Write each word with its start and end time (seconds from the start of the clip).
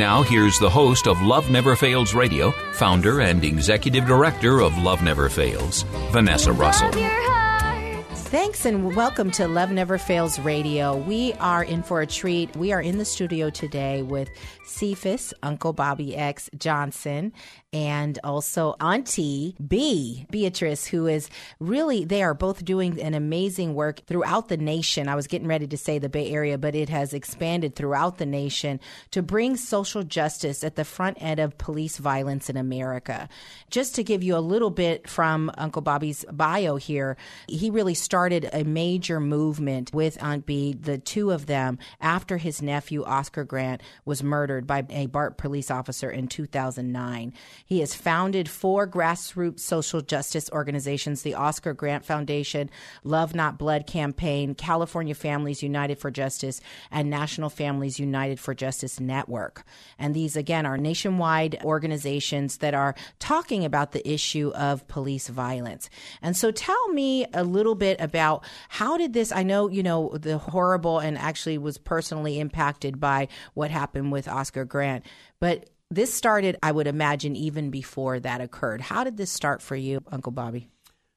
Now, 0.00 0.22
here's 0.22 0.58
the 0.58 0.70
host 0.70 1.06
of 1.06 1.20
Love 1.20 1.50
Never 1.50 1.76
Fails 1.76 2.14
Radio, 2.14 2.52
founder 2.72 3.20
and 3.20 3.44
executive 3.44 4.06
director 4.06 4.62
of 4.62 4.78
Love 4.78 5.02
Never 5.02 5.28
Fails, 5.28 5.82
Vanessa 6.10 6.54
Russell. 6.54 6.86
Love 6.86 6.98
your 6.98 7.30
heart. 7.30 8.06
Thanks 8.30 8.64
and 8.64 8.96
welcome 8.96 9.30
to 9.32 9.46
Love 9.46 9.70
Never 9.70 9.98
Fails 9.98 10.38
Radio. 10.38 10.96
We 10.96 11.34
are 11.34 11.62
in 11.62 11.82
for 11.82 12.00
a 12.00 12.06
treat. 12.06 12.56
We 12.56 12.72
are 12.72 12.80
in 12.80 12.96
the 12.96 13.04
studio 13.04 13.50
today 13.50 14.00
with 14.00 14.30
Cephus, 14.64 15.34
Uncle 15.42 15.74
Bobby 15.74 16.16
X 16.16 16.48
Johnson, 16.56 17.34
and 17.72 18.18
also 18.24 18.74
Auntie 18.80 19.54
B, 19.64 20.26
Beatrice, 20.30 20.86
who 20.86 21.06
is 21.06 21.30
really, 21.60 22.04
they 22.04 22.22
are 22.22 22.34
both 22.34 22.64
doing 22.64 23.00
an 23.00 23.14
amazing 23.14 23.74
work 23.74 24.00
throughout 24.06 24.48
the 24.48 24.56
nation. 24.56 25.08
I 25.08 25.14
was 25.14 25.28
getting 25.28 25.46
ready 25.46 25.68
to 25.68 25.76
say 25.76 25.98
the 25.98 26.08
Bay 26.08 26.30
Area, 26.30 26.58
but 26.58 26.74
it 26.74 26.88
has 26.88 27.14
expanded 27.14 27.76
throughout 27.76 28.18
the 28.18 28.26
nation 28.26 28.80
to 29.12 29.22
bring 29.22 29.56
social 29.56 30.02
justice 30.02 30.64
at 30.64 30.74
the 30.74 30.84
front 30.84 31.18
end 31.20 31.38
of 31.38 31.58
police 31.58 31.98
violence 31.98 32.50
in 32.50 32.56
America. 32.56 33.28
Just 33.70 33.94
to 33.94 34.02
give 34.02 34.24
you 34.24 34.36
a 34.36 34.38
little 34.38 34.70
bit 34.70 35.08
from 35.08 35.52
Uncle 35.56 35.82
Bobby's 35.82 36.24
bio 36.32 36.74
here, 36.74 37.16
he 37.46 37.70
really 37.70 37.94
started 37.94 38.48
a 38.52 38.64
major 38.64 39.20
movement 39.20 39.94
with 39.94 40.20
Aunt 40.20 40.44
B, 40.44 40.72
the 40.72 40.98
two 40.98 41.30
of 41.30 41.46
them, 41.46 41.78
after 42.00 42.38
his 42.38 42.60
nephew 42.60 43.04
Oscar 43.04 43.44
Grant 43.44 43.80
was 44.04 44.24
murdered 44.24 44.66
by 44.66 44.84
a 44.90 45.06
BART 45.06 45.38
police 45.38 45.70
officer 45.70 46.10
in 46.10 46.26
2009. 46.26 47.32
He 47.70 47.78
has 47.78 47.94
founded 47.94 48.48
four 48.48 48.84
grassroots 48.88 49.60
social 49.60 50.00
justice 50.00 50.50
organizations 50.52 51.22
the 51.22 51.34
Oscar 51.34 51.72
Grant 51.72 52.04
Foundation, 52.04 52.68
Love 53.04 53.32
Not 53.32 53.58
Blood 53.58 53.86
Campaign, 53.86 54.56
California 54.56 55.14
Families 55.14 55.62
United 55.62 55.96
for 55.96 56.10
Justice, 56.10 56.60
and 56.90 57.08
National 57.08 57.48
Families 57.48 58.00
United 58.00 58.40
for 58.40 58.54
Justice 58.54 58.98
Network. 58.98 59.62
And 60.00 60.16
these, 60.16 60.34
again, 60.34 60.66
are 60.66 60.76
nationwide 60.76 61.60
organizations 61.62 62.56
that 62.56 62.74
are 62.74 62.96
talking 63.20 63.64
about 63.64 63.92
the 63.92 64.12
issue 64.12 64.50
of 64.56 64.88
police 64.88 65.28
violence. 65.28 65.88
And 66.20 66.36
so 66.36 66.50
tell 66.50 66.88
me 66.88 67.24
a 67.32 67.44
little 67.44 67.76
bit 67.76 68.00
about 68.00 68.44
how 68.68 68.96
did 68.96 69.12
this, 69.12 69.30
I 69.30 69.44
know, 69.44 69.68
you 69.68 69.84
know, 69.84 70.16
the 70.20 70.38
horrible 70.38 70.98
and 70.98 71.16
actually 71.16 71.56
was 71.56 71.78
personally 71.78 72.40
impacted 72.40 72.98
by 72.98 73.28
what 73.54 73.70
happened 73.70 74.10
with 74.10 74.26
Oscar 74.26 74.64
Grant, 74.64 75.06
but 75.38 75.70
this 75.90 76.12
started, 76.14 76.56
I 76.62 76.72
would 76.72 76.86
imagine, 76.86 77.36
even 77.36 77.70
before 77.70 78.20
that 78.20 78.40
occurred. 78.40 78.80
How 78.80 79.04
did 79.04 79.16
this 79.16 79.30
start 79.30 79.60
for 79.62 79.76
you, 79.76 80.02
Uncle 80.10 80.32
Bobby? 80.32 80.68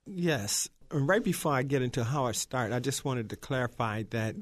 Yes. 0.05 0.67
Right 0.91 1.23
before 1.23 1.53
I 1.53 1.63
get 1.63 1.81
into 1.81 2.03
how 2.03 2.27
it 2.27 2.35
started, 2.35 2.75
I 2.75 2.79
just 2.79 3.05
wanted 3.05 3.29
to 3.31 3.35
clarify 3.35 4.03
that 4.11 4.35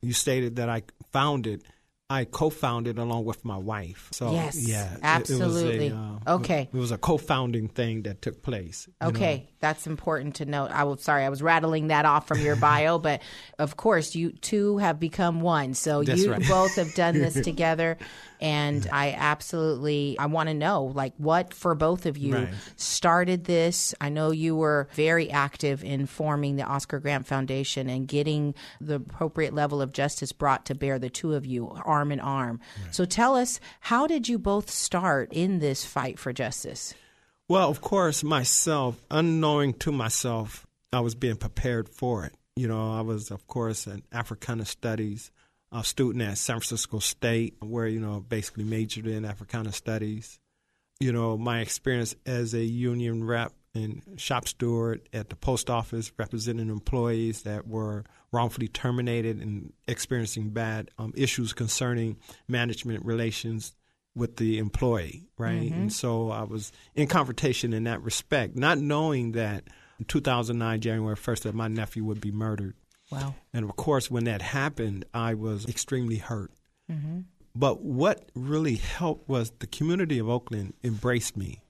you 0.00 0.12
stated 0.12 0.56
that 0.56 0.68
I 0.68 0.82
founded, 1.12 1.60
it. 1.60 1.66
I 2.10 2.26
co-founded 2.26 2.98
along 2.98 3.24
with 3.24 3.42
my 3.42 3.56
wife. 3.56 4.08
So 4.12 4.32
Yes, 4.32 4.68
yeah, 4.68 4.92
it- 4.94 5.00
absolutely. 5.02 5.86
It, 5.86 5.92
was 5.94 5.98
a, 6.26 6.30
uh, 6.30 6.34
Okay. 6.36 6.68
It 6.70 6.76
was 6.76 6.90
a 6.90 6.98
co-founding 6.98 7.68
thing 7.68 8.02
that 8.02 8.20
took 8.20 8.42
place. 8.42 8.86
you 8.86 8.92
know. 9.00 9.08
Okay, 9.16 9.48
that's 9.60 9.86
important 9.86 10.34
to 10.36 10.44
note. 10.44 10.70
I 10.72 10.84
was 10.84 11.02
sorry, 11.02 11.24
I 11.24 11.30
was 11.30 11.40
rattling 11.40 11.86
that 11.86 12.04
off 12.04 12.28
from 12.28 12.40
your 12.40 12.56
bio, 12.56 12.98
but 13.08 13.22
of 13.58 13.78
course, 13.78 14.14
you 14.14 14.32
two 14.32 14.76
have 14.76 15.00
become 15.00 15.40
one. 15.40 15.72
So 15.72 16.02
That's 16.02 16.20
you 16.20 16.32
right. 16.32 16.46
both 16.46 16.74
have 16.76 16.94
done 16.94 17.14
this 17.14 17.40
together, 17.44 17.96
and 18.42 18.86
I 18.92 19.14
absolutely 19.16 20.16
I 20.18 20.26
want 20.26 20.48
to 20.48 20.54
know 20.54 20.84
like 20.94 21.14
what 21.16 21.54
for 21.54 21.74
both 21.74 22.04
of 22.04 22.18
you 22.18 22.34
Right. 22.34 22.48
started 22.76 23.44
this. 23.44 23.94
I 24.00 24.08
know 24.08 24.30
you 24.32 24.56
were 24.56 24.88
very 24.94 25.30
active 25.30 25.84
in 25.84 26.06
forming 26.06 26.56
the 26.56 26.64
Oscar 26.64 26.98
Grant 26.98 27.26
Foundation 27.26 27.88
and 27.88 28.08
getting 28.08 28.54
the 28.80 28.96
appropriate 28.96 29.54
level 29.54 29.80
of 29.80 29.92
justice 29.92 30.32
brought 30.32 30.66
to 30.66 30.74
bear. 30.74 30.98
The 30.98 31.08
two 31.10 31.34
of 31.34 31.46
you, 31.46 31.68
arm 31.84 32.10
in 32.10 32.20
arm. 32.20 32.60
So 32.90 33.04
tell 33.04 33.36
us, 33.36 33.60
how 33.80 34.06
did 34.06 34.28
you 34.28 34.38
both 34.38 34.70
start 34.70 35.32
in 35.32 35.60
this 35.60 35.84
fight 35.84 36.18
for 36.18 36.32
justice? 36.32 36.94
Well, 37.48 37.68
of 37.70 37.80
course, 37.80 38.24
myself, 38.24 39.02
unknowing 39.10 39.74
to 39.74 39.92
myself, 39.92 40.66
I 40.92 41.00
was 41.00 41.14
being 41.14 41.36
prepared 41.36 41.88
for 41.88 42.24
it. 42.24 42.34
You 42.56 42.68
know, 42.68 42.92
I 42.92 43.00
was, 43.02 43.30
of 43.30 43.46
course, 43.46 43.86
an 43.86 44.02
Africana 44.12 44.64
Studies 44.64 45.30
uh, 45.72 45.82
student 45.82 46.22
at 46.22 46.38
San 46.38 46.56
Francisco 46.56 46.98
State, 46.98 47.56
where, 47.60 47.86
you 47.86 48.00
know, 48.00 48.20
basically 48.20 48.64
majored 48.64 49.06
in 49.06 49.24
Africana 49.24 49.72
Studies. 49.72 50.38
You 51.00 51.12
know, 51.12 51.36
my 51.36 51.60
experience 51.60 52.14
as 52.26 52.54
a 52.54 52.62
union 52.62 53.24
rep 53.24 53.52
and 53.74 54.02
shop 54.16 54.46
steward 54.46 55.08
at 55.12 55.30
the 55.30 55.36
post 55.36 55.70
office 55.70 56.12
representing 56.18 56.68
employees 56.68 57.42
that 57.42 57.66
were 57.66 58.04
wrongfully 58.30 58.68
terminated 58.68 59.40
and 59.40 59.72
experiencing 59.88 60.50
bad 60.50 60.90
um, 60.98 61.12
issues 61.16 61.52
concerning 61.52 62.18
management 62.48 63.04
relations 63.04 63.74
with 64.14 64.36
the 64.36 64.58
employee, 64.58 65.26
right? 65.38 65.70
And 65.72 65.92
so 65.92 66.30
I 66.30 66.42
was 66.42 66.70
in 66.94 67.08
confrontation 67.08 67.72
in 67.72 67.84
that 67.84 68.02
respect, 68.02 68.56
not 68.56 68.78
knowing 68.78 69.32
that 69.32 69.64
in 69.98 70.04
2009, 70.04 70.80
January 70.80 71.16
1st, 71.16 71.42
that 71.42 71.54
my 71.54 71.68
nephew 71.68 72.04
would 72.04 72.20
be 72.20 72.30
murdered. 72.30 72.74
Wow. 73.12 73.34
And 73.52 73.64
of 73.64 73.76
course, 73.76 74.10
when 74.10 74.24
that 74.24 74.42
happened, 74.42 75.04
I 75.12 75.34
was 75.34 75.66
extremely 75.66 76.16
hurt. 76.16 76.50
Mm-hmm. 76.90 77.20
But 77.54 77.82
what 77.82 78.30
really 78.34 78.76
helped 78.76 79.28
was 79.28 79.52
the 79.58 79.66
community 79.66 80.18
of 80.18 80.28
Oakland 80.28 80.74
embraced 80.82 81.36
me, 81.36 81.62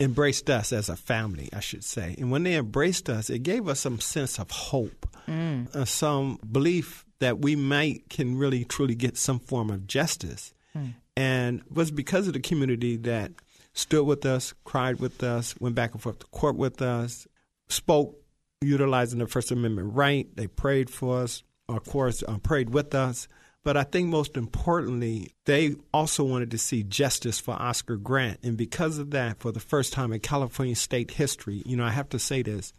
embraced 0.00 0.50
us 0.50 0.72
as 0.72 0.88
a 0.88 0.96
family, 0.96 1.48
I 1.52 1.60
should 1.60 1.84
say. 1.84 2.16
And 2.18 2.30
when 2.30 2.42
they 2.42 2.56
embraced 2.56 3.08
us, 3.08 3.30
it 3.30 3.44
gave 3.44 3.68
us 3.68 3.80
some 3.80 4.00
sense 4.00 4.38
of 4.38 4.50
hope, 4.50 5.06
mm. 5.28 5.74
uh, 5.74 5.84
some 5.84 6.40
belief 6.50 7.04
that 7.20 7.38
we 7.38 7.54
might 7.54 8.08
can 8.10 8.36
really 8.36 8.64
truly 8.64 8.94
get 8.94 9.16
some 9.16 9.38
form 9.38 9.70
of 9.70 9.86
justice. 9.86 10.52
Mm. 10.76 10.94
And 11.16 11.60
it 11.60 11.72
was 11.72 11.90
because 11.90 12.26
of 12.26 12.32
the 12.32 12.40
community 12.40 12.96
that 12.96 13.32
stood 13.74 14.04
with 14.04 14.26
us, 14.26 14.54
cried 14.64 14.98
with 14.98 15.22
us, 15.22 15.54
went 15.60 15.76
back 15.76 15.92
and 15.92 16.02
forth 16.02 16.18
to 16.18 16.26
court 16.26 16.56
with 16.56 16.82
us, 16.82 17.28
spoke 17.68 18.16
utilizing 18.60 19.18
the 19.18 19.26
First 19.26 19.50
Amendment 19.50 19.94
right. 19.94 20.28
They 20.36 20.46
prayed 20.46 20.90
for 20.90 21.22
us, 21.22 21.42
of 21.68 21.84
course, 21.84 22.22
uh, 22.26 22.38
prayed 22.38 22.70
with 22.70 22.94
us. 22.94 23.28
But 23.64 23.76
I 23.76 23.82
think 23.82 24.08
most 24.08 24.36
importantly, 24.36 25.32
they 25.44 25.76
also 25.92 26.24
wanted 26.24 26.50
to 26.52 26.58
see 26.58 26.82
justice 26.84 27.38
for 27.38 27.52
Oscar 27.54 27.96
Grant. 27.96 28.40
And 28.42 28.56
because 28.56 28.98
of 28.98 29.10
that, 29.10 29.40
for 29.40 29.52
the 29.52 29.60
first 29.60 29.92
time 29.92 30.12
in 30.12 30.20
California 30.20 30.74
state 30.74 31.10
history, 31.10 31.62
you 31.66 31.76
know, 31.76 31.84
I 31.84 31.90
have 31.90 32.08
to 32.10 32.18
say 32.18 32.42
this 32.42 32.72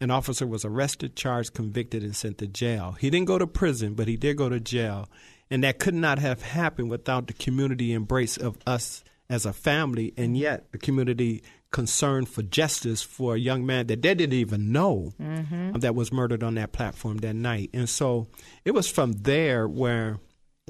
an 0.00 0.10
officer 0.10 0.46
was 0.46 0.64
arrested, 0.64 1.16
charged, 1.16 1.54
convicted, 1.54 2.02
and 2.02 2.14
sent 2.14 2.38
to 2.38 2.46
jail. 2.46 2.96
He 3.00 3.08
didn't 3.08 3.26
go 3.26 3.38
to 3.38 3.46
prison, 3.46 3.94
but 3.94 4.08
he 4.08 4.16
did 4.16 4.36
go 4.36 4.48
to 4.48 4.60
jail. 4.60 5.08
And 5.50 5.64
that 5.64 5.78
could 5.78 5.94
not 5.94 6.18
have 6.18 6.42
happened 6.42 6.90
without 6.90 7.28
the 7.28 7.32
community 7.32 7.92
embrace 7.92 8.36
of 8.36 8.58
us 8.66 9.02
as 9.28 9.46
a 9.46 9.52
family, 9.52 10.12
and 10.16 10.36
yet 10.36 10.70
the 10.70 10.78
community 10.78 11.42
concern 11.70 12.24
for 12.24 12.42
justice 12.42 13.02
for 13.02 13.34
a 13.34 13.38
young 13.38 13.66
man 13.66 13.86
that 13.88 14.02
they 14.02 14.14
didn't 14.14 14.32
even 14.32 14.72
know 14.72 15.12
mm-hmm. 15.20 15.72
that 15.72 15.94
was 15.94 16.12
murdered 16.12 16.42
on 16.42 16.54
that 16.54 16.72
platform 16.72 17.18
that 17.18 17.34
night. 17.34 17.70
And 17.72 17.88
so 17.88 18.28
it 18.64 18.72
was 18.72 18.88
from 18.88 19.12
there 19.12 19.68
where 19.68 20.18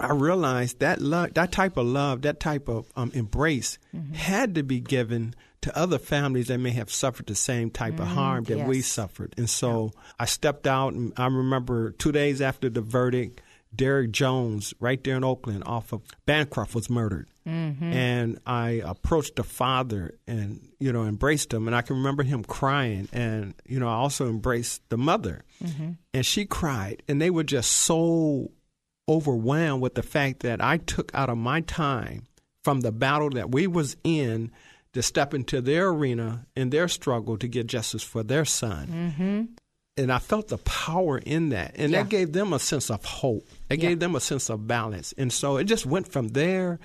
I 0.01 0.13
realized 0.13 0.81
that 0.81 1.01
love, 1.01 1.35
that 1.35 1.53
type 1.53 1.77
of 1.77 1.87
love, 1.87 2.23
that 2.23 2.41
type 2.41 2.69
of 2.69 2.91
um, 2.97 3.11
embrace 3.15 3.79
mm-hmm. 3.95 4.15
had 4.15 4.55
to 4.57 4.63
be 4.63 4.81
given 4.81 5.35
to 5.63 5.77
other 5.77 5.99
families 5.99 6.49
that 6.49 6.59
may 6.59 6.71
have 6.71 6.91
suffered 6.91 7.27
the 7.27 7.35
same 7.35 7.71
type 7.71 7.99
of 7.99 8.07
mm, 8.07 8.13
harm 8.13 8.45
that 8.45 8.69
we 8.69 8.83
suffered. 8.83 9.35
And 9.37 9.49
so 9.49 9.93
I 10.19 10.27
stepped 10.27 10.67
out, 10.67 10.93
and 10.93 11.13
I 11.17 11.27
remember 11.27 11.91
two 11.93 12.13
days 12.13 12.41
after 12.41 12.69
the 12.69 12.83
verdict, 12.83 13.41
Derrick 13.77 14.11
Jones, 14.11 14.75
right 14.81 15.03
there 15.05 15.17
in 15.17 15.25
Oakland, 15.25 15.65
off 15.67 15.93
of 15.93 16.03
Bancroft, 16.25 16.75
was 16.75 16.89
murdered. 16.91 17.29
Mm-hmm. 17.47 17.93
And 17.93 18.41
I 18.47 18.83
approached 18.85 19.37
the 19.37 19.45
father 19.45 20.19
and, 20.27 20.69
you 20.81 20.93
know, 20.93 21.05
embraced 21.05 21.53
him. 21.53 21.67
And 21.67 21.77
I 21.77 21.83
can 21.83 21.97
remember 21.97 22.23
him 22.23 22.43
crying. 22.43 23.09
And, 23.13 23.55
you 23.67 23.79
know, 23.79 23.89
I 23.89 23.95
also 23.95 24.29
embraced 24.29 24.83
the 24.89 24.99
mother. 24.99 25.45
Mm-hmm. 25.63 25.93
And 26.15 26.27
she 26.27 26.47
cried. 26.47 27.03
And 27.09 27.21
they 27.21 27.31
were 27.31 27.45
just 27.45 27.71
so 27.71 28.51
overwhelmed 29.09 29.83
with 29.83 29.95
the 29.95 30.03
fact 30.03 30.41
that 30.41 30.61
I 30.61 30.79
took 30.79 31.13
out 31.15 31.29
of 31.29 31.39
my 31.39 31.61
time 31.61 32.27
from 32.65 32.81
the 32.81 32.91
battle 32.91 33.31
that 33.31 33.53
we 33.53 33.69
was 33.69 33.97
in 34.03 34.51
to 34.93 35.03
step 35.03 35.35
into 35.35 35.61
their 35.61 35.89
arena 35.89 36.47
in 36.57 36.71
their 36.71 36.89
struggle 36.89 37.37
to 37.37 37.47
get 37.47 37.67
justice 37.67 38.03
for 38.03 38.23
their 38.23 38.45
son. 38.45 38.89
Mm-hmm. 38.89 39.43
And 39.99 40.13
I 40.13 40.19
felt 40.19 40.49
the 40.49 40.59
power 40.59 41.17
in 41.19 41.49
that. 41.51 41.73
And 41.77 41.93
Yeah. 41.93 42.03
that 42.03 42.11
gave 42.11 42.33
them 42.33 42.53
a 42.53 42.59
sense 42.59 42.91
of 42.91 43.05
hope. 43.05 43.49
It 43.71 43.79
Yeah. 43.81 43.89
gave 43.91 44.01
them 44.01 44.15
a 44.15 44.21
sense 44.21 44.51
of 44.51 44.67
balance. 44.67 45.15
And 45.17 45.33
so 45.33 45.57
it 45.57 45.65
just 45.65 45.87
went 45.87 46.07
from 46.13 46.29
there 46.29 46.79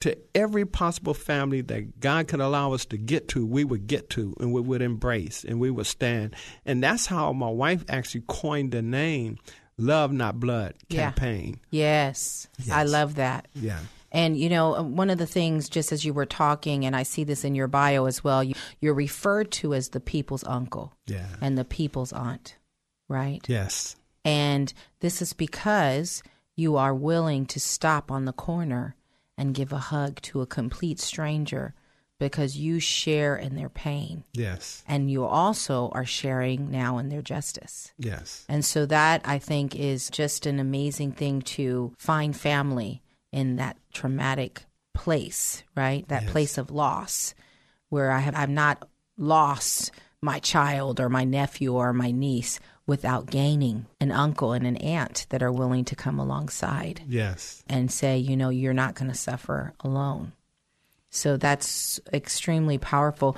to 0.00 0.18
every 0.34 0.66
possible 0.66 1.14
family 1.14 1.60
that 1.62 2.00
God 2.00 2.26
could 2.28 2.40
allow 2.40 2.72
us 2.72 2.84
to 2.86 2.98
get 2.98 3.28
to, 3.28 3.46
we 3.46 3.64
would 3.64 3.86
get 3.86 4.10
to 4.10 4.34
and 4.40 4.52
we 4.52 4.60
would 4.60 4.82
embrace 4.82 5.44
and 5.44 5.58
we 5.60 5.70
would 5.70 5.86
stand. 5.86 6.34
And 6.66 6.82
that's 6.82 7.06
how 7.06 7.32
my 7.32 7.48
wife 7.48 7.84
actually 7.88 8.24
coined 8.26 8.72
the 8.72 8.82
name 8.82 9.38
Love 9.78 10.12
Not 10.12 10.40
Blood 10.40 10.74
Yeah. 10.88 11.10
campaign. 11.12 11.60
Yes, 11.70 12.48
I 12.70 12.82
love 12.84 13.14
that. 13.14 13.46
Yeah. 13.54 13.78
And 14.12 14.36
you 14.38 14.48
know, 14.48 14.76
uh, 14.76 14.82
one 14.82 15.10
of 15.10 15.18
the 15.18 15.26
things, 15.26 15.68
just 15.68 15.92
as 15.92 16.04
you 16.04 16.14
were 16.14 16.26
talking, 16.26 16.84
and 16.84 16.94
I 16.96 17.02
see 17.02 17.24
this 17.24 17.44
in 17.44 17.54
your 17.54 17.68
bio 17.68 18.06
as 18.06 18.22
well, 18.24 18.42
you, 18.44 18.54
you're 18.80 18.94
referred 18.94 19.50
to 19.52 19.74
as 19.74 19.90
the 19.90 20.00
people's 20.00 20.44
uncle 20.44 20.94
Yeah. 21.06 21.26
and 21.40 21.56
the 21.58 21.64
people's 21.64 22.12
aunt, 22.12 22.56
right? 23.08 23.40
Yes. 23.48 23.96
And 24.24 24.72
this 25.00 25.20
is 25.22 25.32
because 25.32 26.22
you 26.56 26.76
are 26.76 26.94
willing 26.94 27.46
to 27.46 27.60
stop 27.60 28.10
on 28.10 28.24
the 28.24 28.32
corner 28.32 28.96
and 29.38 29.54
give 29.54 29.72
a 29.72 29.78
hug 29.78 30.20
to 30.22 30.40
a 30.40 30.46
complete 30.46 30.98
stranger 30.98 31.74
because 32.18 32.56
you 32.56 32.80
share 32.80 33.36
in 33.36 33.54
their 33.56 33.68
pain. 33.68 34.24
Yes. 34.32 34.82
And 34.88 35.10
you 35.10 35.26
also 35.26 35.90
are 35.92 36.06
sharing 36.06 36.70
now 36.70 36.96
in 36.96 37.10
their 37.10 37.20
justice. 37.20 37.92
Yes. 37.98 38.46
And 38.48 38.64
so 38.64 38.86
that 38.86 39.20
I 39.26 39.38
think 39.38 39.76
is 39.76 40.08
just 40.08 40.46
an 40.46 40.58
amazing 40.58 41.12
thing 41.12 41.42
to 41.42 41.92
find 41.98 42.34
family 42.34 43.02
in 43.36 43.56
that 43.56 43.76
traumatic 43.92 44.64
place, 44.94 45.62
right? 45.76 46.08
That 46.08 46.26
place 46.26 46.56
of 46.58 46.70
loss 46.70 47.34
where 47.90 48.10
I 48.10 48.20
have 48.20 48.34
I've 48.34 48.48
not 48.50 48.88
lost 49.16 49.90
my 50.22 50.38
child 50.38 50.98
or 50.98 51.08
my 51.08 51.24
nephew 51.24 51.74
or 51.74 51.92
my 51.92 52.10
niece 52.10 52.58
without 52.86 53.26
gaining 53.26 53.86
an 54.00 54.10
uncle 54.10 54.52
and 54.52 54.66
an 54.66 54.76
aunt 54.76 55.26
that 55.28 55.42
are 55.42 55.52
willing 55.52 55.84
to 55.84 55.94
come 55.94 56.18
alongside 56.18 57.02
Yes. 57.06 57.62
and 57.68 57.92
say, 57.92 58.16
you 58.16 58.36
know, 58.36 58.48
you're 58.48 58.72
not 58.72 58.94
going 58.94 59.10
to 59.10 59.16
suffer 59.16 59.74
alone. 59.80 60.32
So 61.10 61.36
that's 61.36 62.00
extremely 62.12 62.78
powerful. 62.78 63.36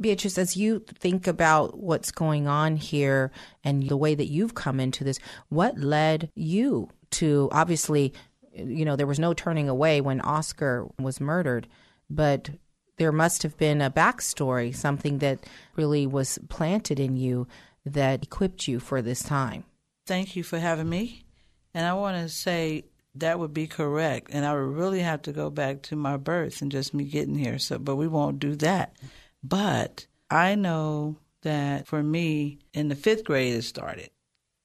Beatrice, 0.00 0.38
as 0.38 0.56
you 0.56 0.80
think 0.80 1.26
about 1.26 1.78
what's 1.78 2.10
going 2.10 2.48
on 2.48 2.76
here 2.76 3.30
and 3.62 3.88
the 3.88 3.96
way 3.96 4.14
that 4.14 4.26
you've 4.26 4.54
come 4.54 4.80
into 4.80 5.04
this, 5.04 5.20
what 5.50 5.78
led 5.78 6.30
you 6.34 6.88
to 7.12 7.48
obviously, 7.52 8.12
you 8.54 8.84
know, 8.84 8.96
there 8.96 9.06
was 9.06 9.18
no 9.18 9.34
turning 9.34 9.68
away 9.68 10.00
when 10.00 10.20
Oscar 10.20 10.88
was 10.98 11.20
murdered, 11.20 11.66
but 12.08 12.50
there 12.96 13.12
must 13.12 13.42
have 13.42 13.56
been 13.56 13.80
a 13.80 13.90
backstory, 13.90 14.74
something 14.74 15.18
that 15.18 15.40
really 15.76 16.06
was 16.06 16.38
planted 16.48 17.00
in 17.00 17.16
you 17.16 17.46
that 17.84 18.22
equipped 18.22 18.68
you 18.68 18.78
for 18.78 19.02
this 19.02 19.22
time. 19.22 19.64
Thank 20.06 20.36
you 20.36 20.42
for 20.42 20.58
having 20.58 20.88
me. 20.88 21.24
And 21.72 21.84
I 21.84 21.94
want 21.94 22.16
to 22.16 22.28
say 22.28 22.84
that 23.16 23.38
would 23.38 23.52
be 23.52 23.66
correct. 23.66 24.30
And 24.32 24.44
I 24.44 24.52
would 24.52 24.76
really 24.76 25.00
have 25.00 25.22
to 25.22 25.32
go 25.32 25.50
back 25.50 25.82
to 25.82 25.96
my 25.96 26.16
birth 26.16 26.62
and 26.62 26.70
just 26.70 26.94
me 26.94 27.04
getting 27.04 27.34
here. 27.34 27.58
So, 27.58 27.78
but 27.78 27.96
we 27.96 28.08
won't 28.08 28.38
do 28.38 28.54
that. 28.56 28.96
But 29.42 30.06
I 30.30 30.54
know 30.54 31.16
that 31.42 31.86
for 31.86 32.02
me, 32.02 32.58
in 32.72 32.88
the 32.88 32.94
fifth 32.94 33.24
grade, 33.24 33.54
it 33.54 33.62
started, 33.62 34.10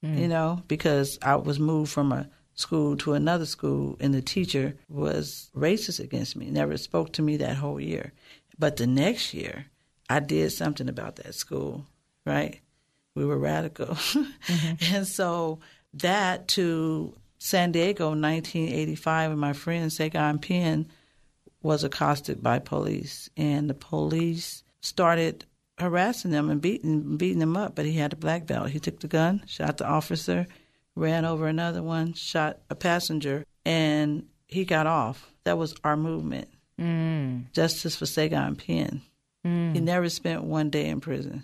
mm. 0.04 0.18
you 0.18 0.28
know, 0.28 0.64
because 0.68 1.20
I 1.22 1.36
was 1.36 1.60
moved 1.60 1.92
from 1.92 2.12
a 2.12 2.30
school 2.60 2.98
to 2.98 3.14
another 3.14 3.46
school 3.46 3.96
and 4.00 4.14
the 4.14 4.22
teacher 4.22 4.76
was 4.90 5.50
racist 5.56 6.00
against 6.00 6.36
me, 6.36 6.50
never 6.52 6.76
spoke 6.78 7.14
to 7.14 7.22
me 7.22 7.38
that 7.38 7.56
whole 7.56 7.80
year. 7.80 8.12
But 8.58 8.76
the 8.76 8.88
next 8.88 9.34
year, 9.34 9.68
I 10.10 10.20
did 10.20 10.52
something 10.52 10.90
about 10.90 11.16
that 11.18 11.36
school, 11.36 11.86
right? 12.26 12.60
We 13.16 13.26
were 13.26 13.38
radical. 13.38 13.96
Mm-hmm. 13.96 14.74
and 14.96 15.08
so 15.08 15.60
that 15.94 16.50
to 16.50 17.16
San 17.38 17.72
Diego, 17.72 18.10
1985, 18.10 19.32
and 19.32 19.40
my 19.40 19.54
friend 19.54 19.92
Sagon 19.92 20.40
Penn 20.40 20.88
was 21.62 21.86
accosted 21.86 22.44
by 22.44 22.60
police, 22.60 23.30
and 23.38 23.70
the 23.70 23.74
police 23.74 24.64
started 24.82 25.46
harassing 25.78 26.32
them 26.32 26.50
and 26.50 26.62
beating 26.62 27.16
beating 27.16 27.40
them 27.40 27.56
up. 27.56 27.76
But 27.76 27.86
he 27.86 27.94
had 27.94 28.12
a 28.12 28.18
black 28.18 28.46
belt. 28.46 28.70
He 28.70 28.80
took 28.80 29.00
the 29.00 29.08
gun, 29.08 29.44
shot 29.48 29.78
the 29.78 29.88
officer, 29.88 30.48
ran 31.00 31.26
over 31.26 31.48
another 31.48 31.82
one, 31.82 32.14
shot 32.14 32.60
a 32.70 32.76
passenger, 32.76 33.46
and 33.66 34.26
he 34.48 34.66
got 34.66 34.86
off. 34.88 35.32
That 35.46 35.58
was 35.58 35.76
our 35.84 35.98
movement. 35.98 36.50
Mm. 36.80 37.52
Justice 37.54 37.96
for 37.96 38.06
Sagon 38.06 38.56
Penn. 38.56 39.02
He 39.44 39.80
never 39.80 40.10
spent 40.10 40.44
one 40.44 40.70
day 40.70 40.88
in 40.90 41.00
prison 41.00 41.44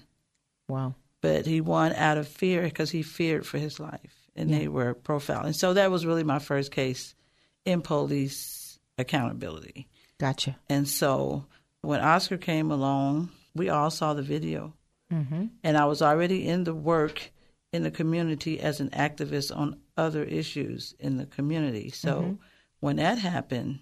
Wow. 0.68 0.94
but 1.22 1.46
he 1.48 1.60
won 1.62 1.94
out 1.94 2.18
of 2.20 2.28
fear 2.28 2.62
because 2.62 2.92
he 2.92 3.02
feared 3.02 3.48
for 3.48 3.58
his 3.58 3.80
life, 3.80 4.30
and 4.36 4.54
they 4.54 4.68
were 4.68 4.94
profiling. 4.94 5.56
So 5.56 5.74
that 5.74 5.90
was 5.90 6.06
really 6.06 6.24
my 6.24 6.38
first 6.40 6.72
case 6.72 7.16
in 7.64 7.82
police 7.82 8.78
accountability. 9.00 9.88
Gotcha. 10.20 10.56
And 10.70 10.88
so 10.88 11.46
when 11.82 12.00
Oscar 12.02 12.38
came 12.38 12.70
along, 12.70 13.30
we 13.56 13.70
all 13.70 13.90
saw 13.90 14.14
the 14.14 14.22
video, 14.22 14.74
mm-hmm. 15.12 15.46
and 15.64 15.78
I 15.78 15.86
was 15.86 16.02
already 16.04 16.48
in 16.48 16.64
the 16.64 16.76
work 16.76 17.32
in 17.76 17.84
the 17.84 17.92
community 17.92 18.60
as 18.60 18.80
an 18.80 18.90
activist 18.92 19.56
on 19.56 19.78
other 19.98 20.24
issues 20.24 20.96
in 21.00 21.18
the 21.18 21.26
community. 21.26 21.90
So 21.90 22.22
mm-hmm. 22.22 22.34
when 22.80 22.96
that 22.96 23.18
happened, 23.18 23.80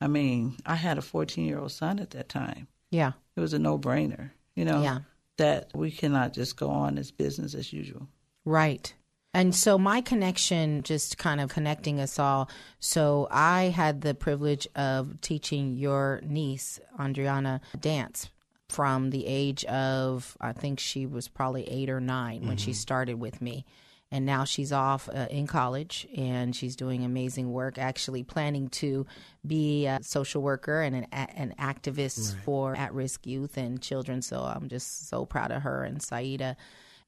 I 0.00 0.08
mean, 0.08 0.56
I 0.64 0.74
had 0.74 0.98
a 0.98 1.02
14 1.02 1.44
year 1.46 1.58
old 1.58 1.72
son 1.72 1.98
at 1.98 2.10
that 2.10 2.28
time. 2.28 2.66
Yeah. 2.90 3.12
It 3.36 3.40
was 3.40 3.52
a 3.52 3.58
no 3.58 3.78
brainer, 3.78 4.30
you 4.54 4.64
know 4.64 4.82
Yeah. 4.82 5.00
that 5.36 5.70
we 5.74 5.90
cannot 5.90 6.32
just 6.32 6.56
go 6.56 6.70
on 6.70 6.98
as 6.98 7.10
business 7.10 7.54
as 7.54 7.72
usual. 7.72 8.08
Right. 8.44 8.92
And 9.34 9.54
so 9.54 9.76
my 9.76 10.00
connection, 10.00 10.82
just 10.82 11.18
kind 11.18 11.42
of 11.42 11.50
connecting 11.50 12.00
us 12.00 12.18
all. 12.18 12.48
So 12.80 13.28
I 13.30 13.64
had 13.64 14.00
the 14.00 14.14
privilege 14.14 14.66
of 14.74 15.20
teaching 15.20 15.76
your 15.76 16.20
niece, 16.24 16.80
Andriana, 16.98 17.60
dance 17.78 18.30
from 18.68 19.10
the 19.10 19.26
age 19.26 19.64
of, 19.66 20.36
I 20.40 20.52
think 20.52 20.80
she 20.80 21.06
was 21.06 21.28
probably 21.28 21.68
eight 21.68 21.88
or 21.88 22.00
9 22.00 22.46
when 22.46 22.56
she 22.56 22.72
started 22.72 23.14
with 23.20 23.40
me. 23.40 23.64
And 24.12 24.24
now 24.24 24.44
she's 24.44 24.72
off 24.72 25.08
uh, 25.08 25.26
in 25.30 25.46
college 25.48 26.06
and 26.16 26.54
she's 26.54 26.76
doing 26.76 27.04
amazing 27.04 27.52
work, 27.52 27.76
actually 27.76 28.22
planning 28.22 28.68
to 28.70 29.04
be 29.44 29.86
a 29.86 29.98
social 30.02 30.42
worker 30.42 30.80
and 30.80 30.94
an, 30.94 31.06
a- 31.12 31.36
an 31.38 31.54
activist 31.58 32.36
for 32.44 32.76
at 32.76 32.94
risk 32.94 33.26
youth 33.26 33.56
and 33.56 33.82
children. 33.82 34.22
So 34.22 34.40
I'm 34.42 34.68
just 34.68 35.08
so 35.08 35.24
proud 35.26 35.50
of 35.50 35.62
her 35.62 35.82
and 35.82 36.00
Saida. 36.00 36.56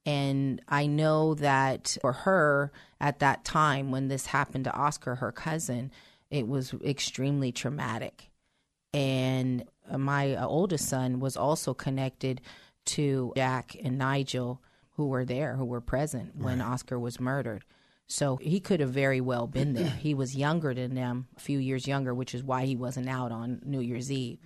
And 0.05 0.61
I 0.69 0.87
know 0.87 1.35
that 1.35 1.99
for 2.01 2.13
her 2.13 2.73
at 3.01 3.21
that 3.21 3.45
time 3.45 3.91
when 3.93 4.09
this 4.09 4.27
happened 4.27 4.65
to 4.65 4.75
Oscar, 4.75 5.17
her 5.17 5.31
cousin, 5.33 5.93
it 6.31 6.49
was 6.49 6.75
extremely 6.85 7.53
traumatic. 7.53 8.31
And 8.93 9.65
my 9.97 10.35
uh, 10.35 10.47
oldest 10.47 10.89
son 10.89 11.21
was 11.21 11.37
also 11.37 11.75
connected 11.75 12.41
to 12.87 13.33
Jack 13.37 13.77
and 13.83 13.99
Nigel, 13.99 14.61
who 14.97 15.07
were 15.07 15.25
there, 15.25 15.55
who 15.55 15.65
were 15.65 15.81
present 15.81 16.37
when 16.37 16.61
Oscar 16.61 16.99
was 16.99 17.21
murdered. 17.21 17.65
So 18.07 18.37
he 18.37 18.59
could 18.59 18.81
have 18.81 18.91
very 18.91 19.21
well 19.21 19.47
been 19.47 19.75
there. 19.75 19.91
he 19.91 20.15
was 20.15 20.35
younger 20.35 20.75
than 20.75 20.95
them, 20.95 21.29
a 21.37 21.41
few 21.41 21.59
years 21.59 21.87
younger, 21.87 22.15
which 22.15 22.35
is 22.35 22.43
why 22.43 22.65
he 22.65 22.75
wasn't 22.75 23.09
out 23.09 23.31
on 23.31 23.61
New 23.65 23.81
Year's 23.81 24.11
Eve. 24.11 24.39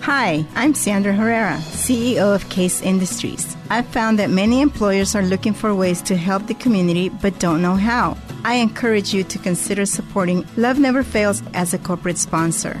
Hi, 0.00 0.44
I'm 0.54 0.74
Sandra 0.74 1.12
Herrera, 1.14 1.56
CEO 1.58 2.34
of 2.34 2.48
Case 2.50 2.82
Industries. 2.82 3.56
I've 3.70 3.86
found 3.86 4.18
that 4.18 4.30
many 4.30 4.60
employers 4.60 5.14
are 5.14 5.22
looking 5.22 5.54
for 5.54 5.74
ways 5.74 6.02
to 6.02 6.16
help 6.16 6.46
the 6.46 6.54
community 6.54 7.08
but 7.08 7.38
don't 7.38 7.62
know 7.62 7.74
how. 7.74 8.16
I 8.44 8.54
encourage 8.56 9.14
you 9.14 9.24
to 9.24 9.38
consider 9.38 9.86
supporting 9.86 10.46
Love 10.56 10.78
Never 10.78 11.02
Fails 11.02 11.42
as 11.54 11.72
a 11.72 11.78
corporate 11.78 12.18
sponsor. 12.18 12.80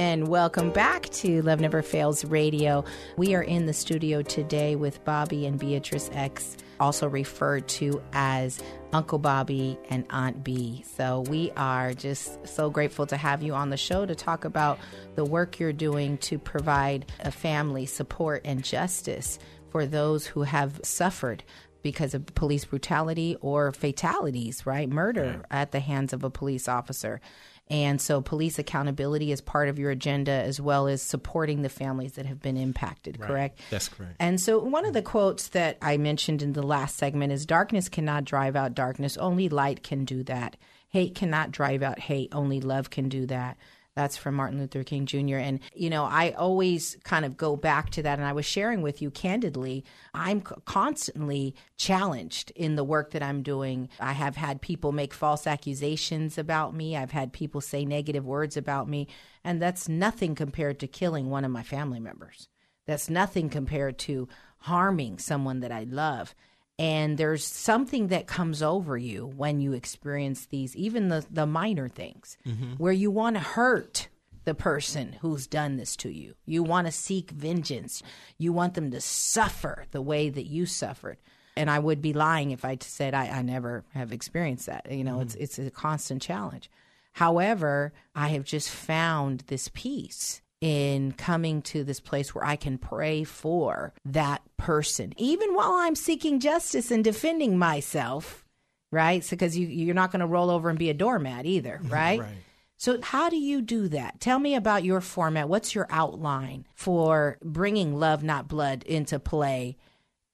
And 0.00 0.28
welcome 0.28 0.70
back 0.70 1.08
to 1.10 1.42
Love 1.42 1.58
Never 1.58 1.82
Fails 1.82 2.24
Radio. 2.24 2.84
We 3.16 3.34
are 3.34 3.42
in 3.42 3.66
the 3.66 3.72
studio 3.72 4.22
today 4.22 4.76
with 4.76 5.04
Bobby 5.04 5.44
and 5.44 5.58
Beatrice 5.58 6.08
X, 6.12 6.56
also 6.78 7.08
referred 7.08 7.66
to 7.66 8.00
as 8.12 8.62
Uncle 8.92 9.18
Bobby 9.18 9.76
and 9.90 10.06
Aunt 10.10 10.44
B. 10.44 10.84
So 10.96 11.22
we 11.22 11.50
are 11.56 11.94
just 11.94 12.46
so 12.46 12.70
grateful 12.70 13.06
to 13.06 13.16
have 13.16 13.42
you 13.42 13.54
on 13.54 13.70
the 13.70 13.76
show 13.76 14.06
to 14.06 14.14
talk 14.14 14.44
about 14.44 14.78
the 15.16 15.24
work 15.24 15.58
you're 15.58 15.72
doing 15.72 16.16
to 16.18 16.38
provide 16.38 17.10
a 17.18 17.32
family 17.32 17.84
support 17.84 18.42
and 18.44 18.62
justice 18.62 19.40
for 19.70 19.84
those 19.84 20.28
who 20.28 20.42
have 20.42 20.80
suffered 20.84 21.42
because 21.82 22.14
of 22.14 22.24
police 22.36 22.64
brutality 22.64 23.36
or 23.40 23.72
fatalities, 23.72 24.64
right? 24.64 24.88
Murder 24.88 25.42
at 25.50 25.72
the 25.72 25.80
hands 25.80 26.12
of 26.12 26.22
a 26.22 26.30
police 26.30 26.68
officer. 26.68 27.20
And 27.70 28.00
so, 28.00 28.20
police 28.20 28.58
accountability 28.58 29.30
is 29.30 29.40
part 29.40 29.68
of 29.68 29.78
your 29.78 29.90
agenda 29.90 30.32
as 30.32 30.60
well 30.60 30.86
as 30.86 31.02
supporting 31.02 31.62
the 31.62 31.68
families 31.68 32.12
that 32.12 32.26
have 32.26 32.40
been 32.40 32.56
impacted, 32.56 33.20
correct? 33.20 33.60
That's 33.70 33.88
correct. 33.88 34.16
And 34.18 34.40
so, 34.40 34.58
one 34.58 34.86
of 34.86 34.94
the 34.94 35.02
quotes 35.02 35.48
that 35.48 35.76
I 35.82 35.96
mentioned 35.98 36.42
in 36.42 36.54
the 36.54 36.62
last 36.62 36.96
segment 36.96 37.32
is 37.32 37.44
Darkness 37.44 37.88
cannot 37.88 38.24
drive 38.24 38.56
out 38.56 38.74
darkness, 38.74 39.16
only 39.16 39.48
light 39.48 39.82
can 39.82 40.04
do 40.04 40.22
that. 40.24 40.56
Hate 40.88 41.14
cannot 41.14 41.50
drive 41.50 41.82
out 41.82 41.98
hate, 41.98 42.34
only 42.34 42.60
love 42.60 42.88
can 42.88 43.08
do 43.08 43.26
that. 43.26 43.58
That's 43.98 44.16
from 44.16 44.36
Martin 44.36 44.60
Luther 44.60 44.84
King 44.84 45.06
Jr. 45.06 45.38
And, 45.38 45.58
you 45.74 45.90
know, 45.90 46.04
I 46.04 46.30
always 46.30 46.96
kind 47.02 47.24
of 47.24 47.36
go 47.36 47.56
back 47.56 47.90
to 47.90 48.02
that. 48.04 48.20
And 48.20 48.28
I 48.28 48.32
was 48.32 48.46
sharing 48.46 48.80
with 48.80 49.02
you 49.02 49.10
candidly, 49.10 49.84
I'm 50.14 50.40
constantly 50.40 51.56
challenged 51.76 52.52
in 52.52 52.76
the 52.76 52.84
work 52.84 53.10
that 53.10 53.24
I'm 53.24 53.42
doing. 53.42 53.88
I 53.98 54.12
have 54.12 54.36
had 54.36 54.60
people 54.60 54.92
make 54.92 55.12
false 55.12 55.48
accusations 55.48 56.38
about 56.38 56.76
me, 56.76 56.96
I've 56.96 57.10
had 57.10 57.32
people 57.32 57.60
say 57.60 57.84
negative 57.84 58.24
words 58.24 58.56
about 58.56 58.88
me. 58.88 59.08
And 59.42 59.60
that's 59.60 59.88
nothing 59.88 60.36
compared 60.36 60.78
to 60.78 60.86
killing 60.86 61.28
one 61.28 61.44
of 61.44 61.50
my 61.50 61.64
family 61.64 61.98
members. 61.98 62.48
That's 62.86 63.10
nothing 63.10 63.48
compared 63.48 63.98
to 63.98 64.28
harming 64.58 65.18
someone 65.18 65.58
that 65.58 65.72
I 65.72 65.82
love. 65.82 66.36
And 66.78 67.18
there's 67.18 67.44
something 67.44 68.08
that 68.08 68.28
comes 68.28 68.62
over 68.62 68.96
you 68.96 69.26
when 69.26 69.60
you 69.60 69.72
experience 69.72 70.46
these, 70.46 70.76
even 70.76 71.08
the, 71.08 71.26
the 71.30 71.46
minor 71.46 71.88
things, 71.88 72.36
mm-hmm. 72.46 72.74
where 72.74 72.92
you 72.92 73.10
want 73.10 73.36
to 73.36 73.40
hurt 73.40 74.08
the 74.44 74.54
person 74.54 75.16
who's 75.20 75.46
done 75.46 75.76
this 75.76 75.96
to 75.96 76.08
you. 76.08 76.34
You 76.46 76.62
want 76.62 76.86
to 76.86 76.92
seek 76.92 77.32
vengeance. 77.32 78.02
You 78.38 78.52
want 78.52 78.74
them 78.74 78.92
to 78.92 79.00
suffer 79.00 79.84
the 79.90 80.00
way 80.00 80.30
that 80.30 80.46
you 80.46 80.66
suffered. 80.66 81.18
And 81.56 81.68
I 81.68 81.80
would 81.80 82.00
be 82.00 82.12
lying 82.12 82.52
if 82.52 82.64
I 82.64 82.78
said 82.80 83.12
I, 83.12 83.26
I 83.26 83.42
never 83.42 83.84
have 83.92 84.12
experienced 84.12 84.66
that. 84.66 84.90
You 84.90 85.02
know, 85.02 85.20
it's 85.20 85.34
mm-hmm. 85.34 85.42
it's 85.42 85.58
a 85.58 85.70
constant 85.70 86.22
challenge. 86.22 86.70
However, 87.12 87.92
I 88.14 88.28
have 88.28 88.44
just 88.44 88.70
found 88.70 89.40
this 89.48 89.68
peace 89.74 90.40
in 90.60 91.12
coming 91.12 91.62
to 91.62 91.84
this 91.84 92.00
place 92.00 92.34
where 92.34 92.44
I 92.44 92.56
can 92.56 92.78
pray 92.78 93.24
for 93.24 93.92
that 94.04 94.42
person, 94.56 95.12
even 95.16 95.54
while 95.54 95.72
I'm 95.72 95.94
seeking 95.94 96.40
justice 96.40 96.90
and 96.90 97.04
defending 97.04 97.58
myself, 97.58 98.44
right? 98.90 99.22
So, 99.22 99.30
because 99.30 99.56
you, 99.56 99.66
you're 99.68 99.94
not 99.94 100.10
going 100.10 100.20
to 100.20 100.26
roll 100.26 100.50
over 100.50 100.68
and 100.68 100.78
be 100.78 100.90
a 100.90 100.94
doormat 100.94 101.46
either, 101.46 101.80
right? 101.88 102.20
Right. 102.20 102.34
So, 102.76 103.00
how 103.02 103.28
do 103.28 103.36
you 103.36 103.62
do 103.62 103.88
that? 103.88 104.20
Tell 104.20 104.38
me 104.38 104.54
about 104.54 104.84
your 104.84 105.00
format. 105.00 105.48
What's 105.48 105.74
your 105.74 105.86
outline 105.90 106.66
for 106.74 107.38
bringing 107.42 107.96
love, 107.96 108.22
not 108.22 108.48
blood, 108.48 108.82
into 108.84 109.18
play, 109.18 109.76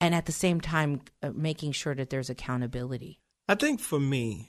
and 0.01 0.15
at 0.15 0.27
the 0.27 0.33
same 0.33 0.61
time 0.61 1.03
uh, 1.23 1.31
making 1.35 1.73
sure 1.73 1.95
that 1.95 2.11
there's 2.11 2.31
accountability? 2.31 3.21
I 3.47 3.57
think 3.57 3.81
for 3.81 4.01
me, 4.01 4.49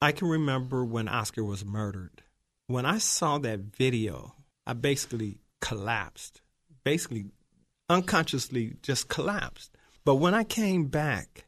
I 0.00 0.12
can 0.12 0.28
remember 0.28 0.84
when 0.84 1.08
Oscar 1.08 1.42
was 1.42 1.64
murdered. 1.64 2.22
When 2.68 2.86
I 2.86 2.98
saw 2.98 3.38
that 3.38 3.60
video, 3.60 4.35
I 4.66 4.72
basically 4.72 5.38
collapsed, 5.60 6.40
basically 6.84 7.26
unconsciously 7.88 8.76
just 8.82 9.08
collapsed. 9.08 9.70
But 10.04 10.16
when 10.16 10.34
I 10.34 10.44
came 10.44 10.86
back, 10.86 11.46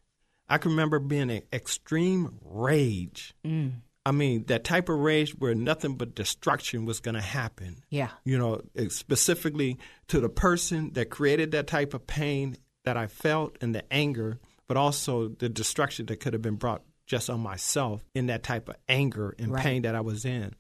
I 0.49 0.59
can 0.59 0.73
remember 0.73 0.99
being 0.99 1.31
in 1.31 1.43
extreme 1.53 2.39
rage. 2.43 3.35
Mm. 3.45 3.73
I 4.07 4.13
mean, 4.13 4.45
that 4.47 4.65
type 4.65 4.89
of 4.89 4.99
rage 4.99 5.33
where 5.33 5.55
nothing 5.55 5.95
but 5.97 6.15
destruction 6.15 6.87
was 6.87 7.01
going 7.01 7.15
to 7.15 7.21
happen. 7.21 7.83
Yeah. 7.91 8.09
You 8.25 8.39
know, 8.39 8.63
specifically 8.89 9.79
to 10.09 10.21
the 10.21 10.31
person 10.31 10.93
that 10.95 11.11
created 11.11 11.51
that 11.51 11.67
type 11.67 11.93
of 11.93 12.07
pain 12.07 12.57
that 12.85 12.97
I 12.97 13.07
felt 13.07 13.59
and 13.61 13.75
the 13.75 13.85
anger, 13.93 14.39
but 14.67 14.77
also 14.79 15.29
the 15.29 15.49
destruction 15.49 16.07
that 16.07 16.21
could 16.21 16.33
have 16.33 16.41
been 16.41 16.55
brought 16.57 16.83
just 17.07 17.29
on 17.29 17.41
myself 17.41 18.03
in 18.15 18.27
that 18.27 18.43
type 18.43 18.69
of 18.69 18.77
anger 18.89 19.35
and 19.39 19.53
Right. 19.53 19.63
pain 19.63 19.83
that 19.83 19.95
I 19.95 20.01
was 20.01 20.25
in. 20.25 20.55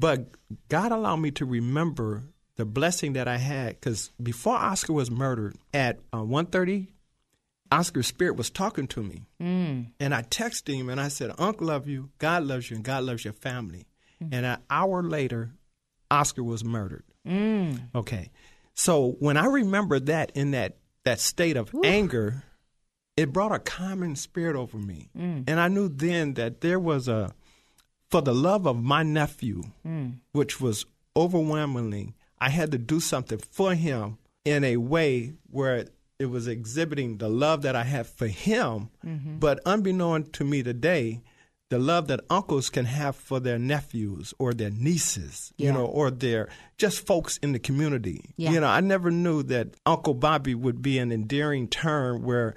But 0.00 0.28
God 0.68 0.92
allowed 0.92 1.16
me 1.16 1.30
to 1.32 1.44
remember 1.44 2.24
the 2.56 2.64
blessing 2.64 3.12
that 3.12 3.28
I 3.28 3.36
had 3.36 3.78
because 3.78 4.10
before 4.20 4.56
Oscar 4.56 4.94
was 4.94 5.10
murdered 5.10 5.56
at 5.74 5.98
uh, 6.10 6.18
1.30, 6.18 6.86
Oscar's 7.70 8.06
spirit 8.06 8.36
was 8.36 8.48
talking 8.48 8.86
to 8.88 9.02
me. 9.02 9.26
Mm. 9.40 9.88
And 10.00 10.14
I 10.14 10.22
texted 10.22 10.74
him 10.74 10.88
and 10.88 10.98
I 10.98 11.08
said, 11.08 11.32
Uncle 11.38 11.66
love 11.66 11.86
you, 11.86 12.08
God 12.18 12.44
loves 12.44 12.70
you, 12.70 12.76
and 12.76 12.84
God 12.84 13.04
loves 13.04 13.24
your 13.24 13.34
family. 13.34 13.86
And 14.32 14.44
an 14.44 14.58
hour 14.68 15.02
later, 15.02 15.52
Oscar 16.10 16.42
was 16.42 16.64
murdered. 16.64 17.04
Mm. 17.26 17.88
Okay. 17.94 18.30
So 18.74 19.16
when 19.18 19.36
I 19.36 19.46
remember 19.46 20.00
that 20.00 20.32
in 20.34 20.50
that, 20.52 20.76
that 21.04 21.20
state 21.20 21.56
of 21.56 21.74
anger, 21.84 22.42
it 23.16 23.32
brought 23.32 23.52
a 23.52 23.58
common 23.58 24.16
spirit 24.16 24.56
over 24.56 24.78
me. 24.78 25.10
Mm. 25.16 25.44
And 25.46 25.60
I 25.60 25.68
knew 25.68 25.88
then 25.88 26.34
that 26.34 26.62
there 26.62 26.80
was 26.80 27.08
a, 27.08 27.32
for 28.10 28.20
the 28.22 28.34
love 28.34 28.66
of 28.66 28.76
my 28.82 29.02
nephew, 29.02 29.62
Mm. 29.86 30.14
which 30.32 30.60
was 30.60 30.84
overwhelmingly, 31.16 32.14
I 32.40 32.50
had 32.50 32.70
to 32.72 32.78
do 32.78 33.00
something 33.00 33.38
for 33.38 33.74
him 33.74 34.18
in 34.44 34.64
a 34.64 34.76
way 34.78 35.34
where 35.50 35.86
it 36.18 36.26
was 36.26 36.46
exhibiting 36.48 37.18
the 37.18 37.28
love 37.28 37.62
that 37.62 37.76
I 37.76 37.84
have 37.84 38.08
for 38.08 38.26
him, 38.26 38.90
Mm-hmm. 39.06 39.38
but 39.38 39.60
unbeknown 39.64 40.24
to 40.32 40.44
me 40.44 40.62
today, 40.62 41.20
the 41.70 41.78
love 41.78 42.08
that 42.08 42.20
uncles 42.28 42.68
can 42.68 42.84
have 42.86 43.14
for 43.14 43.38
their 43.38 43.58
nephews 43.58 44.34
or 44.38 44.52
their 44.52 44.70
nieces, 44.70 45.52
Yeah. 45.56 45.66
you 45.68 45.72
know, 45.72 45.84
or 45.86 46.10
their 46.10 46.48
just 46.78 47.06
folks 47.06 47.36
in 47.38 47.52
the 47.52 47.58
community. 47.60 48.34
Yeah. 48.36 48.50
You 48.52 48.60
know, 48.60 48.66
I 48.66 48.80
never 48.80 49.10
knew 49.10 49.42
that 49.44 49.68
Uncle 49.86 50.14
Bobby 50.14 50.54
would 50.54 50.82
be 50.82 50.98
an 50.98 51.12
endearing 51.12 51.68
term 51.68 52.22
where 52.24 52.54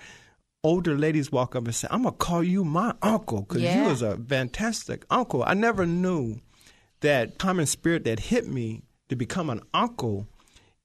older 0.63 0.98
ladies 0.98 1.32
walk 1.32 1.55
up 1.55 1.65
and 1.65 1.75
say, 1.75 1.88
"I'm 1.91 2.03
gonna 2.03 2.15
call 2.15 2.43
you 2.43 2.63
my 2.63 2.93
uncle 3.01 3.41
because 3.41 3.62
Yeah. 3.62 3.84
you 3.84 3.89
was 3.89 4.01
a 4.01 4.17
fantastic 4.17 5.05
uncle." 5.10 5.43
I 5.43 5.53
never 5.53 5.86
knew 5.86 6.39
that 7.01 7.38
common 7.38 7.65
spirit 7.65 8.03
that 8.05 8.20
hit 8.20 8.48
me 8.48 8.84
to 9.10 9.15
become 9.15 9.50
an 9.50 9.62
uncle 9.74 10.27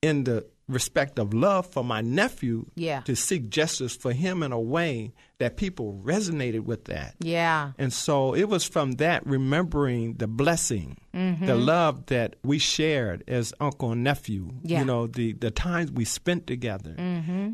in 0.03 0.25
the 0.25 0.47
respect 0.69 1.19
of 1.19 1.33
love 1.33 1.67
for 1.67 1.83
my 1.83 2.01
nephew 2.03 2.67
Yeah. 2.75 3.01
to 3.01 3.17
seek 3.17 3.49
justice 3.49 3.97
for 3.97 4.13
him 4.13 4.43
in 4.43 4.53
a 4.53 4.61
way 4.61 5.13
that 5.39 5.57
people 5.57 6.01
resonated 6.05 6.61
with 6.65 6.85
that. 6.87 7.15
Yeah. 7.21 7.73
And 7.79 7.93
so 7.93 8.35
it 8.35 8.49
was 8.49 8.65
from 8.65 8.93
that 8.93 9.27
remembering 9.27 10.15
the 10.15 10.27
blessing, 10.27 10.99
Mm-hmm. 11.15 11.47
the 11.47 11.55
love 11.57 12.07
that 12.07 12.37
we 12.45 12.59
shared 12.59 13.25
as 13.27 13.53
uncle 13.61 13.93
and 13.93 14.05
nephew, 14.05 14.53
Yeah. 14.63 14.81
you 14.81 14.85
know, 14.85 15.07
the, 15.07 15.33
the 15.33 15.51
times 15.51 15.91
we 15.91 16.05
spent 16.05 16.47
together 16.47 16.95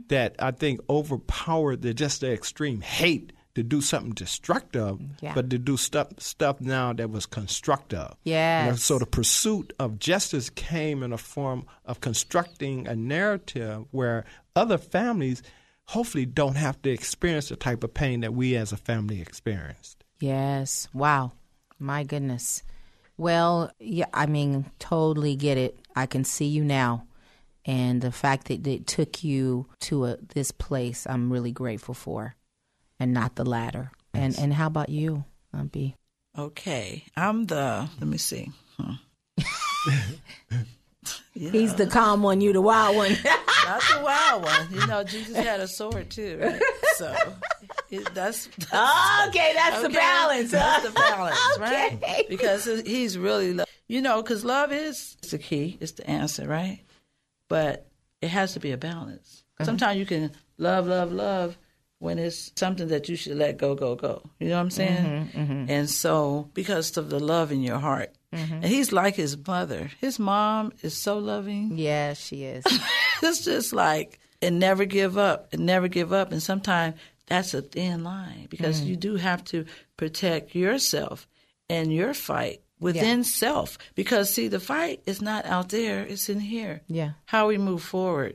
that 0.09 0.35
I 0.39 0.51
think 0.51 0.81
overpowered 0.91 1.83
the 1.83 1.95
just 1.95 2.21
the 2.21 2.33
extreme 2.33 2.81
hate 2.81 3.33
to 3.55 3.63
do 3.63 3.81
something 3.81 4.13
destructive, 4.13 4.99
Yeah. 5.21 5.35
but 5.35 5.49
to 5.51 5.59
do 5.59 5.77
stuff 5.77 6.09
stuff 6.19 6.61
now 6.61 6.93
that 6.93 7.11
was 7.11 7.27
constructive. 7.27 8.15
You 8.25 8.35
know, 8.35 8.75
so 8.77 8.99
the 8.99 9.07
pursuit 9.07 9.73
of 9.79 9.99
justice 9.99 10.51
came 10.51 11.03
in 11.03 11.13
a 11.13 11.19
form 11.19 11.67
of 11.85 12.01
constructing 12.01 12.87
a 12.89 12.97
narrative 12.97 13.85
where 13.93 14.25
other 14.57 14.79
families 14.79 15.43
hopefully 15.87 16.27
don't 16.27 16.57
have 16.57 16.81
to 16.83 16.91
experience 16.91 17.49
the 17.51 17.57
type 17.57 17.85
of 17.85 17.93
pain 17.95 18.21
that 18.21 18.33
we 18.35 18.57
as 18.57 18.73
a 18.73 18.77
family 18.77 19.21
experienced. 19.21 20.03
Yes. 20.21 20.89
Wow. 20.95 21.33
My 21.79 22.05
goodness. 22.05 22.63
Well, 23.17 23.71
yeah, 23.79 24.07
I 24.13 24.27
mean, 24.27 24.71
totally 24.79 25.37
get 25.37 25.59
it. 25.59 25.79
I 25.95 26.07
can 26.07 26.25
see 26.25 26.47
you 26.47 26.65
now. 26.65 27.07
And 27.67 28.01
the 28.03 28.13
fact 28.13 28.49
that 28.49 28.67
it 28.67 28.87
took 28.87 29.23
you 29.23 29.67
to 29.81 30.07
a, 30.07 30.17
this 30.35 30.51
place, 30.51 31.07
I'm 31.09 31.33
really 31.33 31.53
grateful 31.53 31.95
for, 31.95 32.35
and 33.01 33.13
not 33.13 33.37
the 33.37 33.45
latter. 33.45 33.91
And 34.13 34.39
and 34.39 34.53
how 34.55 34.67
about 34.67 34.89
you, 34.89 35.25
Lumpy? 35.53 35.97
Okay, 36.37 37.05
I'm 37.17 37.47
the. 37.47 37.89
Let 38.01 38.09
me 38.09 38.19
see. 38.19 38.51
Hmm. 38.79 38.95
He's 41.35 41.75
the 41.75 41.87
calm 41.87 42.23
one, 42.23 42.41
you 42.41 42.53
the 42.53 42.61
wild 42.61 42.97
one. 42.97 43.11
That's 43.67 43.95
the 43.95 44.03
wild 44.03 44.45
one. 44.45 44.69
You 44.73 44.87
know, 44.87 45.03
Jesus 45.05 45.37
had 45.37 45.61
a 45.61 45.67
sword 45.69 46.11
too, 46.11 46.39
right? 46.41 46.63
So 46.97 47.15
it, 47.91 48.15
that's, 48.15 48.47
that's 48.71 49.29
okay, 49.29 49.53
that's 49.55 49.83
the 49.83 49.89
balance. 49.89 50.51
That's 50.53 50.85
the 50.85 50.93
balance, 50.93 51.39
Okay. 51.57 51.99
right? 52.01 52.25
Because 52.29 52.67
he's 52.87 53.19
really, 53.19 53.55
lo- 53.55 53.65
you 53.89 54.01
know, 54.03 54.23
because 54.23 54.45
love 54.45 54.71
is 54.71 55.17
the 55.31 55.39
key, 55.39 55.77
it's 55.81 55.93
the 55.93 56.09
answer, 56.09 56.47
right? 56.47 56.81
But 57.49 57.89
it 58.21 58.29
has 58.29 58.53
to 58.53 58.61
be 58.61 58.73
a 58.73 58.77
balance. 58.77 59.45
Uh-huh. 59.59 59.65
Sometimes 59.65 59.99
you 59.99 60.07
can 60.07 60.31
love, 60.59 60.87
love, 60.87 61.11
love 61.11 61.57
when 62.05 62.19
it's 62.19 62.53
something 62.57 62.89
that 62.89 63.09
you 63.09 63.17
should 63.17 63.37
let 63.37 63.57
go, 63.57 63.75
go, 63.75 63.95
go. 63.97 64.23
You 64.39 64.49
know 64.49 64.57
what 64.57 64.61
I'm 64.61 64.71
saying? 64.71 65.31
Mm-hmm, 65.35 65.71
And 65.71 65.89
so, 65.89 66.49
because 66.55 66.97
of 66.97 67.09
the 67.11 67.19
love 67.19 67.51
in 67.51 67.63
your 67.63 67.79
heart, 67.79 68.11
and 68.33 68.65
he's 68.65 68.91
like 68.93 69.15
his 69.15 69.37
mother. 69.47 69.91
His 70.01 70.19
mom 70.19 70.73
is 70.83 70.95
so 70.97 71.19
loving 71.19 71.79
yeah, 71.79 72.15
she 72.15 72.43
is. 72.45 72.65
it's 73.23 73.45
just 73.45 73.73
like 73.73 74.19
and 74.43 74.59
never 74.59 74.85
give 74.85 75.17
up 75.17 75.53
and 75.53 75.65
never 75.65 75.87
give 75.89 76.13
up 76.13 76.33
and 76.33 76.43
sometimes 76.43 76.95
that's 77.29 77.55
a 77.55 77.63
thin 77.63 78.03
line 78.03 78.47
because 78.51 78.81
Mm. 78.83 78.87
you 78.87 78.97
do 78.97 79.17
have 79.17 79.43
to 79.53 79.65
protect 79.97 80.55
yourself 80.55 81.29
and 81.71 81.95
your 81.95 82.13
fight 82.13 82.61
within 82.81 83.23
self 83.25 83.79
because 83.95 84.35
see 84.35 84.49
the 84.49 84.59
fight 84.61 85.01
is 85.07 85.23
not 85.23 85.47
out 85.47 85.69
there 85.71 86.03
it's 86.05 86.29
in 86.29 86.41
here 86.41 86.83
Yeah. 86.89 87.13
how 87.27 87.47
we 87.49 87.57
move 87.57 87.83
forward 87.83 88.35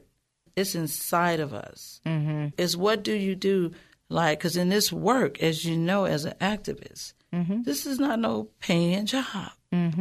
it's 0.59 0.75
inside 0.75 1.39
of 1.39 1.53
us 1.53 2.01
mm-hmm. 2.05 2.47
it's 2.57 2.75
what 2.75 3.03
do 3.03 3.13
you 3.13 3.35
do 3.35 3.71
like 4.09 4.39
because 4.39 4.57
in 4.57 4.69
this 4.69 4.91
work 4.91 5.41
as 5.41 5.65
you 5.65 5.77
know 5.77 6.05
as 6.05 6.25
an 6.25 6.33
activist 6.39 7.13
Mm-hmm. 7.31 7.61
this 7.61 7.85
is 7.85 7.99
not 7.99 8.17
no 8.17 8.49
paying 8.59 9.05
job 9.05 9.51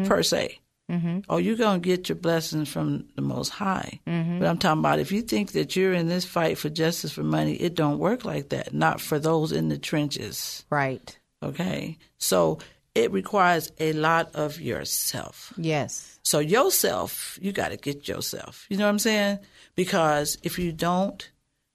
per 0.07 0.23
se 0.23 0.61
Mm-hmm. 0.91 1.21
Oh, 1.29 1.37
you're 1.37 1.57
going 1.57 1.81
to 1.81 1.87
get 1.87 2.09
your 2.09 2.17
blessings 2.17 2.69
from 2.69 3.09
the 3.15 3.23
Most 3.23 3.51
High. 3.51 4.01
Mm-hmm. 4.07 4.39
But 4.39 4.49
I'm 4.49 4.59
talking 4.59 4.81
about 4.81 4.99
if 4.99 5.13
you 5.13 5.21
think 5.21 5.53
that 5.53 5.77
you're 5.77 5.93
in 5.93 6.09
this 6.09 6.25
fight 6.25 6.57
for 6.57 6.71
justice 6.71 7.13
for 7.13 7.23
money, 7.23 7.55
it 7.57 7.75
don't 7.75 7.99
work 7.99 8.25
like 8.25 8.49
that. 8.51 8.73
Not 8.73 9.01
for 9.01 9.19
those 9.19 9.53
in 9.53 9.69
the 9.69 9.79
trenches. 9.79 10.65
right. 10.71 11.19
Okay. 11.41 11.99
So 12.19 12.59
it 12.97 13.13
requires 13.13 13.71
a 13.79 13.93
lot 13.93 14.35
of 14.35 14.61
yourself. 14.61 15.53
Yes. 15.57 16.19
So 16.25 16.41
yourself, 16.41 17.39
you 17.41 17.53
got 17.53 17.69
to 17.69 17.77
get 17.77 18.09
yourself. 18.09 18.67
You 18.69 18.77
know 18.77 18.85
what 18.85 18.91
I'm 18.91 18.99
saying? 18.99 19.39
Because 19.79 20.39
if 20.43 20.59
you 20.59 20.73
don't, 20.73 21.31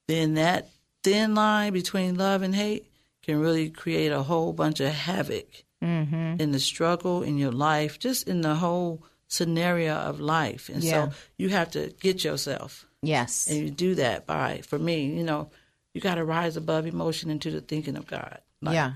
then 0.09 0.33
that 0.33 0.67
thin 1.03 1.35
line 1.35 1.71
between 1.71 2.17
love 2.17 2.41
and 2.41 2.53
hate 2.53 2.85
can 3.21 3.39
really 3.39 3.69
create 3.69 4.11
a 4.11 4.23
whole 4.23 4.51
bunch 4.51 4.81
of 4.81 4.91
havoc 4.91 5.63
mm-hmm. 5.81 6.35
in 6.37 6.51
the 6.51 6.59
struggle 6.59 7.23
in 7.23 7.37
your 7.37 7.53
life, 7.53 7.99
just 7.99 8.27
in 8.27 8.41
the 8.41 8.55
whole 8.55 9.01
scenario 9.29 9.93
of 9.93 10.19
life. 10.19 10.67
And 10.67 10.83
Yeah. 10.83 10.91
so 11.11 11.13
you 11.37 11.47
have 11.47 11.71
to 11.71 11.93
get 12.01 12.25
yourself. 12.25 12.85
Yes. 13.01 13.47
And 13.47 13.57
you 13.59 13.71
do 13.71 13.95
that 13.95 14.25
by, 14.25 14.59
for 14.67 14.77
me, 14.77 15.05
you 15.05 15.23
know, 15.23 15.49
you 15.93 16.01
got 16.01 16.15
to 16.15 16.25
rise 16.25 16.57
above 16.57 16.85
emotion 16.85 17.29
into 17.29 17.51
the 17.51 17.61
thinking 17.61 17.95
of 17.95 18.05
God. 18.05 18.39
Like, 18.61 18.73
yeah. 18.73 18.93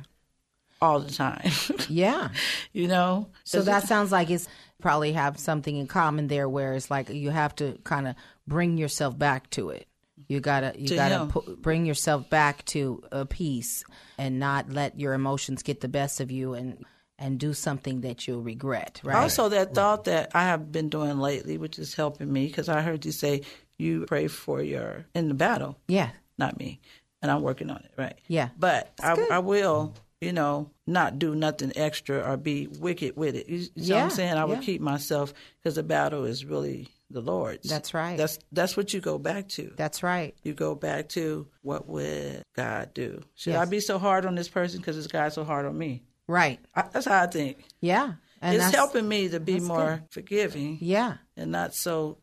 All 0.82 1.00
the 1.00 1.14
time. 1.14 1.50
Yeah. 1.88 2.28
you 2.74 2.90
know? 2.90 3.30
So 3.46 3.62
that 3.62 3.88
sounds 3.88 4.12
like 4.12 4.30
it's 4.30 4.50
probably 4.80 5.14
have 5.14 5.40
something 5.40 5.76
in 5.76 5.88
common 5.88 6.28
there 6.28 6.48
where 6.48 6.74
it's 6.74 6.92
like 6.92 7.10
you 7.10 7.30
have 7.30 7.56
to 7.56 7.78
kind 7.84 8.08
of 8.08 8.16
bring 8.48 8.78
yourself 8.78 9.18
back 9.18 9.50
to 9.52 9.70
it. 9.70 9.88
You 10.28 10.40
gotta 10.40 10.74
you 10.78 10.88
To 10.88 10.96
gotta 10.96 11.56
bring 11.58 11.86
yourself 11.86 12.30
back 12.30 12.66
to 12.66 13.04
a 13.12 13.26
peace 13.26 13.84
and 14.18 14.40
not 14.40 14.72
let 14.72 15.00
your 15.00 15.14
emotions 15.14 15.64
get 15.64 15.82
the 15.82 15.88
best 15.88 16.20
of 16.20 16.32
you 16.32 16.54
and 16.54 16.84
and 17.20 17.40
do 17.40 17.54
something 17.54 18.02
that 18.02 18.28
you'll 18.28 18.42
regret. 18.44 19.02
Right? 19.04 19.16
Also, 19.16 19.50
that 19.50 19.74
thought 19.74 20.06
that 20.06 20.32
I 20.36 20.46
have 20.46 20.72
been 20.72 20.90
doing 20.90 21.20
lately, 21.20 21.58
which 21.58 21.80
is 21.80 21.96
helping 21.96 22.32
me, 22.32 22.48
because 22.48 22.70
I 22.70 22.82
heard 22.82 23.06
you 23.06 23.12
say 23.12 23.42
you 23.78 24.06
pray 24.06 24.28
for 24.28 24.62
your 24.62 25.06
in 25.16 25.28
the 25.28 25.34
battle, 25.34 25.78
yeah. 25.88 26.10
not 26.38 26.60
me, 26.60 26.80
and 27.22 27.32
I'm 27.32 27.42
working 27.42 27.70
on 27.70 27.78
it, 27.78 27.92
right? 27.98 28.18
Yeah. 28.28 28.50
But 28.58 28.94
I, 29.02 29.28
I 29.32 29.40
will, 29.40 29.94
you 30.22 30.34
know, 30.34 30.72
not 30.86 31.20
do 31.20 31.36
nothing 31.36 31.72
extra 31.76 32.20
or 32.20 32.38
be 32.38 32.68
wicked 32.68 33.16
with 33.16 33.36
it. 33.36 33.48
You, 33.48 33.68
you 33.76 33.90
know 33.90 33.96
what 33.96 34.04
I'm 34.06 34.10
saying? 34.10 34.34
I 34.38 34.46
would 34.46 34.60
yeah. 34.60 34.64
keep 34.64 34.82
myself 34.82 35.34
because 35.62 35.76
the 35.76 35.84
battle 35.84 36.26
is 36.26 36.46
really 36.46 36.90
the 37.10 37.22
Lord's. 37.22 37.70
That's 37.70 37.94
right. 37.94 38.18
That's 38.18 38.40
that's 38.52 38.76
what 38.76 38.94
you 38.94 39.00
go 39.00 39.18
back 39.18 39.48
to. 39.50 39.72
That's 39.78 40.04
right. 40.04 40.36
you 40.44 40.54
go 40.54 40.76
back 40.76 41.10
to 41.10 41.48
what 41.62 41.88
would 41.88 42.44
God 42.56 42.94
do? 42.94 43.22
Should 43.36 43.54
Yes. 43.54 43.68
I 43.68 43.70
be 43.70 43.80
so 43.80 44.00
hard 44.00 44.26
on 44.26 44.36
this 44.36 44.50
person 44.50 44.80
because 44.80 44.96
this 44.96 45.08
guy's 45.08 45.36
so 45.36 45.44
hard 45.44 45.66
on 45.66 45.78
me? 45.78 46.04
Right. 46.28 46.60
I, 46.76 46.84
that's 46.92 47.06
how 47.06 47.24
I 47.24 47.28
think. 47.28 47.64
Yeah. 47.80 48.14
And 48.42 48.56
it's 48.56 48.76
helping 48.76 49.08
me 49.08 49.30
to 49.30 49.40
be 49.40 49.60
more 49.60 50.04
forgiving 50.12 50.78
Yeah. 50.82 51.18
and 51.36 51.52
not 51.52 51.74
so, 51.74 52.18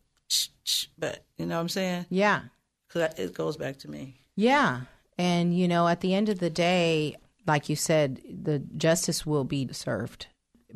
but 0.99 1.25
you 1.39 1.47
know 1.47 1.57
what 1.57 1.63
I'm 1.63 1.69
saying? 1.69 2.07
Yeah. 2.09 2.43
Because 2.87 3.19
it 3.19 3.35
goes 3.35 3.57
back 3.57 3.79
to 3.79 3.91
me. 3.91 4.21
Yeah. 4.37 4.83
And, 5.19 5.57
you 5.57 5.67
know, 5.67 5.89
at 5.89 6.01
the 6.01 6.15
end 6.15 6.29
of 6.29 6.39
the 6.39 6.51
day, 6.51 7.17
like 7.47 7.69
you 7.69 7.77
said, 7.77 8.21
the 8.43 8.59
justice 8.77 9.27
will 9.27 9.45
be 9.45 9.69
served. 9.73 10.27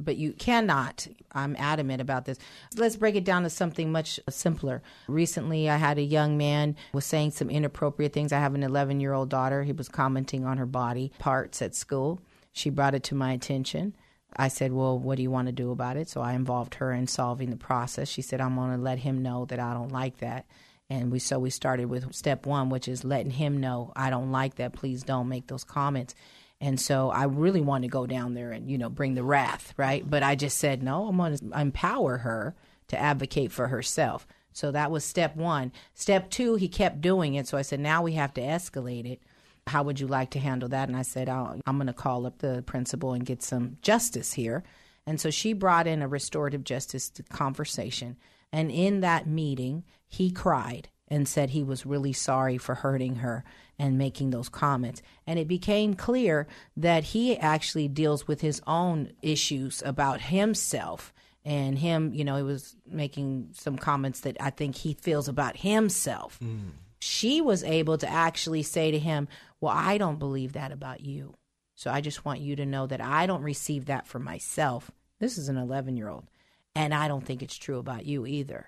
But 0.00 0.16
you 0.16 0.32
cannot, 0.32 1.08
I'm 1.32 1.56
adamant 1.58 2.00
about 2.00 2.24
this. 2.24 2.38
Let's 2.76 2.94
break 2.94 3.16
it 3.16 3.24
down 3.24 3.42
to 3.42 3.50
something 3.50 3.90
much 3.90 4.20
simpler. 4.30 4.80
Recently, 5.08 5.68
I 5.68 5.76
had 5.76 5.98
a 5.98 6.02
young 6.02 6.38
man 6.38 6.76
was 6.92 7.04
saying 7.04 7.32
some 7.32 7.50
inappropriate 7.50 8.12
things. 8.12 8.32
I 8.32 8.38
have 8.38 8.54
an 8.54 8.62
11 8.62 9.00
year 9.00 9.12
old 9.12 9.28
daughter. 9.28 9.64
He 9.64 9.72
was 9.72 9.88
commenting 9.88 10.44
on 10.44 10.58
her 10.58 10.66
body 10.66 11.12
parts 11.18 11.60
at 11.62 11.74
school. 11.74 12.20
She 12.52 12.70
brought 12.70 12.94
it 12.94 13.02
to 13.04 13.16
my 13.16 13.32
attention. 13.32 13.96
I 14.36 14.48
said, 14.48 14.72
Well, 14.72 14.98
what 14.98 15.16
do 15.16 15.22
you 15.22 15.30
want 15.30 15.46
to 15.46 15.52
do 15.52 15.72
about 15.72 15.96
it? 15.96 16.08
So 16.08 16.20
I 16.20 16.34
involved 16.34 16.74
her 16.76 16.92
in 16.92 17.06
solving 17.06 17.50
the 17.50 17.56
process. 17.56 18.08
She 18.08 18.22
said, 18.22 18.40
I'm 18.40 18.54
going 18.54 18.70
to 18.70 18.82
let 18.82 18.98
him 18.98 19.22
know 19.22 19.46
that 19.46 19.58
I 19.58 19.74
don't 19.74 19.92
like 19.92 20.18
that. 20.18 20.46
And 20.90 21.12
we 21.12 21.18
so 21.18 21.38
we 21.38 21.50
started 21.50 21.86
with 21.86 22.14
step 22.14 22.46
one, 22.46 22.70
which 22.70 22.88
is 22.88 23.04
letting 23.04 23.32
him 23.32 23.58
know 23.58 23.92
I 23.94 24.10
don't 24.10 24.32
like 24.32 24.56
that. 24.56 24.72
Please 24.72 25.02
don't 25.02 25.28
make 25.28 25.46
those 25.46 25.64
comments. 25.64 26.14
And 26.60 26.80
so 26.80 27.10
I 27.10 27.24
really 27.24 27.60
wanted 27.60 27.86
to 27.86 27.92
go 27.92 28.06
down 28.06 28.34
there 28.34 28.50
and, 28.50 28.68
you 28.68 28.78
know, 28.78 28.90
bring 28.90 29.14
the 29.14 29.22
wrath, 29.22 29.72
right? 29.76 30.08
But 30.08 30.22
I 30.22 30.34
just 30.34 30.58
said, 30.58 30.82
no, 30.82 31.06
I'm 31.06 31.16
going 31.16 31.38
to 31.38 31.60
empower 31.60 32.18
her 32.18 32.56
to 32.88 32.98
advocate 32.98 33.52
for 33.52 33.68
herself. 33.68 34.26
So 34.52 34.72
that 34.72 34.90
was 34.90 35.04
step 35.04 35.36
one. 35.36 35.70
Step 35.94 36.30
two, 36.30 36.56
he 36.56 36.66
kept 36.66 37.00
doing 37.00 37.34
it. 37.34 37.46
So 37.46 37.56
I 37.56 37.62
said, 37.62 37.78
now 37.78 38.02
we 38.02 38.14
have 38.14 38.34
to 38.34 38.40
escalate 38.40 39.06
it. 39.06 39.22
How 39.68 39.84
would 39.84 40.00
you 40.00 40.08
like 40.08 40.30
to 40.30 40.40
handle 40.40 40.68
that? 40.70 40.88
And 40.88 40.96
I 40.96 41.02
said, 41.02 41.28
I'm 41.28 41.60
going 41.64 41.86
to 41.86 41.92
call 41.92 42.26
up 42.26 42.38
the 42.38 42.62
principal 42.66 43.12
and 43.12 43.24
get 43.24 43.42
some 43.42 43.76
justice 43.82 44.32
here. 44.32 44.64
And 45.06 45.20
so 45.20 45.30
she 45.30 45.52
brought 45.52 45.86
in 45.86 46.02
a 46.02 46.08
restorative 46.08 46.64
justice 46.64 47.12
conversation. 47.30 48.16
And 48.52 48.70
in 48.70 49.00
that 49.00 49.26
meeting, 49.28 49.84
he 50.08 50.30
cried 50.30 50.88
and 51.08 51.26
said 51.26 51.50
he 51.50 51.62
was 51.62 51.86
really 51.86 52.12
sorry 52.12 52.58
for 52.58 52.76
hurting 52.76 53.16
her 53.16 53.44
and 53.78 53.98
making 53.98 54.30
those 54.30 54.48
comments. 54.48 55.02
And 55.26 55.38
it 55.38 55.48
became 55.48 55.94
clear 55.94 56.46
that 56.76 57.04
he 57.04 57.36
actually 57.38 57.88
deals 57.88 58.28
with 58.28 58.40
his 58.40 58.60
own 58.66 59.12
issues 59.22 59.82
about 59.84 60.20
himself 60.20 61.12
and 61.44 61.78
him, 61.78 62.12
you 62.12 62.24
know, 62.24 62.36
he 62.36 62.42
was 62.42 62.76
making 62.86 63.50
some 63.52 63.78
comments 63.78 64.20
that 64.20 64.36
I 64.38 64.50
think 64.50 64.76
he 64.76 64.94
feels 64.94 65.28
about 65.28 65.56
himself. 65.56 66.38
Mm. 66.40 66.72
She 66.98 67.40
was 67.40 67.64
able 67.64 67.96
to 67.98 68.08
actually 68.08 68.62
say 68.62 68.90
to 68.90 68.98
him, 68.98 69.28
Well, 69.60 69.72
I 69.74 69.98
don't 69.98 70.18
believe 70.18 70.52
that 70.52 70.72
about 70.72 71.00
you. 71.00 71.34
So 71.74 71.90
I 71.90 72.00
just 72.00 72.24
want 72.24 72.40
you 72.40 72.56
to 72.56 72.66
know 72.66 72.86
that 72.86 73.00
I 73.00 73.26
don't 73.26 73.42
receive 73.42 73.86
that 73.86 74.06
for 74.06 74.18
myself. 74.18 74.90
This 75.20 75.38
is 75.38 75.48
an 75.48 75.56
11 75.56 75.96
year 75.96 76.08
old. 76.08 76.26
And 76.74 76.92
I 76.92 77.08
don't 77.08 77.24
think 77.24 77.42
it's 77.42 77.56
true 77.56 77.78
about 77.78 78.04
you 78.04 78.26
either. 78.26 78.66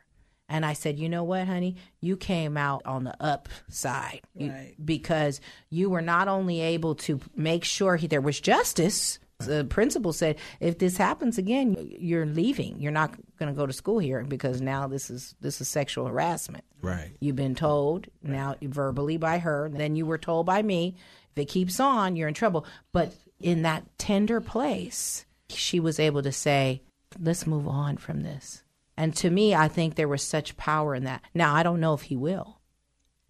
And 0.51 0.67
I 0.67 0.73
said, 0.75 0.99
you 0.99 1.09
know 1.09 1.23
what, 1.25 1.47
honey? 1.47 1.77
You 2.01 2.17
came 2.17 2.57
out 2.57 2.83
on 2.85 3.05
the 3.05 3.15
upside 3.23 4.21
You- 4.37 4.51
Right. 4.51 4.75
because 4.85 5.41
you 5.71 5.89
were 5.89 6.03
not 6.03 6.29
only 6.29 6.61
able 6.61 6.97
to 6.97 7.21
make 7.37 7.65
sure 7.65 7.97
he, 7.97 8.07
there 8.09 8.21
was 8.21 8.41
justice. 8.41 9.19
The 9.39 9.65
principal 9.65 10.13
said, 10.13 10.37
if 10.59 10.79
this 10.79 10.99
happens 10.99 11.39
again, 11.39 11.77
you're 11.99 12.27
leaving. 12.27 12.79
You're 12.79 12.93
not 12.93 13.15
going 13.39 13.51
to 13.51 13.57
go 13.57 13.65
to 13.65 13.73
school 13.73 13.99
here 13.99 14.23
because 14.23 14.61
now 14.61 14.87
this 14.87 15.09
is 15.09 15.35
this 15.41 15.63
is 15.63 15.69
sexual 15.69 16.07
harassment. 16.09 16.65
Right. 16.83 17.13
You've 17.21 17.37
been 17.37 17.55
told 17.55 18.09
now 18.23 18.57
verbally 18.61 19.17
by 19.17 19.39
her, 19.39 19.71
then 19.73 19.97
you 19.97 20.05
were 20.05 20.19
told 20.19 20.45
by 20.45 20.61
me. 20.63 20.95
If 21.35 21.43
it 21.43 21.49
keeps 21.49 21.81
on, 21.81 22.17
you're 22.17 22.29
in 22.29 22.35
trouble. 22.35 22.67
But 22.93 23.15
in 23.39 23.63
that 23.63 23.87
tender 23.99 24.43
place, 24.43 25.25
she 25.49 25.81
was 25.81 25.99
able 25.99 26.23
to 26.23 26.33
say, 26.33 26.83
let's 27.19 27.47
move 27.47 27.67
on 27.67 27.97
from 27.97 28.23
this. 28.23 28.63
And 29.01 29.17
to 29.17 29.31
me, 29.31 29.55
I 29.55 29.69
think 29.69 29.95
there 29.95 30.09
was 30.09 30.23
such 30.23 30.59
power 30.59 30.95
in 30.95 31.05
that. 31.05 31.23
Now, 31.33 31.55
I 31.55 31.63
don't 31.63 31.81
know 31.81 31.95
if 31.95 32.03
he 32.03 32.17
will. 32.17 32.61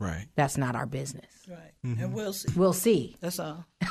Right. 0.01 0.27
That's 0.35 0.59
not 0.59 0.75
our 0.75 0.85
business. 0.85 1.33
Right. 1.49 1.59
And 1.85 1.97
mm-hmm. 1.97 2.13
we'll 2.13 2.33
see. 2.33 2.53
We'll 2.57 2.73
see. 2.73 3.17
That's 3.21 3.39
all. 3.39 3.65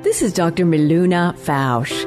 This 0.04 0.22
is 0.22 0.32
Dr. 0.32 0.64
Miluna 0.64 1.36
Fausch. 1.36 2.06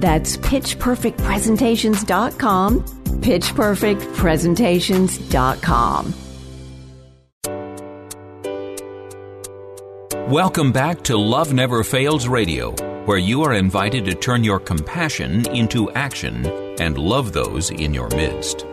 That's 0.00 0.36
pitchperfectpresentations.com, 0.36 2.82
pitchperfectpresentations.com. 3.20 6.14
Welcome 10.30 10.72
back 10.72 11.02
to 11.04 11.16
Love 11.16 11.54
Never 11.54 11.82
Fails 11.82 12.28
Radio, 12.28 12.72
where 13.06 13.16
you 13.16 13.42
are 13.44 13.54
invited 13.54 14.04
to 14.04 14.14
turn 14.14 14.44
your 14.44 14.60
compassion 14.60 15.48
into 15.54 15.90
action 15.92 16.44
and 16.78 16.98
love 16.98 17.32
those 17.32 17.70
in 17.70 17.94
your 17.94 18.10
midst. 18.10 18.66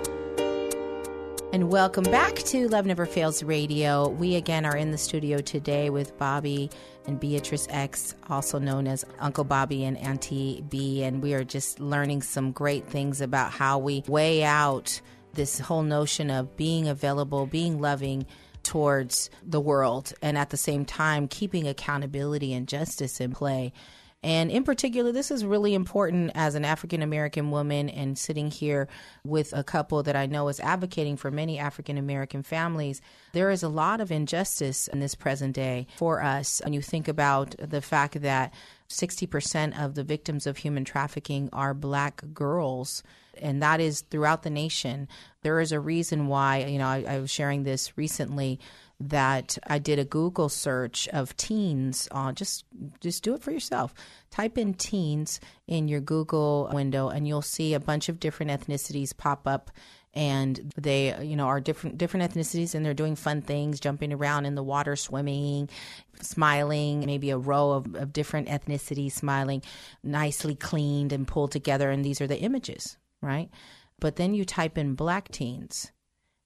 And 1.55 1.71
welcome 1.71 2.03
back 2.03 2.35
to 2.35 2.67
Love 2.67 2.85
Never 2.85 3.05
Fails 3.05 3.41
Radio. 3.41 4.09
We 4.09 4.35
again 4.35 4.65
are 4.65 4.75
in 4.75 4.91
the 4.91 4.97
studio 4.97 5.37
today 5.37 5.89
with 5.89 6.17
Bobby 6.17 6.69
and 7.07 7.17
Beatrice 7.17 7.65
X, 7.69 8.13
also 8.29 8.59
known 8.59 8.87
as 8.87 9.05
Uncle 9.19 9.45
Bobby 9.45 9.85
and 9.85 9.97
Auntie 9.99 10.65
B. 10.67 11.01
And 11.01 11.23
we 11.23 11.33
are 11.33 11.45
just 11.45 11.79
learning 11.79 12.23
some 12.23 12.51
great 12.51 12.85
things 12.85 13.21
about 13.21 13.53
how 13.53 13.77
we 13.77 14.03
weigh 14.05 14.43
out 14.43 14.99
this 15.31 15.57
whole 15.57 15.83
notion 15.83 16.29
of 16.29 16.57
being 16.57 16.89
available, 16.89 17.45
being 17.45 17.79
loving 17.79 18.25
towards 18.63 19.29
the 19.41 19.61
world, 19.61 20.11
and 20.21 20.37
at 20.37 20.49
the 20.49 20.57
same 20.57 20.83
time 20.83 21.25
keeping 21.25 21.69
accountability 21.69 22.51
and 22.51 22.67
justice 22.67 23.21
in 23.21 23.31
play. 23.31 23.71
And 24.25 24.49
in 24.49 24.63
particular, 24.63 25.11
this 25.11 25.29
is 25.29 25.45
really 25.45 25.75
important 25.75 26.31
as 26.33 26.55
an 26.55 26.65
African 26.65 27.03
American 27.03 27.51
woman 27.51 27.89
and 27.89 28.17
sitting 28.17 28.49
here 28.49 28.87
with 29.23 29.53
a 29.53 29.63
couple 29.63 30.01
that 30.01 30.15
I 30.15 30.25
know 30.25 30.47
is 30.47 30.59
advocating 30.59 31.15
for 31.15 31.29
many 31.29 31.59
African 31.59 31.95
American 31.95 32.41
families. 32.41 33.03
There 33.33 33.51
is 33.51 33.61
a 33.61 33.69
lot 33.69 34.01
of 34.01 34.11
injustice 34.11 34.87
in 34.87 34.99
this 34.99 35.13
present 35.13 35.53
day 35.53 35.85
for 35.97 36.23
us. 36.23 36.59
When 36.63 36.73
you 36.73 36.81
think 36.81 37.07
about 37.07 37.53
the 37.59 37.83
fact 37.83 38.19
that 38.23 38.51
60% 38.89 39.79
of 39.79 39.93
the 39.93 40.03
victims 40.03 40.47
of 40.47 40.57
human 40.57 40.85
trafficking 40.85 41.47
are 41.53 41.75
black 41.75 42.23
girls, 42.33 43.03
and 43.39 43.61
that 43.61 43.79
is 43.79 44.01
throughout 44.01 44.41
the 44.41 44.49
nation. 44.49 45.07
There 45.43 45.59
is 45.59 45.71
a 45.71 45.79
reason 45.79 46.27
why, 46.27 46.63
you 46.63 46.79
know, 46.79 46.87
I, 46.87 47.05
I 47.07 47.19
was 47.19 47.29
sharing 47.29 47.61
this 47.61 47.95
recently 47.95 48.59
that 48.99 49.57
I 49.67 49.79
did 49.79 49.99
a 49.99 50.05
Google 50.05 50.49
search 50.49 51.07
of 51.09 51.35
teens. 51.37 52.07
Uh, 52.11 52.31
just 52.31 52.65
just 53.01 53.23
do 53.23 53.33
it 53.33 53.41
for 53.41 53.51
yourself. 53.51 53.93
Type 54.31 54.57
in 54.57 54.73
teens 54.73 55.39
in 55.67 55.87
your 55.87 56.01
Google 56.01 56.69
window, 56.73 57.09
and 57.09 57.27
you'll 57.27 57.41
see 57.41 57.73
a 57.73 57.79
bunch 57.79 58.09
of 58.09 58.19
different 58.19 58.51
ethnicities 58.51 59.15
pop 59.15 59.47
up. 59.47 59.71
And 60.13 60.73
they, 60.77 61.13
you 61.25 61.35
know, 61.35 61.47
are 61.47 61.59
different 61.59 61.97
different 61.97 62.31
ethnicities, 62.31 62.73
and 62.73 62.85
they're 62.85 62.93
doing 62.93 63.17
fun 63.17 63.41
things, 63.41 63.81
jumping 63.81 64.13
around 64.13 64.45
in 64.45 64.55
the 64.55 64.63
water, 64.63 64.95
swimming, 64.95 65.69
smiling. 66.21 67.05
Maybe 67.05 67.31
a 67.31 67.37
row 67.37 67.71
of, 67.71 67.95
of 67.95 68.13
different 68.13 68.47
ethnicities 68.47 69.11
smiling, 69.11 69.61
nicely 70.03 70.55
cleaned 70.55 71.11
and 71.11 71.27
pulled 71.27 71.51
together. 71.51 71.91
And 71.91 72.05
these 72.05 72.21
are 72.21 72.27
the 72.27 72.39
images, 72.39 72.95
right? 73.21 73.49
But 73.99 74.15
then 74.15 74.33
you 74.33 74.45
type 74.45 74.77
in 74.77 74.95
black 74.95 75.29
teens, 75.29 75.91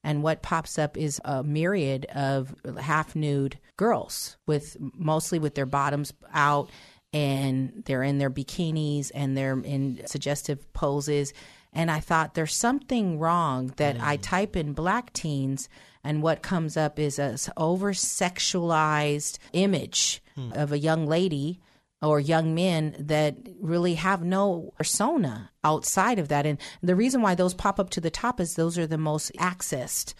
and 0.02 0.22
what 0.22 0.42
pops 0.42 0.78
up 0.78 0.96
is 0.96 1.20
a 1.24 1.42
myriad 1.42 2.06
of 2.14 2.54
half 2.80 3.14
nude 3.14 3.58
girls 3.76 4.36
with 4.46 4.76
mostly 4.80 5.38
with 5.38 5.54
their 5.54 5.66
bottoms 5.66 6.12
out 6.32 6.70
and 7.12 7.82
they're 7.86 8.02
in 8.02 8.18
their 8.18 8.30
bikinis 8.30 9.10
and 9.14 9.36
they're 9.36 9.58
in 9.58 10.00
suggestive 10.06 10.72
poses. 10.72 11.32
And 11.72 11.90
I 11.90 12.00
thought 12.00 12.34
there's 12.34 12.54
something 12.54 13.18
wrong 13.18 13.72
that 13.76 14.00
I 14.00 14.16
mm. 14.16 14.22
type 14.22 14.56
in 14.56 14.72
black 14.72 15.12
teens 15.12 15.68
and 16.02 16.22
what 16.22 16.42
comes 16.42 16.76
up 16.76 16.98
is 16.98 17.18
a 17.18 17.36
over 17.56 17.92
sexualized 17.92 19.38
image 19.52 20.22
hmm. 20.34 20.50
of 20.54 20.72
a 20.72 20.78
young 20.78 21.06
lady 21.06 21.60
or 22.02 22.18
young 22.18 22.54
men 22.54 22.96
that 22.98 23.36
really 23.60 23.94
have 23.94 24.24
no 24.24 24.72
persona 24.78 25.50
outside 25.62 26.18
of 26.18 26.28
that. 26.28 26.46
And 26.46 26.58
the 26.82 26.96
reason 26.96 27.20
why 27.20 27.34
those 27.34 27.54
pop 27.54 27.78
up 27.78 27.90
to 27.90 28.00
the 28.00 28.10
top 28.10 28.40
is 28.40 28.54
those 28.54 28.78
are 28.78 28.86
the 28.86 28.98
most 28.98 29.32
accessed, 29.34 30.14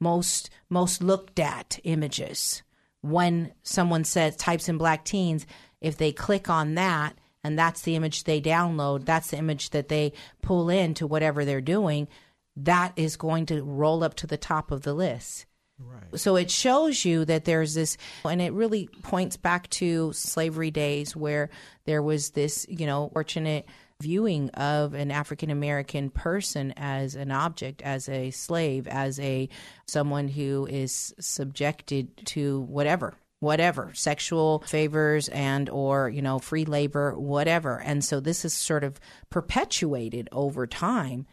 most 0.00 0.50
most 0.70 1.02
looked 1.02 1.38
at 1.38 1.78
images. 1.84 2.62
When 3.02 3.52
someone 3.62 4.04
says 4.04 4.36
types 4.36 4.68
in 4.68 4.78
black 4.78 5.04
teens, 5.04 5.46
if 5.80 5.96
they 5.96 6.12
click 6.12 6.48
on 6.48 6.74
that 6.74 7.16
and 7.44 7.58
that's 7.58 7.82
the 7.82 7.94
image 7.94 8.24
they 8.24 8.40
download, 8.40 9.04
that's 9.04 9.30
the 9.30 9.36
image 9.36 9.70
that 9.70 9.88
they 9.88 10.12
pull 10.42 10.70
into 10.70 11.06
whatever 11.06 11.44
they're 11.44 11.60
doing, 11.60 12.08
that 12.56 12.92
is 12.96 13.16
going 13.16 13.46
to 13.46 13.62
roll 13.62 14.02
up 14.02 14.14
to 14.14 14.26
the 14.26 14.38
top 14.38 14.70
of 14.70 14.82
the 14.82 14.94
list. 14.94 15.44
Right. 15.78 16.18
So 16.18 16.36
it 16.36 16.50
shows 16.50 17.04
you 17.04 17.24
that 17.26 17.44
there's 17.44 17.74
this, 17.74 17.98
and 18.24 18.40
it 18.40 18.52
really 18.52 18.88
points 19.02 19.36
back 19.36 19.68
to 19.70 20.12
slavery 20.14 20.70
days 20.70 21.14
where 21.14 21.50
there 21.84 22.02
was 22.02 22.30
this, 22.30 22.66
you 22.68 22.86
know, 22.86 23.10
fortunate 23.12 23.66
viewing 24.00 24.50
of 24.50 24.94
an 24.94 25.10
African 25.10 25.50
American 25.50 26.10
person 26.10 26.72
as 26.76 27.14
an 27.14 27.30
object, 27.30 27.82
as 27.82 28.08
a 28.08 28.30
slave, 28.30 28.86
as 28.88 29.20
a 29.20 29.48
someone 29.86 30.28
who 30.28 30.66
is 30.70 31.14
subjected 31.20 32.16
to 32.26 32.60
whatever 32.62 33.14
whatever 33.40 33.92
sexual 33.92 34.60
favors 34.60 35.28
and 35.28 35.68
or 35.68 36.08
you 36.08 36.22
know 36.22 36.38
free 36.38 36.64
labor 36.64 37.12
whatever 37.18 37.78
and 37.82 38.02
so 38.02 38.18
this 38.18 38.46
is 38.46 38.54
sort 38.54 38.82
of 38.82 38.98
perpetuated 39.28 40.26
over 40.32 40.66
time 40.66 41.26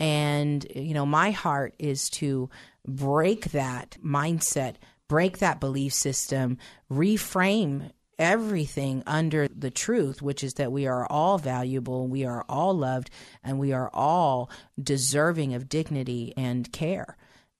and, 0.00 0.64
you 0.74 0.94
know, 0.94 1.06
my 1.06 1.32
heart 1.32 1.74
is 1.78 2.08
to 2.10 2.48
break 2.88 3.50
that 3.52 3.96
mindset, 4.04 4.76
break 5.06 5.38
that 5.38 5.60
belief 5.60 5.92
system, 5.92 6.58
reframe 6.90 7.90
everything 8.18 9.02
under 9.06 9.46
the 9.48 9.70
truth, 9.70 10.20
which 10.20 10.42
is 10.42 10.54
that 10.54 10.72
we 10.72 10.86
are 10.86 11.06
all 11.06 11.38
valuable, 11.38 12.08
we 12.08 12.24
are 12.24 12.44
all 12.48 12.74
loved, 12.74 13.10
and 13.44 13.58
we 13.58 13.72
are 13.72 13.90
all 13.92 14.50
deserving 14.82 15.54
of 15.54 15.68
dignity 15.68 16.34
and 16.36 16.72
care 16.72 17.16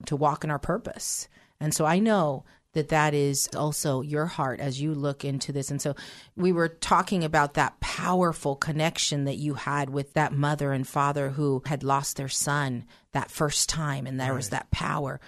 to 0.06 0.16
walk 0.16 0.42
in 0.42 0.50
our 0.50 0.58
purpose. 0.58 1.28
And 1.60 1.72
so 1.74 1.84
I 1.84 1.98
know 1.98 2.44
that 2.78 2.88
that 2.88 3.12
is 3.12 3.48
also 3.56 4.00
your 4.00 4.26
heart 4.26 4.60
as 4.60 4.80
you 4.80 4.94
look 4.94 5.24
into 5.24 5.52
this. 5.52 5.70
And 5.70 5.82
so 5.82 5.94
we 6.36 6.52
were 6.52 6.68
talking 6.68 7.24
about 7.24 7.54
that 7.54 7.78
powerful 7.80 8.56
connection 8.56 9.24
that 9.24 9.36
you 9.36 9.54
had 9.54 9.90
with 9.90 10.14
that 10.14 10.32
mother 10.32 10.72
and 10.72 10.86
father 10.86 11.30
who 11.30 11.62
had 11.66 11.82
lost 11.82 12.16
their 12.16 12.28
son 12.28 12.84
that 13.12 13.30
first 13.30 13.68
time, 13.68 14.06
and 14.06 14.20
there 14.20 14.34
was 14.34 14.50
that 14.50 14.70
power. 14.70 15.20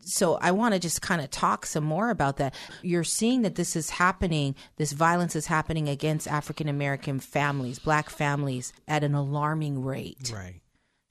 So 0.00 0.38
I 0.40 0.52
want 0.52 0.74
to 0.74 0.80
just 0.80 1.02
kind 1.02 1.20
of 1.20 1.30
talk 1.30 1.66
some 1.66 1.82
more 1.82 2.10
about 2.10 2.36
that. 2.36 2.54
You're 2.82 3.02
seeing 3.02 3.42
that 3.42 3.56
this 3.56 3.74
is 3.74 3.90
happening, 3.90 4.54
this 4.76 4.92
violence 4.92 5.34
is 5.34 5.46
happening 5.46 5.88
against 5.88 6.28
African 6.28 6.68
American 6.68 7.18
families, 7.18 7.80
black 7.80 8.08
families 8.08 8.72
at 8.86 9.02
an 9.02 9.14
alarming 9.14 9.82
rate. 9.82 10.32
Right. 10.32 10.60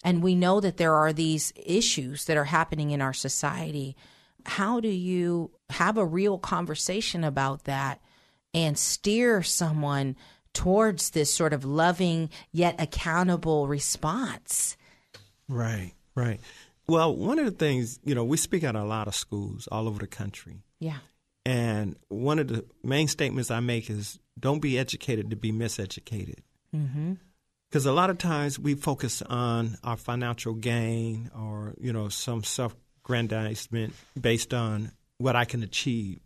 And 0.06 0.24
we 0.24 0.36
know 0.36 0.62
that 0.62 0.78
there 0.78 0.94
are 0.94 1.12
these 1.12 1.52
issues 1.58 2.26
that 2.26 2.38
are 2.38 2.46
happening 2.46 2.92
in 2.92 3.02
our 3.02 3.12
society. 3.12 3.98
How 4.46 4.80
do 4.80 4.88
you 4.88 5.52
have 5.70 5.98
a 5.98 6.06
real 6.06 6.38
conversation 6.38 7.24
about 7.24 7.66
that 7.66 8.02
and 8.54 8.78
steer 8.78 9.44
someone 9.44 10.16
towards 10.54 11.12
this 11.12 11.34
sort 11.34 11.54
of 11.54 11.66
loving 11.66 12.30
yet 12.52 12.76
accountable 12.80 13.68
response? 13.68 14.78
Right, 15.48 15.94
right. 16.16 16.40
Well, 16.88 17.16
one 17.16 17.40
of 17.40 17.46
the 17.46 17.52
things, 17.52 18.00
you 18.04 18.16
know, 18.16 18.24
we 18.24 18.38
speak 18.38 18.64
at 18.64 18.76
a 18.76 18.84
lot 18.84 19.08
of 19.08 19.16
schools 19.16 19.68
all 19.72 19.88
over 19.88 20.00
the 20.00 20.08
country. 20.08 20.64
Yeah. 20.80 21.00
And 21.46 21.96
one 22.08 22.40
of 22.40 22.48
the 22.48 22.66
main 22.84 23.08
statements 23.08 23.52
I 23.52 23.60
make 23.60 23.90
is 23.90 24.20
don't 24.40 24.62
be 24.62 24.80
educated 24.80 25.30
to 25.30 25.36
be 25.36 25.52
miseducated. 25.52 26.40
Mm-hmm. 26.76 27.14
Because 27.70 27.86
a 27.86 27.92
lot 27.92 28.10
of 28.10 28.18
times 28.18 28.58
we 28.58 28.76
focus 28.76 29.22
on 29.24 29.78
our 29.84 29.98
financial 29.98 30.54
gain 30.54 31.30
or, 31.36 31.76
you 31.80 31.92
know, 31.92 32.10
some 32.10 32.44
self 32.44 32.76
grandizement 33.06 33.94
based 34.20 34.54
on 34.54 34.92
what 35.18 35.38
I 35.38 35.46
can 35.46 35.64
achieve. 35.64 36.20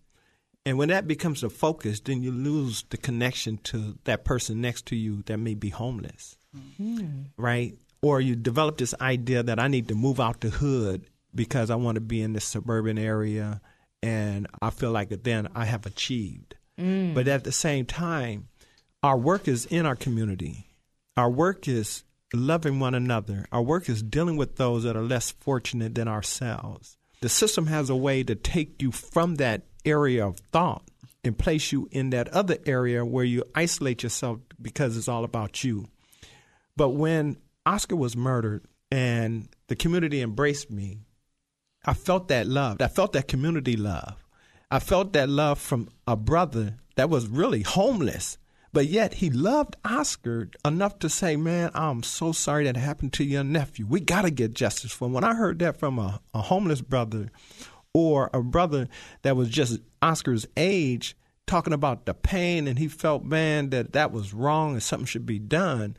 And 0.65 0.77
when 0.77 0.89
that 0.89 1.07
becomes 1.07 1.41
the 1.41 1.49
focus, 1.49 1.99
then 1.99 2.23
you 2.23 2.31
lose 2.31 2.83
the 2.89 2.97
connection 2.97 3.57
to 3.65 3.97
that 4.05 4.25
person 4.25 4.61
next 4.61 4.87
to 4.87 4.95
you 4.95 5.21
that 5.27 5.37
may 5.37 5.53
be 5.53 5.69
homeless, 5.69 6.37
mm-hmm. 6.57 7.23
right? 7.37 7.75
Or 8.01 8.19
you 8.19 8.35
develop 8.35 8.77
this 8.77 8.95
idea 8.99 9.43
that 9.43 9.59
I 9.59 9.67
need 9.67 9.89
to 9.89 9.95
move 9.95 10.19
out 10.19 10.41
the 10.41 10.49
hood 10.49 11.05
because 11.35 11.69
I 11.69 11.75
want 11.75 11.95
to 11.95 12.01
be 12.01 12.21
in 12.21 12.33
this 12.33 12.45
suburban 12.45 12.97
area 12.97 13.61
and 14.01 14.47
I 14.61 14.69
feel 14.69 14.91
like 14.91 15.09
then 15.23 15.49
I 15.53 15.65
have 15.65 15.85
achieved. 15.85 16.55
Mm. 16.79 17.13
But 17.13 17.27
at 17.27 17.43
the 17.43 17.51
same 17.51 17.85
time, 17.85 18.47
our 19.03 19.17
work 19.17 19.47
is 19.47 19.65
in 19.65 19.85
our 19.85 19.95
community. 19.95 20.67
Our 21.17 21.29
work 21.29 21.67
is 21.67 22.03
loving 22.33 22.79
one 22.79 22.93
another. 22.93 23.45
Our 23.51 23.61
work 23.61 23.89
is 23.89 24.03
dealing 24.03 24.37
with 24.37 24.57
those 24.57 24.83
that 24.83 24.95
are 24.95 25.03
less 25.03 25.31
fortunate 25.31 25.95
than 25.95 26.07
ourselves. 26.07 26.97
The 27.21 27.29
system 27.29 27.67
has 27.67 27.89
a 27.89 27.95
way 27.95 28.23
to 28.23 28.35
take 28.35 28.81
you 28.81 28.91
from 28.91 29.35
that 29.35 29.63
area 29.85 30.25
of 30.25 30.39
thought 30.51 30.83
and 31.23 31.37
place 31.37 31.71
you 31.71 31.87
in 31.91 32.11
that 32.11 32.29
other 32.29 32.57
area 32.65 33.03
where 33.03 33.25
you 33.25 33.43
isolate 33.55 34.03
yourself 34.03 34.39
because 34.61 34.95
it's 34.95 35.07
all 35.07 35.23
about 35.23 35.63
you. 35.63 35.87
But 36.77 36.89
when 36.89 37.37
Oscar 37.65 37.95
was 37.97 38.15
murdered 38.15 38.65
and 38.89 39.49
the 39.67 39.75
community 39.75 40.21
embraced 40.21 40.71
me, 40.71 40.99
I 41.85 41.93
felt 41.93 42.29
that 42.29 42.47
love. 42.47 42.81
I 42.81 42.87
felt 42.87 43.13
that 43.13 43.27
community 43.27 43.75
love. 43.75 44.15
I 44.71 44.79
felt 44.79 45.13
that 45.13 45.29
love 45.29 45.59
from 45.59 45.89
a 46.07 46.15
brother 46.15 46.77
that 46.95 47.09
was 47.09 47.27
really 47.27 47.63
homeless, 47.63 48.37
but 48.71 48.87
yet 48.87 49.15
he 49.15 49.29
loved 49.29 49.75
Oscar 49.83 50.49
enough 50.63 50.99
to 50.99 51.09
say, 51.09 51.35
Man, 51.35 51.71
I'm 51.73 52.03
so 52.03 52.31
sorry 52.31 52.65
that 52.65 52.77
happened 52.77 53.13
to 53.13 53.23
your 53.23 53.43
nephew. 53.43 53.85
We 53.87 53.99
got 53.99 54.23
to 54.23 54.31
get 54.31 54.53
justice 54.53 54.91
for 54.91 55.05
him. 55.05 55.13
When 55.13 55.23
I 55.23 55.33
heard 55.33 55.59
that 55.59 55.77
from 55.77 55.99
a, 55.99 56.21
a 56.33 56.41
homeless 56.41 56.81
brother 56.81 57.29
or 57.93 58.29
a 58.33 58.41
brother 58.41 58.87
that 59.23 59.35
was 59.35 59.49
just 59.49 59.79
Oscar's 60.01 60.47
age 60.55 61.15
talking 61.47 61.73
about 61.73 62.05
the 62.05 62.13
pain 62.13 62.67
and 62.67 62.77
he 62.77 62.87
felt, 62.87 63.23
man, 63.23 63.71
that 63.71 63.93
that 63.93 64.11
was 64.11 64.33
wrong 64.33 64.73
and 64.73 64.83
something 64.83 65.07
should 65.07 65.25
be 65.25 65.39
done, 65.39 65.97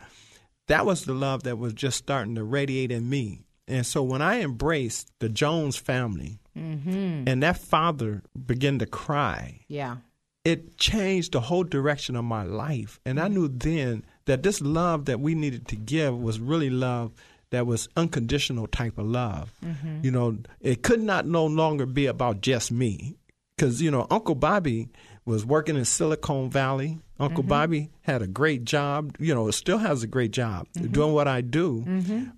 that 0.68 0.86
was 0.86 1.04
the 1.04 1.14
love 1.14 1.42
that 1.42 1.58
was 1.58 1.72
just 1.72 1.98
starting 1.98 2.36
to 2.36 2.44
radiate 2.44 2.92
in 2.92 3.08
me. 3.08 3.40
And 3.66 3.84
so 3.84 4.02
when 4.02 4.22
I 4.22 4.40
embraced 4.40 5.10
the 5.18 5.28
Jones 5.28 5.76
family 5.76 6.38
mm-hmm. 6.56 7.24
and 7.26 7.42
that 7.42 7.58
father 7.58 8.22
began 8.46 8.78
to 8.78 8.86
cry, 8.86 9.60
Yeah. 9.68 9.96
It 10.44 10.78
changed 10.78 11.32
the 11.32 11.40
whole 11.40 11.64
direction 11.64 12.16
of 12.16 12.24
my 12.24 12.42
life. 12.42 13.00
And 13.04 13.20
I 13.20 13.24
mm-hmm. 13.24 13.34
knew 13.34 13.48
then 13.48 14.04
that 14.24 14.42
this 14.42 14.60
love 14.60 15.06
that 15.06 15.20
we 15.20 15.34
needed 15.34 15.68
to 15.68 15.76
give 15.76 16.16
was 16.16 16.40
really 16.40 16.70
love 16.70 17.12
that 17.50 17.66
was 17.66 17.88
unconditional 17.96 18.66
type 18.68 18.96
of 18.96 19.06
love. 19.06 19.52
Mm-hmm. 19.64 20.00
You 20.02 20.10
know, 20.12 20.38
it 20.60 20.82
could 20.82 21.00
not 21.00 21.26
no 21.26 21.46
longer 21.46 21.84
be 21.84 22.06
about 22.06 22.40
just 22.40 22.70
me. 22.70 23.16
Because, 23.56 23.82
you 23.82 23.90
know, 23.90 24.06
Uncle 24.10 24.36
Bobby 24.36 24.88
was 25.26 25.44
working 25.44 25.76
in 25.76 25.84
Silicon 25.84 26.48
Valley. 26.48 26.98
Uncle 27.18 27.42
mm-hmm. 27.42 27.48
Bobby 27.48 27.90
had 28.02 28.22
a 28.22 28.26
great 28.26 28.64
job, 28.64 29.16
you 29.18 29.34
know, 29.34 29.50
still 29.50 29.78
has 29.78 30.02
a 30.02 30.06
great 30.06 30.30
job 30.30 30.66
doing 30.72 31.12
what 31.12 31.28
I 31.28 31.42
do. 31.42 31.84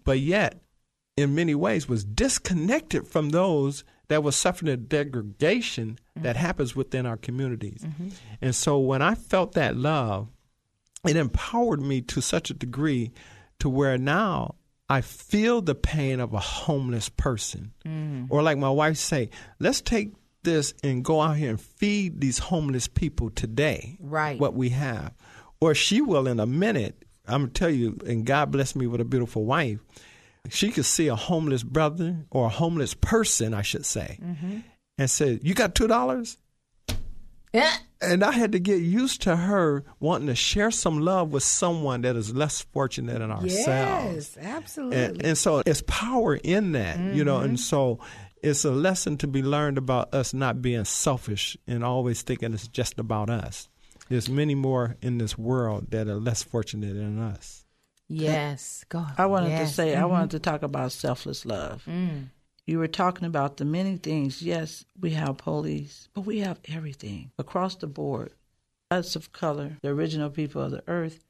But 0.03 0.19
yet, 0.19 0.62
in 1.17 1.35
many 1.35 1.55
ways, 1.55 1.89
was 1.89 2.05
disconnected 2.05 3.07
from 3.07 3.31
those 3.31 3.85
that 4.09 4.23
was 4.23 4.37
suffering 4.37 4.71
the 4.71 4.77
degradation 4.77 5.99
that 6.17 6.37
mm-hmm. 6.37 6.45
happens 6.45 6.77
within 6.77 7.07
our 7.07 7.17
communities. 7.17 7.83
Mm-hmm. 7.85 8.09
And 8.41 8.55
so 8.55 8.79
when 8.79 9.03
I 9.03 9.15
felt 9.15 9.53
that 9.53 9.77
love, 9.77 10.29
it 11.07 11.17
empowered 11.17 11.81
me 11.81 12.03
to 12.03 12.21
such 12.21 12.51
a 12.51 12.55
degree 12.55 13.13
to 13.61 13.69
where 13.69 13.99
now 13.99 14.57
I 14.89 15.01
feel 15.01 15.63
the 15.63 15.75
pain 15.75 16.21
of 16.21 16.35
a 16.35 16.39
homeless 16.39 17.09
person. 17.09 17.73
Mm. 17.85 18.27
Or 18.29 18.43
like 18.43 18.59
my 18.59 18.71
wife 18.71 18.99
say, 18.99 19.31
let's 19.59 19.81
take 19.81 20.13
this 20.43 20.75
and 20.85 21.05
go 21.05 21.21
out 21.21 21.37
here 21.37 21.51
and 21.51 21.61
feed 21.61 22.21
these 22.21 22.39
homeless 22.39 22.89
people 22.89 23.31
today. 23.31 23.97
Right. 24.01 24.39
What 24.39 24.55
we 24.55 24.71
have. 24.71 25.15
Or 25.61 25.75
she 25.75 26.01
will 26.01 26.27
in 26.27 26.41
a 26.41 26.47
minute. 26.47 27.05
I'm 27.27 27.43
gonna 27.43 27.53
tell 27.53 27.71
you, 27.71 27.99
and 28.07 28.27
God 28.27 28.51
bless 28.51 28.75
me 28.75 28.87
with 28.87 29.01
a 29.01 29.05
beautiful 29.05 29.45
wife. 29.45 29.79
She 30.49 30.71
could 30.71 30.85
see 30.85 31.09
a 31.09 31.17
homeless 31.17 31.63
brother 31.63 32.27
or 32.31 32.47
a 32.47 32.51
homeless 32.51 32.95
person, 32.95 33.55
I 33.55 33.63
should 33.63 33.87
say, 33.87 34.19
mm-hmm. 34.21 34.59
and 34.99 35.11
said, 35.11 35.41
"You 35.43 35.55
got 35.55 35.75
two 35.75 35.87
dollars?" 35.87 36.39
Yeah. 37.53 37.73
And 38.01 38.25
I 38.25 38.33
had 38.33 38.53
to 38.53 38.59
get 38.59 38.81
used 38.81 39.23
to 39.23 39.37
her 39.37 39.85
wanting 40.01 40.27
to 40.27 40.35
share 40.35 40.71
some 40.71 41.01
love 41.01 41.33
with 41.33 41.45
someone 41.45 42.01
that 42.03 42.17
is 42.17 42.35
less 42.35 42.63
fortunate 42.73 43.19
than 43.21 43.31
ourselves. 43.31 44.37
Yes, 44.37 44.39
absolutely. 44.41 44.97
And, 44.97 45.25
and 45.25 45.39
so 45.39 45.63
it's 45.65 45.85
power 45.87 46.35
in 46.35 46.73
that, 46.73 47.15
you 47.15 47.25
know, 47.25 47.39
and 47.39 47.51
mm-hmm. 47.51 47.57
so 47.57 48.01
it's 48.43 48.65
a 48.65 48.73
lesson 48.73 49.19
to 49.19 49.29
be 49.29 49.43
learned 49.43 49.79
about 49.79 50.13
us 50.13 50.35
not 50.35 50.61
being 50.61 50.85
selfish 50.85 51.57
and 51.69 51.85
always 51.85 52.23
thinking 52.23 52.53
it's 52.53 52.67
just 52.67 52.99
about 52.99 53.31
us. 53.31 53.69
There's 54.09 54.29
many 54.29 54.57
more 54.57 54.97
in 55.01 55.19
this 55.19 55.39
world 55.39 55.93
that 55.93 56.09
are 56.09 56.17
less 56.17 56.43
fortunate 56.43 56.95
than 56.95 57.21
us. 57.21 57.62
Yes, 58.15 58.85
go. 58.89 59.05
I 59.19 59.27
wanted 59.27 59.51
yes. 59.51 59.69
to 59.71 59.75
say, 59.75 59.97
I 59.97 60.03
Mhm. 60.03 60.11
wanted 60.11 60.31
to 60.33 60.39
talk 60.39 60.63
about 60.63 60.93
selfless 60.93 61.45
love. 61.47 61.85
Mm. 61.87 62.29
You 62.67 62.79
were 62.79 62.89
talking 62.89 63.25
about 63.27 63.57
the 63.57 63.65
many 63.65 63.97
things. 63.97 64.41
Yes, 64.43 64.85
we 65.01 65.11
have 65.13 65.37
police, 65.39 66.09
but 66.15 66.23
we 66.23 66.39
have 66.41 66.61
everything 66.67 67.33
across 67.39 67.75
the 67.77 67.87
board. 67.89 68.33
Us 68.91 69.17
of 69.17 69.33
color, 69.33 69.79
the 69.83 69.89
original 69.89 70.31
people 70.31 70.63
of 70.63 70.71
the 70.71 70.85
earth, 70.87 71.25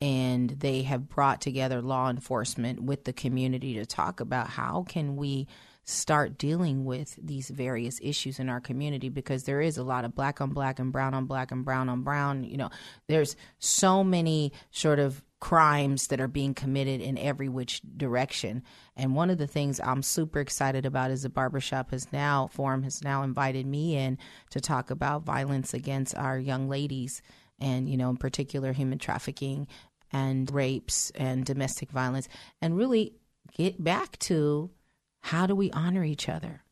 And 0.00 0.50
they 0.50 0.82
have 0.82 1.08
brought 1.08 1.40
together 1.40 1.80
law 1.80 2.10
enforcement 2.10 2.82
with 2.82 3.04
the 3.04 3.12
community 3.12 3.74
to 3.74 3.86
talk 3.86 4.20
about 4.20 4.48
how 4.48 4.84
can 4.86 5.16
we 5.16 5.46
start 5.84 6.38
dealing 6.38 6.84
with 6.84 7.18
these 7.22 7.50
various 7.50 7.98
issues 8.02 8.38
in 8.38 8.48
our 8.48 8.60
community 8.60 9.08
because 9.08 9.44
there 9.44 9.60
is 9.60 9.76
a 9.76 9.82
lot 9.82 10.04
of 10.04 10.14
black 10.14 10.40
on 10.40 10.50
black 10.50 10.78
and 10.78 10.92
brown 10.92 11.14
on 11.14 11.26
black 11.26 11.52
and 11.52 11.64
brown 11.64 11.88
on 11.88 12.02
brown. 12.02 12.44
You 12.44 12.56
know, 12.56 12.70
there's 13.06 13.36
so 13.58 14.02
many 14.02 14.52
sort 14.70 14.98
of 14.98 15.22
crimes 15.40 16.06
that 16.06 16.20
are 16.20 16.28
being 16.28 16.54
committed 16.54 17.02
in 17.02 17.18
every 17.18 17.50
which 17.50 17.82
direction. 17.98 18.62
And 18.96 19.14
one 19.14 19.28
of 19.28 19.36
the 19.36 19.46
things 19.46 19.78
I'm 19.78 20.02
super 20.02 20.40
excited 20.40 20.86
about 20.86 21.10
is 21.10 21.22
the 21.22 21.28
barbershop 21.28 21.90
has 21.90 22.10
now 22.12 22.46
forum 22.46 22.82
has 22.84 23.04
now 23.04 23.22
invited 23.22 23.66
me 23.66 23.94
in 23.94 24.16
to 24.50 24.60
talk 24.60 24.90
about 24.90 25.24
violence 25.24 25.74
against 25.74 26.16
our 26.16 26.38
young 26.38 26.70
ladies 26.70 27.20
and, 27.58 27.90
you 27.90 27.98
know, 27.98 28.08
in 28.08 28.16
particular 28.16 28.72
human 28.72 28.98
trafficking 28.98 29.68
and 30.12 30.50
rapes 30.50 31.12
and 31.14 31.44
domestic 31.44 31.90
violence 31.90 32.26
and 32.62 32.76
really 32.76 33.12
get 33.54 33.82
back 33.84 34.18
to 34.20 34.70
how 35.28 35.46
do 35.46 35.54
we 35.54 35.70
honor 35.70 36.04
each 36.04 36.28
other? 36.28 36.62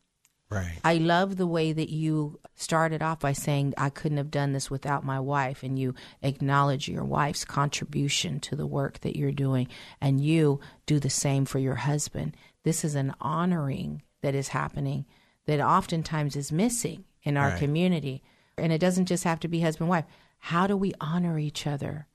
Right. 0.47 0.77
I 0.83 0.97
love 0.97 1.37
the 1.37 1.47
way 1.47 1.73
that 1.73 1.89
you 1.89 2.39
started 2.53 3.01
off 3.01 3.19
by 3.21 3.33
saying, 3.33 3.73
I 3.79 3.89
couldn't 3.89 4.19
have 4.19 4.29
done 4.29 4.53
this 4.53 4.69
without 4.69 5.03
my 5.03 5.19
wife. 5.19 5.63
And 5.63 5.79
you 5.79 5.95
acknowledge 6.21 6.87
your 6.87 7.03
wife's 7.03 7.45
contribution 7.45 8.39
to 8.41 8.55
the 8.55 8.67
work 8.67 8.99
that 8.99 9.15
you're 9.15 9.31
doing. 9.31 9.69
And 9.99 10.21
you 10.23 10.59
do 10.85 10.99
the 10.99 11.09
same 11.09 11.45
for 11.45 11.57
your 11.57 11.73
husband. 11.75 12.37
This 12.63 12.85
is 12.85 12.93
an 12.93 13.15
honoring 13.19 14.03
that 14.21 14.35
is 14.35 14.49
happening 14.49 15.05
that 15.47 15.59
oftentimes 15.59 16.35
is 16.35 16.51
missing 16.51 17.05
in 17.23 17.35
our 17.37 17.49
Right. 17.49 17.57
community. 17.59 18.21
And 18.55 18.71
it 18.71 18.77
doesn't 18.77 19.07
just 19.07 19.23
have 19.23 19.39
to 19.39 19.47
be 19.47 19.61
husband 19.61 19.89
wife. 19.89 20.05
How 20.37 20.67
do 20.67 20.77
we 20.77 20.93
honor 21.01 21.39
each 21.39 21.65
other 21.65 22.05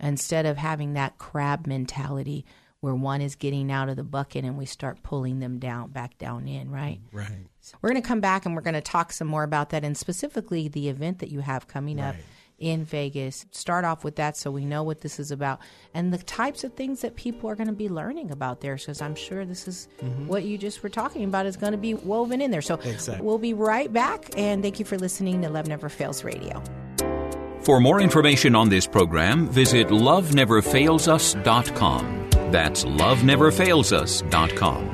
instead 0.00 0.46
of 0.46 0.56
having 0.56 0.94
that 0.94 1.18
crab 1.18 1.66
mentality 1.66 2.46
where 2.84 2.94
one 2.94 3.22
is 3.22 3.34
getting 3.34 3.72
out 3.72 3.88
of 3.88 3.96
the 3.96 4.04
bucket 4.04 4.44
and 4.44 4.58
we 4.58 4.66
start 4.66 5.02
pulling 5.02 5.38
them 5.38 5.58
down 5.58 5.88
back 5.88 6.18
down 6.18 6.46
in, 6.46 6.70
right? 6.70 7.00
Right. 7.12 7.46
So 7.62 7.78
We're 7.80 7.88
going 7.88 8.02
to 8.02 8.06
come 8.06 8.20
back 8.20 8.44
and 8.44 8.54
we're 8.54 8.60
going 8.60 8.74
to 8.74 8.82
talk 8.82 9.10
some 9.10 9.26
more 9.26 9.42
about 9.42 9.70
that 9.70 9.84
and 9.84 9.96
specifically 9.96 10.68
the 10.68 10.90
event 10.90 11.20
that 11.20 11.30
you 11.30 11.40
have 11.40 11.66
coming 11.66 11.98
up 11.98 12.14
in 12.58 12.84
Vegas. 12.84 13.46
Start 13.52 13.86
off 13.86 14.04
with 14.04 14.16
that 14.16 14.36
so 14.36 14.50
we 14.50 14.66
know 14.66 14.82
what 14.82 15.00
this 15.00 15.18
is 15.18 15.30
about 15.30 15.60
and 15.94 16.12
the 16.12 16.18
types 16.18 16.62
of 16.62 16.74
things 16.74 17.00
that 17.00 17.16
people 17.16 17.48
are 17.48 17.54
going 17.54 17.68
to 17.68 17.72
be 17.72 17.88
learning 17.88 18.30
about 18.30 18.60
there. 18.60 18.76
Because 18.76 19.00
I'm 19.00 19.14
sure 19.14 19.46
this 19.46 19.66
is 19.66 19.88
mm-hmm. 20.02 20.26
what 20.26 20.44
you 20.44 20.58
just 20.58 20.82
were 20.82 20.90
talking 20.90 21.24
about 21.24 21.46
is 21.46 21.56
going 21.56 21.72
to 21.72 21.78
be 21.78 21.94
woven 21.94 22.42
in 22.42 22.50
there. 22.50 22.60
So 22.60 22.74
Exactly. 22.74 23.24
we'll 23.24 23.38
be 23.38 23.54
right 23.54 23.90
back 23.90 24.28
and 24.36 24.62
thank 24.62 24.78
you 24.78 24.84
for 24.84 24.98
listening 24.98 25.40
to 25.40 25.48
Love 25.48 25.68
Never 25.68 25.88
Fails 25.88 26.22
Radio. 26.22 26.62
For 27.62 27.80
more 27.80 28.02
information 28.02 28.54
on 28.54 28.68
this 28.68 28.86
program, 28.86 29.48
visit 29.48 29.88
loveneverfailsus.com. 29.88 32.23
That's 32.54 32.84
loveneverfailsus.com. 32.84 34.93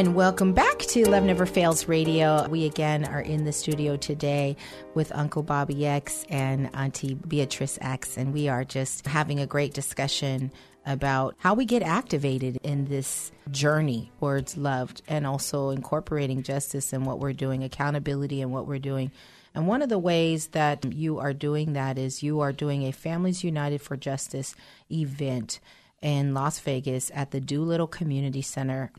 And 0.00 0.14
welcome 0.14 0.54
back 0.54 0.78
to 0.78 1.06
Love 1.10 1.24
Never 1.24 1.44
Fails 1.44 1.86
Radio. 1.86 2.48
We 2.48 2.64
again 2.64 3.04
are 3.04 3.20
in 3.20 3.44
the 3.44 3.52
studio 3.52 3.98
today 3.98 4.56
with 4.94 5.14
Uncle 5.14 5.42
Bobby 5.42 5.84
X 5.84 6.24
and 6.30 6.74
Auntie 6.74 7.12
Beatrice 7.12 7.78
X, 7.82 8.16
and 8.16 8.32
we 8.32 8.48
are 8.48 8.64
just 8.64 9.06
having 9.06 9.40
a 9.40 9.46
great 9.46 9.74
discussion 9.74 10.52
about 10.86 11.34
how 11.36 11.52
we 11.52 11.66
get 11.66 11.82
activated 11.82 12.56
in 12.62 12.86
this 12.86 13.30
journey 13.50 14.10
towards 14.20 14.56
love 14.56 14.94
and 15.06 15.26
also 15.26 15.68
incorporating 15.68 16.42
justice 16.42 16.94
in 16.94 17.04
what 17.04 17.18
we're 17.18 17.34
doing, 17.34 17.62
accountability 17.62 18.40
in 18.40 18.50
what 18.50 18.66
we're 18.66 18.78
doing. 18.78 19.12
And 19.54 19.66
one 19.66 19.82
of 19.82 19.90
the 19.90 19.98
ways 19.98 20.46
that 20.52 20.90
you 20.94 21.18
are 21.18 21.34
doing 21.34 21.74
that 21.74 21.98
is 21.98 22.22
you 22.22 22.40
are 22.40 22.52
doing 22.52 22.84
a 22.84 22.92
Families 22.92 23.44
United 23.44 23.82
for 23.82 23.98
Justice 23.98 24.54
event 24.90 25.60
in 26.00 26.32
Las 26.32 26.58
Vegas 26.60 27.10
at 27.14 27.32
the 27.32 27.40
Doolittle 27.42 27.86
Community 27.86 28.40
Center 28.40 28.90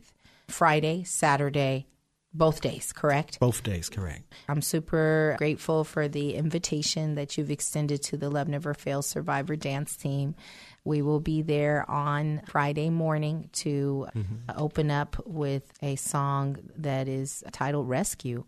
Friday, 0.52 1.04
Saturday, 1.04 1.86
both 2.34 2.62
days, 2.62 2.92
correct? 2.92 3.38
Both 3.40 3.62
days, 3.62 3.88
correct. 3.90 4.32
I'm 4.48 4.62
super 4.62 5.34
grateful 5.38 5.84
for 5.84 6.08
the 6.08 6.34
invitation 6.34 7.14
that 7.16 7.36
you've 7.36 7.50
extended 7.50 8.02
to 8.04 8.16
the 8.16 8.30
Love 8.30 8.48
Never 8.48 8.72
Fails 8.72 9.06
Survivor 9.06 9.54
Dance 9.54 9.96
Team. 9.96 10.34
We 10.84 11.02
will 11.02 11.20
be 11.20 11.42
there 11.42 11.88
on 11.90 12.42
Friday 12.46 12.88
morning 12.90 13.50
to 13.54 14.08
mm-hmm. 14.16 14.58
open 14.58 14.90
up 14.90 15.16
with 15.26 15.70
a 15.82 15.96
song 15.96 16.56
that 16.78 17.06
is 17.06 17.44
titled 17.52 17.88
Rescue. 17.88 18.44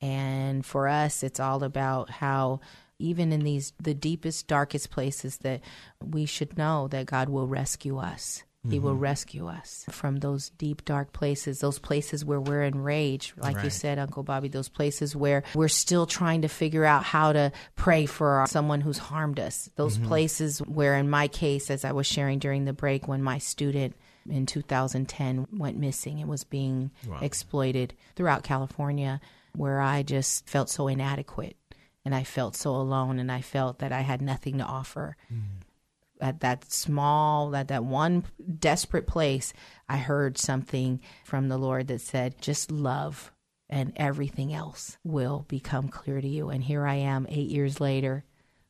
And 0.00 0.66
for 0.66 0.88
us, 0.88 1.22
it's 1.22 1.40
all 1.40 1.62
about 1.62 2.10
how 2.10 2.60
even 2.98 3.32
in 3.32 3.44
these 3.44 3.72
the 3.80 3.94
deepest 3.94 4.48
darkest 4.48 4.90
places 4.90 5.38
that 5.38 5.60
we 6.04 6.26
should 6.26 6.58
know 6.58 6.88
that 6.88 7.06
God 7.06 7.28
will 7.28 7.46
rescue 7.46 7.98
us. 7.98 8.42
He 8.68 8.80
will 8.80 8.92
mm-hmm. 8.92 9.00
rescue 9.00 9.46
us 9.46 9.84
from 9.88 10.16
those 10.16 10.50
deep, 10.50 10.84
dark 10.84 11.12
places, 11.12 11.60
those 11.60 11.78
places 11.78 12.24
where 12.24 12.40
we're 12.40 12.64
enraged, 12.64 13.34
like 13.38 13.62
you 13.62 13.70
said, 13.70 14.00
Uncle 14.00 14.24
Bobby, 14.24 14.48
those 14.48 14.68
places 14.68 15.14
where 15.14 15.44
we're 15.54 15.68
still 15.68 16.06
trying 16.06 16.42
to 16.42 16.48
figure 16.48 16.84
out 16.84 17.04
how 17.04 17.32
to 17.32 17.52
pray 17.76 18.04
for 18.04 18.44
someone 18.48 18.80
who's 18.80 18.98
harmed 18.98 19.38
us. 19.38 19.70
Those 19.76 19.96
mm-hmm. 19.96 20.08
places 20.08 20.58
where, 20.58 20.96
in 20.96 21.08
my 21.08 21.28
case, 21.28 21.70
as 21.70 21.84
I 21.84 21.92
was 21.92 22.06
sharing 22.06 22.40
during 22.40 22.64
the 22.64 22.72
break, 22.72 23.06
when 23.06 23.22
my 23.22 23.38
student 23.38 23.94
in 24.28 24.44
2010 24.44 25.46
went 25.52 25.78
missing 25.78 26.20
and 26.20 26.28
was 26.28 26.42
being 26.44 26.90
exploited 27.22 27.94
throughout 28.16 28.42
California, 28.42 29.20
where 29.54 29.80
I 29.80 30.02
just 30.02 30.48
felt 30.48 30.68
so 30.68 30.88
inadequate 30.88 31.56
and 32.04 32.14
I 32.14 32.24
felt 32.24 32.56
so 32.56 32.70
alone 32.74 33.18
and 33.18 33.30
I 33.30 33.40
felt 33.40 33.78
that 33.78 33.92
I 33.92 34.00
had 34.00 34.20
nothing 34.20 34.58
to 34.58 34.64
offer 34.64 35.16
mm-hmm. 35.32 35.58
At 36.20 36.40
that 36.40 36.70
small 36.72 37.54
at 37.56 37.68
that 37.68 37.84
one 37.84 38.24
desperate 38.58 39.06
place 39.06 39.52
i 39.88 39.96
heard 39.96 40.36
something 40.38 41.00
from 41.24 41.48
the 41.48 41.58
lord 41.58 41.88
that 41.88 42.00
said 42.00 42.40
just 42.40 42.70
love 42.70 43.32
and 43.70 43.92
everything 43.96 44.52
else 44.54 44.96
will 45.04 45.44
become 45.48 45.88
clear 45.88 46.20
to 46.20 46.28
you 46.28 46.48
and 46.48 46.62
here 46.64 46.86
i 46.86 46.94
am 46.94 47.26
8 47.28 47.48
years 47.48 47.80
later 47.80 48.24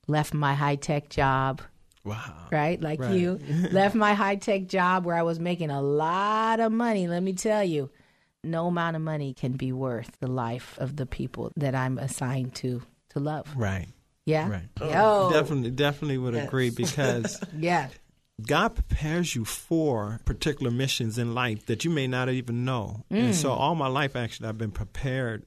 left 0.06 0.34
my 0.34 0.54
high 0.54 0.76
tech 0.76 1.08
job 1.08 1.62
Wow. 2.04 2.46
right 2.50 2.80
like 2.80 3.00
Right. 3.00 3.10
you 3.12 3.38
left 3.70 3.94
my 3.94 4.14
high 4.14 4.36
tech 4.36 4.66
job 4.66 5.04
where 5.04 5.16
i 5.16 5.22
was 5.22 5.38
making 5.38 5.70
a 5.70 5.82
lot 5.82 6.60
of 6.60 6.72
money 6.72 7.06
let 7.08 7.22
me 7.22 7.32
tell 7.34 7.62
you 7.64 7.90
no 8.44 8.68
amount 8.68 8.96
of 8.96 9.02
money 9.02 9.34
can 9.34 9.52
be 9.52 9.72
worth 9.72 10.10
the 10.20 10.28
life 10.28 10.76
of 10.78 10.96
the 10.96 11.06
people 11.06 11.52
that 11.56 11.74
i'm 11.74 11.98
assigned 11.98 12.54
to 12.54 12.82
to 13.10 13.18
love 13.20 13.46
Right. 13.56 13.88
Yeah 14.28 14.48
Right. 14.48 14.68
Yo. 14.80 15.30
Definitely, 15.32 15.70
definitely 15.72 16.18
would 16.18 16.34
agree 16.34 16.70
because 16.70 17.40
yeah 17.58 17.88
God 18.46 18.68
prepares 18.76 19.34
you 19.34 19.44
for 19.44 20.20
particular 20.24 20.70
missions 20.70 21.18
in 21.18 21.34
life 21.34 21.66
that 21.66 21.84
you 21.84 21.90
may 21.90 22.06
not 22.06 22.28
even 22.28 22.64
know. 22.64 23.04
And 23.10 23.34
so 23.34 23.48
Mm. 23.50 23.56
all 23.58 23.74
my 23.74 23.88
life, 23.88 24.14
actually, 24.14 24.48
I've 24.48 24.58
been 24.58 24.70
prepared 24.70 25.44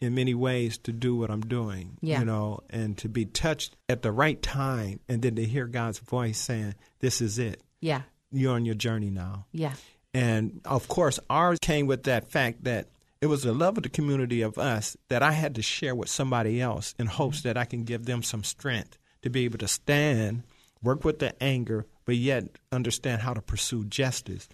in 0.00 0.16
many 0.16 0.34
ways 0.34 0.76
to 0.78 0.92
do 0.92 1.14
what 1.14 1.30
I'm 1.30 1.42
doing. 1.42 1.96
Yeah. 2.00 2.18
You 2.18 2.24
know, 2.24 2.58
and 2.70 2.98
to 2.98 3.08
be 3.08 3.24
touched 3.24 3.76
at 3.88 4.02
the 4.02 4.10
right 4.10 4.42
time 4.42 4.98
and 5.08 5.22
then 5.22 5.36
to 5.36 5.44
hear 5.44 5.66
God's 5.68 6.00
voice 6.00 6.38
saying, 6.38 6.74
This 6.98 7.20
is 7.20 7.38
it. 7.38 7.62
yeah 7.80 8.02
You're 8.32 8.54
on 8.54 8.64
your 8.64 8.74
journey 8.74 9.10
now. 9.10 9.46
yeah 9.52 9.74
And 10.12 10.60
of 10.64 10.88
course, 10.88 11.20
ours 11.30 11.58
came 11.60 11.86
with 11.86 12.02
that 12.04 12.32
fact 12.32 12.64
that 12.64 12.88
it 13.24 13.28
was 13.28 13.42
the 13.42 13.54
love 13.54 13.78
of 13.78 13.82
the 13.84 13.88
community 13.88 14.42
of 14.42 14.58
us 14.58 14.98
that 15.08 15.22
I 15.22 15.32
had 15.32 15.54
to 15.54 15.62
share 15.62 15.94
with 15.94 16.10
somebody 16.10 16.60
else 16.60 16.94
in 16.98 17.06
hopes 17.06 17.40
that 17.40 17.56
I 17.56 17.64
can 17.64 17.84
give 17.84 18.04
them 18.04 18.22
some 18.22 18.44
strength 18.44 18.98
to 19.22 19.30
be 19.30 19.46
able 19.46 19.56
to 19.60 19.66
stand, 19.66 20.42
work 20.82 21.06
with 21.06 21.20
the 21.20 21.42
anger, 21.42 21.86
but 22.04 22.16
yet 22.16 22.58
understand 22.70 23.22
how 23.22 23.32
to 23.32 23.40
pursue 23.40 23.86
justice. 23.86 24.46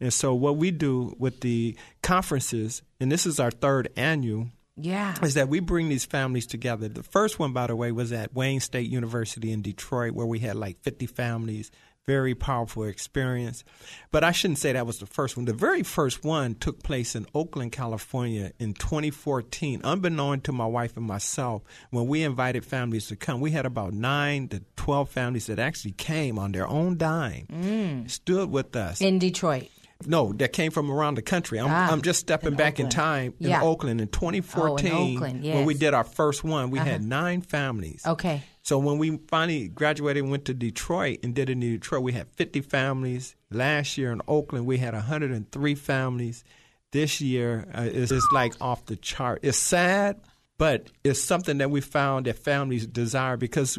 And 0.00 0.10
so, 0.10 0.32
what 0.32 0.56
we 0.56 0.70
do 0.70 1.14
with 1.18 1.42
the 1.42 1.76
conferences, 2.02 2.80
and 2.98 3.12
this 3.12 3.26
is 3.26 3.38
our 3.38 3.50
third 3.50 3.90
annual, 3.94 4.48
yeah 4.74 5.14
is 5.22 5.34
that 5.34 5.50
we 5.50 5.60
bring 5.60 5.90
these 5.90 6.06
families 6.06 6.46
together. 6.46 6.88
The 6.88 7.02
first 7.02 7.38
one, 7.38 7.52
by 7.52 7.66
the 7.66 7.76
way, 7.76 7.92
was 7.92 8.10
at 8.10 8.32
Wayne 8.32 8.60
State 8.60 8.88
University 8.88 9.52
in 9.52 9.60
Detroit, 9.60 10.14
where 10.14 10.26
we 10.26 10.38
had 10.38 10.56
like 10.56 10.80
50 10.80 11.04
families. 11.08 11.70
Very 12.06 12.34
powerful 12.34 12.84
experience. 12.84 13.64
But 14.10 14.24
I 14.24 14.32
shouldn't 14.32 14.58
say 14.58 14.72
that 14.72 14.86
was 14.86 14.98
the 14.98 15.06
first 15.06 15.36
one. 15.36 15.46
The 15.46 15.54
very 15.54 15.82
first 15.82 16.22
one 16.22 16.54
took 16.54 16.82
place 16.82 17.14
in 17.14 17.26
Oakland, 17.34 17.72
California 17.72 18.52
in 18.58 18.74
2014. 18.74 19.80
Unbeknown 19.82 20.42
to 20.42 20.52
my 20.52 20.66
wife 20.66 20.96
and 20.96 21.06
myself, 21.06 21.62
when 21.90 22.06
we 22.06 22.22
invited 22.22 22.64
families 22.64 23.06
to 23.08 23.16
come, 23.16 23.40
we 23.40 23.52
had 23.52 23.64
about 23.64 23.94
9 23.94 24.48
to 24.48 24.62
12 24.76 25.08
families 25.08 25.46
that 25.46 25.58
actually 25.58 25.92
came 25.92 26.38
on 26.38 26.52
their 26.52 26.68
own 26.68 26.98
dime, 26.98 27.46
mm. 27.50 28.10
stood 28.10 28.50
with 28.50 28.76
us. 28.76 29.00
in 29.00 29.18
detroit 29.18 29.70
No, 30.06 30.32
that 30.34 30.52
came 30.52 30.70
from 30.70 30.90
around 30.90 31.16
the 31.16 31.22
country. 31.22 31.58
I'm, 31.58 31.68
Ah, 31.70 31.90
I'm 31.92 32.02
just 32.02 32.20
stepping 32.20 32.48
in 32.52 32.56
back 32.56 32.78
in 32.80 32.88
time 32.88 33.34
in 33.40 33.50
Yeah. 33.50 33.62
Oakland 33.62 34.00
in 34.00 34.08
2014 34.08 34.92
Oh, 34.92 34.96
in 34.96 35.16
Oakland, 35.16 35.20
when 35.20 35.42
yes. 35.44 35.56
Uh-huh. 35.56 35.64
we 35.64 35.74
did 35.74 35.94
our 35.94 36.04
first 36.04 36.44
one. 36.44 36.70
We 36.70 36.78
had 36.78 37.02
nine 37.02 37.40
families. 37.42 38.02
Okay. 38.06 38.42
So 38.62 38.78
when 38.78 38.98
we 38.98 39.18
finally 39.28 39.68
graduated 39.68 40.22
and 40.22 40.30
went 40.30 40.46
to 40.46 40.54
Detroit 40.54 41.18
and 41.22 41.34
did 41.34 41.50
it 41.50 41.52
in 41.52 41.60
Detroit, 41.60 42.02
we 42.02 42.12
had 42.12 42.28
50 42.30 42.62
families. 42.62 43.36
Last 43.50 43.98
year 43.98 44.10
in 44.12 44.20
Oakland, 44.26 44.64
we 44.66 44.78
had 44.78 44.94
103 44.94 45.74
families. 45.74 46.44
This 46.92 47.20
year 47.20 47.66
uh, 47.76 47.82
is 47.82 48.10
it's 48.12 48.28
like 48.32 48.54
off 48.60 48.86
the 48.86 48.96
chart. 48.96 49.40
It's 49.42 49.58
sad, 49.58 50.20
but 50.58 50.90
it's 51.02 51.20
something 51.22 51.58
that 51.58 51.70
we 51.70 51.80
found 51.80 52.26
that 52.26 52.38
families 52.38 52.86
desire 52.86 53.36
because 53.36 53.78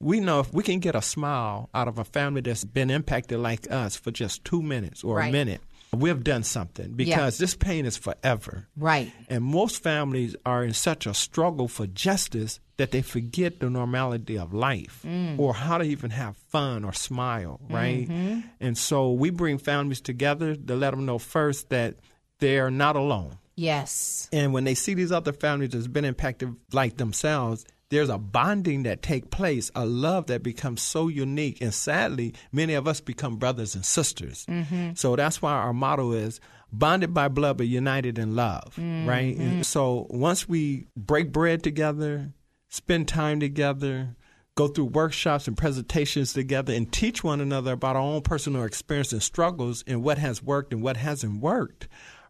we 0.00 0.20
know 0.20 0.40
if 0.40 0.52
we 0.52 0.62
can 0.62 0.78
get 0.78 0.94
a 0.94 1.02
smile 1.02 1.68
out 1.74 1.88
of 1.88 1.98
a 1.98 2.04
family 2.04 2.40
that's 2.40 2.64
been 2.64 2.90
impacted 2.90 3.38
like 3.38 3.70
us 3.70 3.96
for 3.96 4.10
just 4.10 4.44
two 4.44 4.62
minutes 4.62 5.02
or 5.04 5.16
Right. 5.16 5.28
a 5.28 5.32
minute, 5.32 5.60
we've 5.92 6.24
done 6.24 6.42
something 6.42 6.92
because 6.94 7.38
this 7.38 7.54
pain 7.54 7.86
is 7.86 7.96
forever. 7.96 8.66
Right. 8.76 9.12
And 9.28 9.44
most 9.44 9.82
families 9.82 10.34
are 10.44 10.64
in 10.64 10.72
such 10.74 11.06
a 11.06 11.14
struggle 11.14 11.68
for 11.68 11.86
justice 11.86 12.58
that 12.78 12.90
they 12.90 13.02
forget 13.02 13.60
the 13.60 13.70
normality 13.70 14.36
of 14.36 14.52
life 14.52 15.02
Mm. 15.06 15.38
or 15.38 15.54
how 15.54 15.78
to 15.78 15.84
even 15.84 16.10
have 16.10 16.36
fun 16.36 16.84
or 16.84 16.92
smile, 16.92 17.60
right? 17.70 18.08
Mm-hmm. 18.08 18.40
And 18.60 18.76
so 18.76 19.12
we 19.12 19.30
bring 19.30 19.58
families 19.58 20.00
together 20.00 20.56
to 20.56 20.74
let 20.74 20.90
them 20.90 21.06
know 21.06 21.18
first 21.18 21.68
that 21.70 21.94
they're 22.40 22.70
not 22.72 22.96
alone. 22.96 23.38
Yes. 23.56 24.28
And 24.32 24.52
when 24.52 24.64
they 24.64 24.74
see 24.74 24.94
these 24.94 25.12
other 25.12 25.32
families 25.32 25.70
that's 25.70 25.86
been 25.86 26.04
impacted 26.04 26.56
like 26.72 26.96
themselves, 26.96 27.64
there's 27.94 28.08
a 28.08 28.18
bonding 28.18 28.82
that 28.82 29.02
take 29.02 29.30
place, 29.30 29.70
a 29.74 29.86
love 29.86 30.26
that 30.26 30.42
becomes 30.42 30.82
so 30.82 31.08
unique. 31.08 31.60
And 31.60 31.72
sadly, 31.72 32.34
many 32.52 32.74
of 32.74 32.88
us 32.88 33.00
become 33.00 33.36
brothers 33.36 33.74
and 33.74 33.84
sisters. 33.84 34.44
Mm-hmm. 34.46 34.94
So 34.94 35.16
that's 35.16 35.40
why 35.40 35.52
our 35.52 35.72
motto 35.72 36.12
is 36.12 36.40
bonded 36.72 37.14
by 37.14 37.28
blood 37.28 37.56
but 37.58 37.68
united 37.68 38.18
in 38.18 38.34
love, 38.34 38.74
mm-hmm. 38.76 39.08
right? 39.08 39.36
And 39.36 39.64
so 39.64 40.06
once 40.10 40.48
we 40.48 40.88
break 40.96 41.30
bread 41.30 41.62
together, 41.62 42.32
spend 42.68 43.06
time 43.06 43.38
together, 43.38 44.16
go 44.56 44.68
through 44.68 44.86
workshops 44.86 45.46
and 45.46 45.56
presentations 45.56 46.32
together 46.32 46.72
and 46.72 46.92
teach 46.92 47.22
one 47.22 47.40
another 47.40 47.72
about 47.72 47.96
our 47.96 48.02
own 48.02 48.22
personal 48.22 48.64
experience 48.64 49.12
and 49.12 49.22
struggles 49.22 49.84
and 49.86 50.02
what 50.02 50.18
has 50.18 50.42
worked 50.42 50.72
and 50.72 50.82
what 50.82 50.96
hasn't 50.96 51.40
worked, 51.40 51.86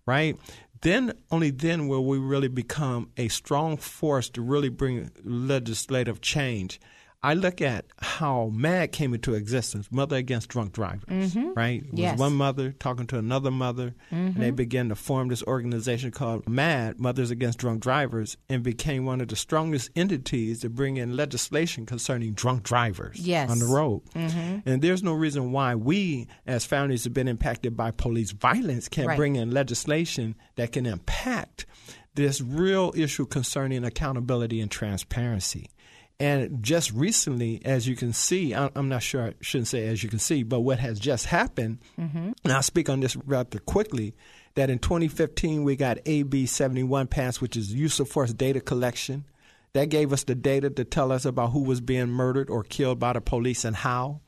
right? 0.07 0.37
Then 0.85 1.15
only 1.31 1.49
then 1.51 1.89
will 1.89 2.05
we 2.05 2.19
really 2.19 2.49
become 2.49 3.09
a 3.17 3.29
strong 3.29 3.79
force 3.79 4.29
to 4.29 4.43
really 4.43 4.69
bring 4.69 5.11
legislative 5.25 6.21
change. 6.21 6.79
I 7.25 7.33
look 7.33 7.63
at 7.63 7.87
how 7.99 8.51
MAD 8.53 8.93
came 8.93 9.15
into 9.15 9.33
existence, 9.33 9.89
Mother 9.91 10.17
Against 10.17 10.51
Drunk 10.51 10.73
Drivers, 10.75 11.35
mm-hmm. 11.35 11.55
right? 11.55 11.83
It 11.83 11.91
was 11.93 12.01
Yes. 12.01 12.19
one 12.19 12.35
mother 12.35 12.73
talking 12.73 13.07
to 13.07 13.19
another 13.19 13.51
mother, 13.51 13.95
and 14.11 14.37
they 14.37 14.49
mm-hmm. 14.49 14.57
began 14.57 14.89
to 14.91 14.95
form 14.95 15.29
this 15.29 15.43
organization 15.45 16.11
called 16.11 16.47
MAD, 16.47 17.01
Mothers 17.01 17.31
Against 17.31 17.61
Drunk 17.61 17.81
Drivers, 17.81 18.37
and 18.51 18.63
became 18.63 19.07
one 19.07 19.23
of 19.23 19.29
the 19.29 19.37
strongest 19.37 19.89
entities 19.97 20.61
to 20.61 20.69
bring 20.69 20.99
in 20.99 21.17
legislation 21.17 21.87
concerning 21.87 22.35
drunk 22.35 22.63
drivers 22.63 23.19
Yes. 23.19 23.51
on 23.51 23.59
the 23.59 23.65
road. 23.67 24.03
Mm-hmm. 24.15 24.69
And 24.69 24.83
there's 24.83 25.03
no 25.03 25.15
reason 25.15 25.51
why 25.51 25.75
we, 25.77 26.29
as 26.47 26.67
families 26.67 27.05
who've 27.05 27.15
been 27.15 27.27
impacted 27.27 27.75
by 27.75 27.91
police 27.91 28.33
violence, 28.33 28.87
can't 28.89 29.09
Right. 29.09 29.17
bring 29.17 29.37
in 29.37 29.51
legislation 29.51 30.35
that 30.57 30.73
can 30.73 30.85
impact 30.85 31.65
this 32.15 32.41
real 32.41 32.93
issue 32.95 33.27
concerning 33.27 33.83
accountability 33.83 34.61
and 34.61 34.71
transparency. 34.71 35.69
And 36.21 36.63
just 36.63 36.93
recently, 36.93 37.61
as 37.65 37.89
you 37.89 37.97
can 37.97 38.13
see, 38.13 38.53
I'm 38.55 38.89
not 38.89 39.03
sure 39.03 39.23
I 39.23 39.35
shouldn't 39.41 39.69
say 39.69 39.89
as 39.89 40.03
you 40.03 40.09
can 40.09 40.21
see, 40.21 40.45
but 40.45 40.61
what 40.61 40.79
has 40.79 41.01
just 41.01 41.27
happened, 41.27 41.79
mm-hmm. 41.99 42.33
and 42.45 42.53
I'll 42.53 42.63
speak 42.63 42.89
on 42.89 43.01
this 43.01 43.17
rather 43.17 43.59
quickly, 43.59 44.15
that 44.55 44.71
in 44.71 44.79
2015 44.79 45.65
we 45.65 45.75
got 45.75 45.99
AB 46.07 46.47
71 46.47 47.09
passed, 47.09 47.43
which 47.43 47.57
is 47.57 47.75
use 47.75 47.99
of 47.99 48.09
force 48.09 48.33
data 48.33 48.61
collection. 48.61 49.25
That 49.73 49.89
gave 49.89 50.13
us 50.13 50.23
the 50.23 50.37
data 50.37 50.71
to 50.71 50.85
tell 50.85 51.11
us 51.11 51.25
about 51.25 51.51
who 51.51 51.65
was 51.65 51.81
being 51.81 52.09
murdered 52.09 52.49
or 52.49 52.63
killed 52.63 53.01
by 53.01 53.15
the 53.15 53.21
police 53.21 53.65
and 53.65 53.75
how. 53.75 54.21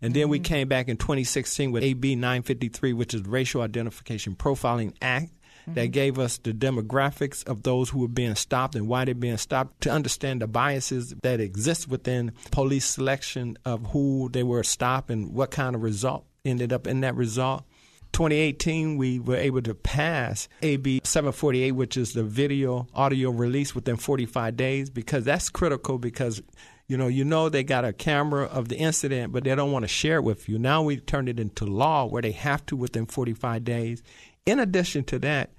And 0.00 0.14
then 0.14 0.28
we 0.28 0.38
mm-hmm. 0.38 0.44
came 0.44 0.68
back 0.68 0.88
in 0.88 0.96
2016 0.96 1.72
with 1.72 1.82
AB 1.82 2.14
953, 2.14 2.92
which 2.92 3.14
is 3.14 3.22
Racial 3.22 3.62
Identification 3.62 4.36
Profiling 4.36 4.94
Act, 5.02 5.32
that 5.66 5.74
mm-hmm. 5.74 5.90
gave 5.90 6.18
us 6.18 6.38
the 6.38 6.52
demographics 6.52 7.46
of 7.46 7.62
those 7.62 7.90
who 7.90 8.00
were 8.00 8.08
being 8.08 8.34
stopped 8.34 8.74
and 8.74 8.88
why 8.88 9.04
they're 9.04 9.14
being 9.14 9.36
stopped 9.36 9.80
to 9.82 9.90
understand 9.90 10.42
the 10.42 10.46
biases 10.46 11.14
that 11.22 11.40
exist 11.40 11.88
within 11.88 12.32
police 12.50 12.86
selection 12.86 13.56
of 13.64 13.86
who 13.86 14.28
they 14.32 14.42
were 14.42 14.62
stopped 14.62 15.10
and 15.10 15.32
what 15.32 15.50
kind 15.50 15.74
of 15.74 15.82
result 15.82 16.24
ended 16.44 16.72
up 16.72 16.86
in 16.86 17.00
that 17.00 17.14
result. 17.14 17.64
2018, 18.12 18.98
we 18.98 19.18
were 19.18 19.36
able 19.36 19.62
to 19.62 19.74
pass 19.74 20.46
AB 20.60 21.00
748, 21.02 21.72
which 21.72 21.96
is 21.96 22.12
the 22.12 22.22
video 22.22 22.86
audio 22.94 23.30
release 23.30 23.74
within 23.74 23.96
45 23.96 24.54
days, 24.54 24.90
because 24.90 25.24
that's 25.24 25.48
critical 25.48 25.98
because 25.98 26.42
you 26.88 26.98
know, 26.98 27.06
you 27.06 27.24
know 27.24 27.48
they 27.48 27.64
got 27.64 27.86
a 27.86 27.92
camera 27.94 28.44
of 28.44 28.68
the 28.68 28.76
incident, 28.76 29.32
but 29.32 29.44
they 29.44 29.54
don't 29.54 29.72
want 29.72 29.84
to 29.84 29.88
share 29.88 30.16
it 30.16 30.24
with 30.24 30.46
you. 30.46 30.58
Now 30.58 30.82
we've 30.82 31.06
turned 31.06 31.30
it 31.30 31.40
into 31.40 31.64
law 31.64 32.04
where 32.04 32.20
they 32.20 32.32
have 32.32 32.66
to 32.66 32.76
within 32.76 33.06
45 33.06 33.64
days. 33.64 34.02
In 34.44 34.58
addition 34.58 35.04
to 35.04 35.20
that, 35.20 35.50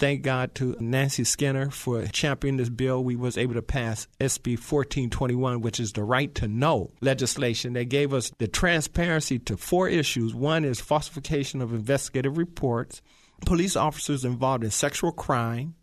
thank 0.00 0.22
God 0.22 0.56
to 0.56 0.76
Nancy 0.80 1.22
Skinner 1.22 1.70
for 1.70 2.04
championing 2.06 2.56
this 2.56 2.68
bill. 2.68 3.04
We 3.04 3.14
was 3.14 3.38
able 3.38 3.54
to 3.54 3.62
pass 3.62 4.08
SB 4.18 4.58
1421, 4.58 5.60
which 5.60 5.78
is 5.78 5.92
the 5.92 6.02
right 6.02 6.34
to 6.34 6.48
know 6.48 6.90
legislation. 7.00 7.74
that 7.74 7.84
gave 7.84 8.12
us 8.12 8.32
the 8.38 8.48
transparency 8.48 9.38
to 9.38 9.56
four 9.56 9.88
issues. 9.88 10.34
One 10.34 10.64
is 10.64 10.80
falsification 10.80 11.62
of 11.62 11.72
investigative 11.72 12.36
reports, 12.36 13.00
police 13.46 13.76
officers 13.76 14.24
involved 14.24 14.64
in 14.64 14.72
sexual 14.72 15.12
crime, 15.12 15.76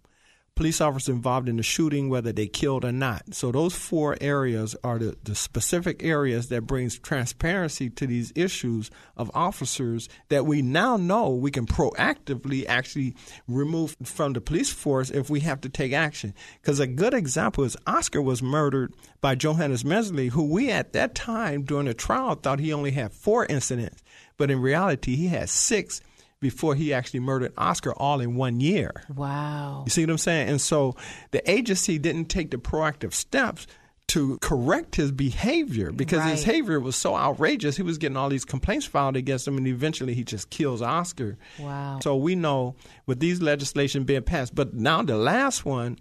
police 0.59 0.81
officers 0.81 1.07
involved 1.07 1.47
in 1.47 1.55
the 1.55 1.63
shooting, 1.63 2.09
whether 2.09 2.33
they 2.33 2.45
killed 2.45 2.83
or 2.83 2.91
not. 2.91 3.33
So 3.33 3.49
those 3.49 3.73
four 3.73 4.17
areas 4.19 4.75
are 4.83 4.99
the, 4.99 5.15
the 5.23 5.33
specific 5.33 6.03
areas 6.03 6.49
that 6.49 6.63
brings 6.63 6.99
transparency 6.99 7.89
to 7.91 8.05
these 8.05 8.33
issues 8.35 8.91
of 9.15 9.31
officers 9.33 10.09
that 10.27 10.45
we 10.45 10.61
now 10.61 10.97
know 10.97 11.29
we 11.29 11.49
can 11.49 11.65
proactively 11.65 12.65
actually 12.67 13.15
remove 13.47 13.95
from 14.03 14.33
the 14.33 14.41
police 14.41 14.69
force 14.69 15.09
if 15.09 15.29
we 15.29 15.39
have 15.39 15.61
to 15.61 15.69
take 15.69 15.93
action. 15.93 16.33
Because 16.61 16.81
a 16.81 16.87
good 16.87 17.13
example 17.13 17.63
is 17.63 17.77
Oscar 17.87 18.21
was 18.21 18.43
murdered 18.43 18.93
by 19.21 19.35
Johannes 19.35 19.85
Mehserle, 19.85 20.31
who 20.31 20.43
we 20.43 20.69
at 20.69 20.91
that 20.91 21.15
time 21.15 21.63
during 21.63 21.85
the 21.85 21.93
trial 21.93 22.35
thought 22.35 22.59
he 22.59 22.73
only 22.73 22.91
had 22.91 23.13
four 23.13 23.45
incidents, 23.45 24.03
but 24.35 24.51
in 24.51 24.59
reality 24.59 25.15
he 25.15 25.27
had 25.27 25.47
six 25.47 26.01
before 26.41 26.75
he 26.75 26.93
actually 26.93 27.19
murdered 27.19 27.53
Oscar 27.57 27.93
all 27.93 28.21
in 28.21 28.35
one 28.35 28.59
year. 28.59 28.91
Wow. 29.13 29.83
You 29.85 29.89
see 29.89 30.03
what 30.03 30.11
I'm 30.11 30.17
saying? 30.17 30.49
And 30.49 30.61
so 30.61 30.95
the 31.31 31.49
agency 31.49 31.97
didn't 31.97 32.25
take 32.25 32.51
the 32.51 32.57
proactive 32.57 33.13
steps 33.13 33.67
to 34.07 34.39
correct 34.41 34.95
his 34.95 35.11
behavior 35.11 35.91
because 35.91 36.23
his 36.23 36.43
behavior 36.43 36.79
was 36.79 36.95
so 36.95 37.15
outrageous. 37.15 37.77
He 37.77 37.83
was 37.83 37.99
getting 37.99 38.17
all 38.17 38.29
these 38.29 38.45
complaints 38.45 38.87
filed 38.87 39.15
against 39.15 39.47
him, 39.47 39.55
and 39.57 39.67
eventually 39.67 40.15
he 40.15 40.23
just 40.23 40.49
kills 40.49 40.81
Oscar. 40.81 41.37
Wow. 41.59 41.99
So 42.01 42.15
we 42.15 42.33
know 42.33 42.75
with 43.05 43.19
these 43.19 43.39
legislation 43.39 44.05
being 44.05 44.23
passed, 44.23 44.55
but 44.55 44.73
now 44.73 45.03
the 45.03 45.15
last 45.15 45.63
one 45.63 45.99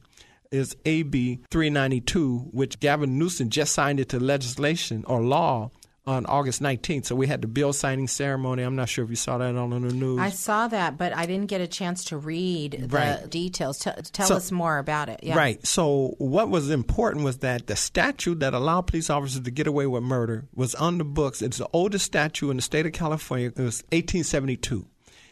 is 0.51 0.74
AB 0.86 1.41
392, 1.51 2.49
which 2.51 2.80
Gavin 2.80 3.18
Newsom 3.18 3.51
just 3.51 3.74
signed 3.74 4.01
into 4.01 4.18
legislation 4.18 5.05
or 5.07 5.20
law 5.20 5.70
on 6.09 6.24
August 6.26 6.62
19th. 6.62 7.04
So 7.06 7.14
we 7.14 7.26
had 7.26 7.42
the 7.42 7.46
bill 7.48 7.72
signing 7.74 8.09
ceremony. 8.09 8.62
I'm 8.62 8.76
not 8.76 8.88
sure 8.88 9.04
if 9.04 9.11
you 9.11 9.16
saw 9.16 9.36
that 9.38 9.54
on 9.54 9.70
the 9.70 9.78
news. 9.78 10.18
I 10.18 10.30
saw 10.30 10.66
that, 10.68 10.96
but 10.96 11.14
I 11.14 11.26
didn't 11.26 11.48
get 11.48 11.61
a 11.61 11.66
chance 11.66 12.04
to 12.04 12.16
read 12.16 12.88
the 12.88 13.26
details. 13.28 13.78
T- 13.78 13.90
tell 14.12 14.26
So- 14.28 14.36
us 14.36 14.50
more 14.50 14.78
about 14.78 15.11
it. 15.11 15.20
Yeah. 15.22 15.36
Right. 15.36 15.64
So 15.66 16.14
what 16.18 16.48
was 16.48 16.70
important 16.70 17.24
was 17.24 17.38
that 17.38 17.66
the 17.66 17.76
statute 17.76 18.40
that 18.40 18.54
allowed 18.54 18.82
police 18.86 19.11
officers 19.11 19.42
to 19.42 19.50
get 19.50 19.66
away 19.66 19.86
with 19.86 20.02
murder 20.02 20.46
was 20.54 20.74
on 20.74 20.96
the 20.98 21.04
books. 21.04 21.42
It's 21.42 21.59
the 21.59 21.68
oldest 21.72 22.06
statute 22.06 22.50
in 22.50 22.56
the 22.56 22.62
state 22.62 22.86
of 22.86 22.92
California. 22.92 23.48
It 23.48 23.59
was 23.59 23.82
1872. 23.92 24.86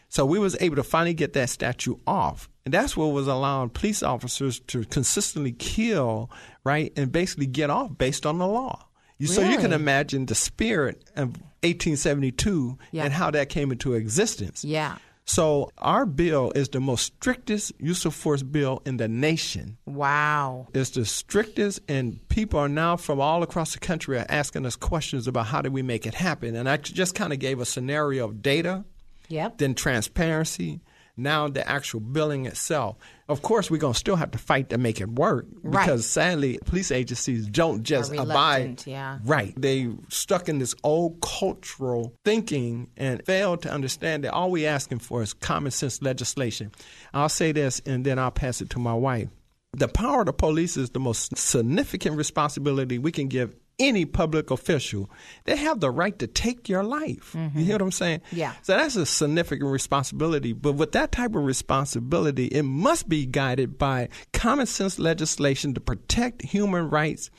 So 0.09 0.25
we 0.25 0.39
was 0.39 0.55
able 0.61 0.77
to 0.77 0.83
finally 0.83 1.13
get 1.13 1.33
that 1.33 1.49
statute 1.49 1.99
off. 2.07 2.49
And 2.65 2.73
that's 2.73 2.95
what 2.95 3.07
was 3.07 3.27
allowing 3.27 3.69
police 3.69 4.03
officers 4.03 4.59
to 4.67 4.83
consistently 4.85 5.53
kill, 5.53 6.29
right, 6.63 6.93
and 6.95 7.11
basically 7.11 7.47
get 7.47 7.69
off 7.69 7.97
based 7.97 8.25
on 8.25 8.37
the 8.37 8.47
law. 8.47 8.86
You, 9.19 9.27
So 9.27 9.41
you 9.41 9.57
can 9.57 9.73
imagine 9.73 10.25
the 10.27 10.35
spirit 10.35 11.03
of 11.15 11.29
1872 11.63 12.77
Yeah. 12.91 13.03
and 13.05 13.13
how 13.13 13.31
that 13.31 13.49
came 13.49 13.71
into 13.71 13.93
existence. 13.93 14.63
Yeah. 14.63 14.97
So 15.25 15.71
our 15.77 16.05
bill 16.05 16.51
is 16.55 16.69
the 16.69 16.79
most 16.79 17.03
strictest 17.17 17.73
use 17.79 18.05
of 18.05 18.13
force 18.15 18.43
bill 18.43 18.81
in 18.85 18.95
the 18.95 19.09
nation. 19.09 19.77
Wow. 19.85 20.67
It's 20.73 20.91
the 20.91 21.03
strictest, 21.03 21.81
and 21.89 22.25
people 22.29 22.59
are 22.59 22.69
now 22.69 22.95
from 22.95 23.19
all 23.19 23.43
across 23.43 23.73
the 23.73 23.79
country 23.79 24.17
are 24.17 24.25
asking 24.29 24.65
us 24.65 24.77
questions 24.77 25.27
about 25.27 25.47
how 25.47 25.61
do 25.61 25.69
we 25.69 25.81
make 25.81 26.05
it 26.05 26.13
happen. 26.13 26.55
And 26.55 26.69
I 26.69 26.77
just 26.77 27.13
kind 27.13 27.33
of 27.33 27.39
gave 27.39 27.59
a 27.59 27.65
scenario 27.65 28.23
of 28.25 28.41
data, 28.41 28.85
Yep. 29.27 29.57
then 29.57 29.75
transparency, 29.75 30.79
now 31.17 31.47
the 31.47 31.67
actual 31.67 31.99
billing 31.99 32.45
itself. 32.45 32.95
Of 33.27 33.41
course, 33.41 33.69
we're 33.69 33.77
going 33.79 33.93
to 33.93 33.99
still 33.99 34.15
have 34.15 34.31
to 34.31 34.37
fight 34.37 34.69
to 34.69 34.77
make 34.77 35.01
it 35.01 35.09
work 35.09 35.45
Right. 35.63 35.85
because 35.85 36.05
sadly, 36.07 36.59
police 36.65 36.91
agencies 36.91 37.47
don't 37.47 37.83
just 37.83 38.13
abide. 38.13 38.83
yeah. 38.85 39.19
Right. 39.25 39.53
They 39.59 39.89
stuck 40.09 40.47
in 40.47 40.59
this 40.59 40.75
old 40.83 41.19
cultural 41.21 42.13
thinking 42.23 42.89
and 42.95 43.25
failed 43.25 43.63
to 43.63 43.71
understand 43.71 44.23
that 44.23 44.31
all 44.33 44.51
we're 44.51 44.69
asking 44.69 44.99
for 44.99 45.21
is 45.23 45.33
common 45.33 45.71
sense 45.71 46.01
legislation. 46.01 46.71
I'll 47.13 47.27
say 47.29 47.51
this 47.51 47.81
and 47.85 48.05
then 48.05 48.19
I'll 48.19 48.31
pass 48.31 48.61
it 48.61 48.69
to 48.71 48.79
my 48.79 48.93
wife. 48.93 49.27
The 49.73 49.87
power 49.87 50.21
of 50.21 50.27
the 50.27 50.33
police 50.33 50.77
is 50.77 50.91
the 50.91 50.99
most 50.99 51.37
significant 51.37 52.15
responsibility 52.17 52.97
we 52.97 53.11
can 53.11 53.27
give 53.27 53.55
any 53.79 54.05
public 54.05 54.51
official. 54.51 55.09
They 55.45 55.55
have 55.55 55.79
the 55.79 55.91
right 55.91 56.17
to 56.19 56.27
take 56.27 56.67
your 56.67 56.83
life. 56.83 57.33
You 57.35 57.41
hear 57.41 57.49
mm-hmm. 57.49 57.71
what 57.71 57.81
I'm 57.81 57.91
saying? 57.91 58.21
Yeah. 58.31 58.53
So 58.63 58.75
that's 58.75 58.95
a 58.95 59.05
significant 59.05 59.69
responsibility. 59.69 60.53
But 60.53 60.73
with 60.73 60.93
that 60.93 61.11
type 61.11 61.35
of 61.35 61.43
responsibility, 61.43 62.47
it 62.47 62.63
must 62.63 63.07
be 63.07 63.25
guided 63.25 63.77
by 63.77 64.09
common 64.33 64.65
sense 64.65 64.99
legislation 64.99 65.73
to 65.75 65.79
protect 65.79 66.41
human 66.41 66.89
rights 66.89 67.29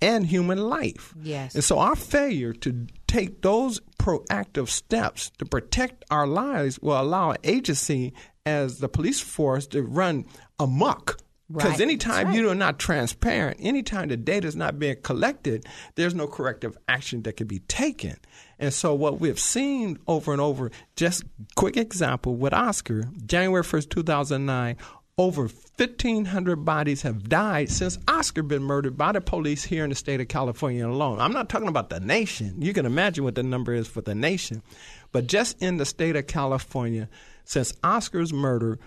and 0.00 0.26
human 0.26 0.58
life. 0.58 1.14
Yes. 1.20 1.54
And 1.54 1.64
so 1.64 1.78
our 1.78 1.96
failure 1.96 2.52
to 2.52 2.86
take 3.06 3.42
those 3.42 3.80
proactive 3.98 4.68
steps 4.68 5.30
to 5.38 5.44
protect 5.44 6.04
our 6.10 6.26
lives 6.26 6.78
will 6.78 7.00
allow 7.00 7.32
an 7.32 7.38
agency 7.42 8.12
as 8.46 8.78
the 8.78 8.88
police 8.88 9.20
force 9.20 9.66
to 9.68 9.82
run 9.82 10.24
amok. 10.58 11.18
Because 11.50 11.72
Right. 11.72 11.80
anytime 11.80 12.26
That's 12.26 12.36
you 12.36 12.50
are 12.50 12.54
not 12.54 12.78
transparent, 12.78 13.58
anytime 13.60 14.08
the 14.08 14.18
data 14.18 14.46
is 14.46 14.54
not 14.54 14.78
being 14.78 14.96
collected, 15.02 15.64
there's 15.94 16.14
no 16.14 16.26
corrective 16.26 16.76
action 16.88 17.22
that 17.22 17.38
can 17.38 17.46
be 17.46 17.60
taken. 17.60 18.16
And 18.58 18.72
so 18.74 18.94
what 18.94 19.18
we've 19.18 19.38
seen 19.38 19.98
over 20.06 20.32
and 20.32 20.42
over, 20.42 20.70
just 20.94 21.24
quick 21.54 21.76
example 21.78 22.34
with 22.34 22.52
Oscar, 22.52 23.04
January 23.24 23.62
1st, 23.62 23.88
2009, 23.88 24.76
over 25.16 25.48
1,500 25.76 26.64
bodies 26.64 27.02
have 27.02 27.28
died 27.28 27.70
since 27.70 27.98
Oscar 28.06 28.42
been 28.42 28.62
murdered 28.62 28.96
by 28.96 29.10
the 29.12 29.20
police 29.20 29.64
here 29.64 29.82
in 29.82 29.90
the 29.90 29.96
state 29.96 30.20
of 30.20 30.28
California 30.28 30.86
alone. 30.86 31.18
I'm 31.18 31.32
not 31.32 31.48
talking 31.48 31.66
about 31.68 31.90
the 31.90 31.98
nation. 31.98 32.62
You 32.62 32.72
can 32.72 32.86
imagine 32.86 33.24
what 33.24 33.34
the 33.34 33.42
number 33.42 33.74
is 33.74 33.88
for 33.88 34.00
the 34.00 34.14
nation. 34.14 34.62
But 35.10 35.26
just 35.26 35.60
in 35.60 35.78
the 35.78 35.84
state 35.86 36.14
of 36.14 36.26
California, 36.28 37.08
since 37.44 37.74
Oscar's 37.82 38.32
murder, 38.32 38.78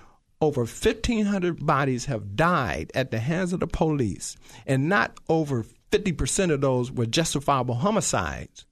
over 0.42 0.62
1,500 0.62 1.66
bodies 1.66 2.06
have 2.06 2.36
died 2.36 2.92
at 2.96 3.12
the 3.12 3.20
hands 3.20 3.54
of 3.54 3.60
the 3.60 3.68
police, 3.68 4.36
and 4.66 4.89
not 4.89 5.18
over 5.30 5.66
50% 5.92 6.52
of 6.52 6.62
those 6.62 6.92
were 6.92 7.06
justifiable 7.06 7.76
homicides. 7.76 8.66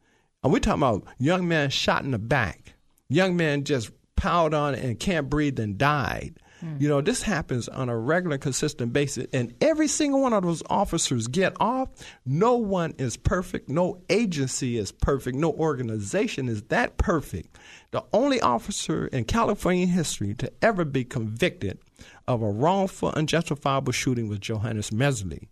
And 0.43 0.51
we're 0.51 0.59
talking 0.59 0.81
about 0.81 1.05
young 1.19 1.47
men 1.47 1.69
shot 1.69 2.03
in 2.03 2.11
the 2.11 2.17
back, 2.19 2.73
young 3.07 3.37
men 3.37 3.63
just 3.63 3.91
piled 4.15 4.53
on 4.53 4.75
and 4.75 4.99
can't 4.99 5.29
breathe 5.29 5.59
and 5.59 5.77
died. 5.77 6.35
You 6.61 6.89
know, 6.89 7.01
this 7.01 7.21
happens 7.21 7.69
on 7.69 7.87
a 7.89 7.97
regular, 7.97 8.37
consistent 8.37 8.91
basis, 8.91 9.27
and 9.31 9.53
every 9.61 9.87
single 9.87 10.21
one 10.21 10.33
of 10.33 10.43
those 10.43 10.61
officers 10.69 11.27
get 11.27 11.55
off. 11.59 11.89
No 12.25 12.55
one 12.55 12.93
is 12.97 13.15
perfect. 13.15 13.69
No 13.69 14.01
agency 14.09 14.77
is 14.77 14.91
perfect. 14.91 15.37
No 15.37 15.53
organization 15.53 16.49
is 16.49 16.63
that 16.63 16.97
perfect. 16.97 17.57
The 17.91 18.03
only 18.11 18.41
officer 18.41 19.07
in 19.07 19.23
California 19.25 19.85
history 19.85 20.33
to 20.35 20.51
ever 20.61 20.83
be 20.83 21.05
convicted 21.05 21.79
of 22.27 22.41
a 22.41 22.49
wrongful, 22.49 23.13
unjustifiable 23.15 23.93
shooting 23.93 24.27
was 24.27 24.39
Johannes 24.39 24.91
Mehserle. 24.91 25.47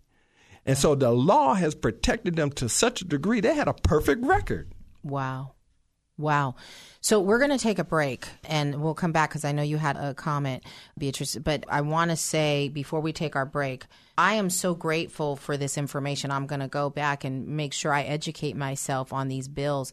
And 0.66 0.76
so 0.76 0.94
the 0.94 1.10
law 1.10 1.54
has 1.54 1.74
protected 1.74 2.36
them 2.36 2.50
to 2.52 2.68
such 2.68 3.00
a 3.00 3.04
degree, 3.06 3.40
they 3.40 3.54
had 3.54 3.68
a 3.68 3.72
perfect 3.72 4.24
record. 4.24 4.72
Wow. 5.02 5.52
Wow. 6.18 6.56
So 7.00 7.20
we're 7.20 7.38
going 7.38 7.52
to 7.52 7.58
take 7.58 7.78
a 7.78 7.84
break 7.84 8.26
and 8.44 8.82
we'll 8.82 8.94
come 8.94 9.12
back 9.12 9.30
because 9.30 9.44
I 9.44 9.52
know 9.52 9.62
you 9.62 9.76
had 9.76 9.96
a 9.96 10.14
comment, 10.14 10.64
Beatrice. 10.98 11.36
But 11.36 11.64
I 11.68 11.80
want 11.80 12.10
to 12.10 12.16
say 12.16 12.68
before 12.68 13.00
we 13.00 13.12
take 13.12 13.36
our 13.36 13.46
break, 13.46 13.86
I 14.18 14.34
am 14.34 14.50
so 14.50 14.74
grateful 14.74 15.36
for 15.36 15.56
this 15.56 15.78
information. 15.78 16.32
I'm 16.32 16.48
going 16.48 16.60
to 16.60 16.68
go 16.68 16.90
back 16.90 17.22
and 17.22 17.46
make 17.46 17.72
sure 17.72 17.92
I 17.92 18.02
educate 18.02 18.56
myself 18.56 19.12
on 19.12 19.28
these 19.28 19.46
bills. 19.46 19.92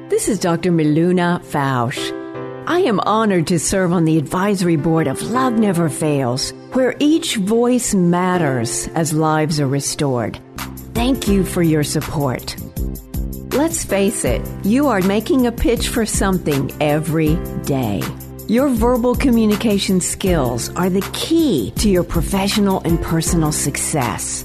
This 0.09 0.28
is 0.28 0.38
Dr. 0.38 0.70
Miluna 0.70 1.45
Fausch. 1.45 1.99
I 2.66 2.80
am 2.80 3.01
honored 3.01 3.49
to 3.49 3.59
serve 3.59 3.93
on 3.93 4.05
the 4.05 4.16
advisory 4.16 4.76
board 4.76 5.09
of 5.09 5.20
Love 5.22 5.55
Never 5.55 5.88
Fails, 5.88 6.53
where 6.72 6.95
each 7.01 7.36
voice 7.36 7.95
matters 7.95 8.86
as 8.88 9.12
lives 9.12 9.61
are 9.61 9.66
restored. 9.66 10.38
Thank 10.95 11.26
you 11.26 11.45
for 11.45 11.62
your 11.62 11.82
support. 11.82 12.55
Let's 13.53 13.83
face 13.83 14.25
it, 14.25 14.49
you 14.65 14.87
are 14.87 15.01
making 15.01 15.49
a 15.49 15.53
pitch 15.53 15.89
for 15.89 16.07
something 16.07 16.71
every 16.81 17.35
day. 17.65 18.01
Your 18.47 18.69
verbal 18.69 19.17
communication 19.17 20.01
skills 20.01 20.69
are 20.77 20.89
the 20.89 21.07
key 21.13 21.73
to 21.79 21.91
your 21.91 22.05
professional 22.05 22.81
and 22.85 23.03
personal 23.03 23.51
success. 23.51 24.45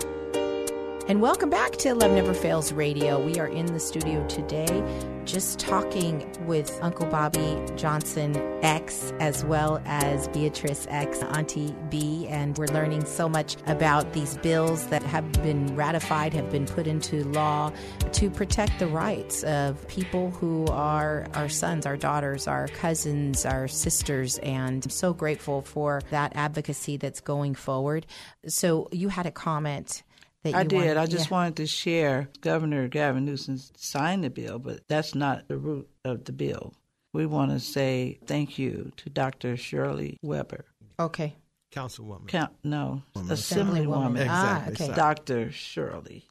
And 1.11 1.21
welcome 1.21 1.49
back 1.49 1.73
to 1.73 1.93
Love 1.93 2.13
Never 2.13 2.33
Fails 2.33 2.71
Radio. 2.71 3.21
We 3.21 3.37
are 3.37 3.47
in 3.49 3.65
the 3.65 3.81
studio 3.81 4.25
today 4.29 4.81
just 5.25 5.59
talking 5.59 6.25
with 6.47 6.79
Uncle 6.81 7.05
Bobby 7.05 7.61
Johnson 7.75 8.37
X 8.63 9.11
as 9.19 9.43
well 9.43 9.81
as 9.83 10.29
Beatrice 10.29 10.87
X, 10.89 11.21
Auntie 11.21 11.75
B, 11.89 12.27
and 12.29 12.57
we're 12.57 12.67
learning 12.67 13.03
so 13.03 13.27
much 13.27 13.57
about 13.65 14.13
these 14.13 14.37
bills 14.37 14.87
that 14.87 15.03
have 15.03 15.29
been 15.43 15.75
ratified, 15.75 16.33
have 16.33 16.49
been 16.49 16.65
put 16.65 16.87
into 16.87 17.25
law 17.25 17.73
to 18.13 18.29
protect 18.29 18.79
the 18.79 18.87
rights 18.87 19.43
of 19.43 19.85
people 19.89 20.31
who 20.31 20.65
are 20.67 21.27
our 21.33 21.49
sons, 21.49 21.85
our 21.85 21.97
daughters, 21.97 22.47
our 22.47 22.69
cousins, 22.69 23.45
our 23.45 23.67
sisters, 23.67 24.37
and 24.37 24.85
I'm 24.85 24.89
so 24.89 25.13
grateful 25.13 25.61
for 25.61 26.03
that 26.09 26.31
advocacy 26.35 26.95
that's 26.95 27.19
going 27.19 27.53
forward. 27.53 28.05
So 28.47 28.87
you 28.93 29.09
had 29.09 29.25
a 29.25 29.31
comment 29.31 30.03
I 30.45 30.61
you 30.63 30.67
did. 30.67 30.73
wanted- 30.75 30.97
I 30.97 31.05
just 31.05 31.29
yeah. 31.29 31.35
wanted 31.37 31.55
to 31.57 31.67
share 31.67 32.29
Governor 32.41 32.87
Gavin 32.87 33.25
Newsom 33.25 33.57
signed 33.75 34.23
the 34.23 34.29
bill, 34.29 34.57
but 34.59 34.87
that's 34.87 35.13
not 35.15 35.47
the 35.47 35.57
root 35.57 35.87
of 36.03 36.25
the 36.25 36.31
bill. 36.33 36.73
We 37.13 37.25
want 37.25 37.51
to 37.51 37.59
say 37.59 38.19
thank 38.25 38.57
you 38.57 38.91
to 38.97 39.09
Dr. 39.09 39.57
Shirley 39.57 40.17
Weber. 40.21 40.65
Okay. 40.99 41.35
Councilwoman. 41.71 42.27
Count, 42.27 42.53
no, 42.63 43.01
Woman. 43.15 43.31
Assemblywoman. 43.31 44.21
Exactly, 44.21 44.27
Ah, 44.29 44.67
okay. 44.89 44.95
Dr. 44.95 45.51
Shirley, 45.51 46.25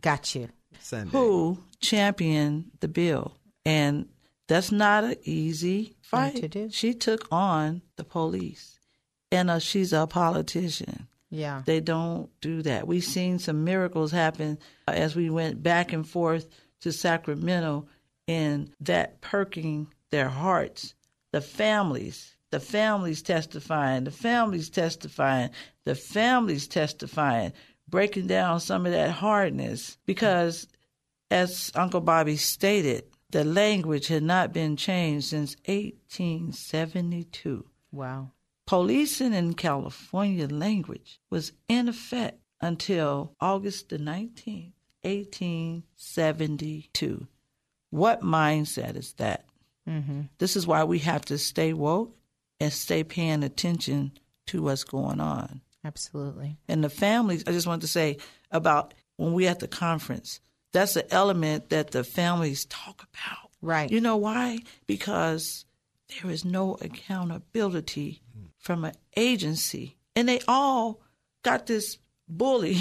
Got 0.00 0.34
you. 0.34 0.48
Sunday. 0.80 1.10
who 1.10 1.58
championed 1.80 2.70
the 2.80 2.88
bill. 2.88 3.36
And 3.66 4.08
that's 4.48 4.72
not 4.72 5.04
an 5.04 5.16
easy 5.24 5.96
fight. 6.00 6.36
to 6.36 6.48
do. 6.48 6.70
She 6.70 6.94
took 6.94 7.28
on 7.30 7.82
the 7.96 8.04
police. 8.04 8.78
And 9.30 9.48
uh, 9.50 9.58
she's 9.60 9.92
a 9.92 10.06
politician. 10.08 11.06
Yeah. 11.30 11.62
They 11.64 11.80
don't 11.80 12.28
do 12.40 12.62
that. 12.62 12.86
We've 12.86 13.04
seen 13.04 13.38
some 13.38 13.64
miracles 13.64 14.10
happen 14.10 14.58
uh, 14.88 14.92
as 14.92 15.14
we 15.14 15.30
went 15.30 15.62
back 15.62 15.92
and 15.92 16.06
forth 16.06 16.48
to 16.80 16.92
Sacramento 16.92 17.86
and 18.26 18.72
that 18.80 19.20
perking 19.20 19.88
their 20.10 20.28
hearts. 20.28 20.94
The 21.32 21.40
families, 21.40 22.36
the 22.50 22.58
families 22.60 23.22
testifying, 23.22 24.04
the 24.04 24.10
families 24.10 24.68
testifying, 24.68 25.50
the 25.84 25.94
families 25.94 26.66
testifying, 26.66 27.52
breaking 27.88 28.26
down 28.26 28.58
some 28.60 28.84
of 28.86 28.92
that 28.92 29.10
hardness. 29.10 29.96
Because, 30.06 30.66
as 31.30 31.70
Uncle 31.76 32.00
Bobby 32.00 32.36
stated, 32.36 33.04
the 33.30 33.44
language 33.44 34.08
had 34.08 34.24
not 34.24 34.52
been 34.52 34.76
changed 34.76 35.28
since 35.28 35.54
1872 35.66 37.64
Wow. 37.92 38.30
Policing 38.66 39.34
in 39.34 39.54
California 39.54 40.46
language 40.46 41.20
was 41.30 41.52
in 41.68 41.88
effect 41.88 42.38
until 42.60 43.34
August 43.40 43.88
the 43.88 43.98
19th, 43.98 44.72
1872. 45.02 47.26
What 47.90 48.20
mindset 48.20 48.96
is 48.96 49.14
that? 49.14 49.46
Mm-hmm. 49.88 50.20
This 50.38 50.56
is 50.56 50.66
why 50.66 50.84
we 50.84 50.98
have 51.00 51.24
to 51.26 51.38
stay 51.38 51.72
woke 51.72 52.16
and 52.60 52.72
stay 52.72 53.02
paying 53.02 53.42
attention 53.42 54.12
to 54.46 54.62
what's 54.62 54.84
going 54.84 55.20
on. 55.20 55.60
Absolutely. 55.84 56.58
And 56.68 56.84
the 56.84 56.90
families, 56.90 57.44
I 57.46 57.52
just 57.52 57.66
want 57.66 57.82
to 57.82 57.88
say 57.88 58.18
about 58.50 58.94
when 59.16 59.32
we 59.32 59.46
at 59.46 59.60
the 59.60 59.68
conference, 59.68 60.40
that's 60.72 60.96
an 60.96 61.06
element 61.10 61.70
that 61.70 61.90
the 61.90 62.04
families 62.04 62.66
talk 62.66 63.02
about. 63.02 63.50
Right. 63.62 63.90
You 63.90 64.00
know 64.00 64.16
why? 64.16 64.60
Because 64.86 65.64
there 66.08 66.30
is 66.30 66.44
no 66.44 66.76
accountability 66.80 68.22
from 68.60 68.84
an 68.84 68.94
agency. 69.16 69.96
And 70.14 70.28
they 70.28 70.40
all 70.46 71.00
got 71.42 71.66
this 71.66 71.98
bully 72.28 72.76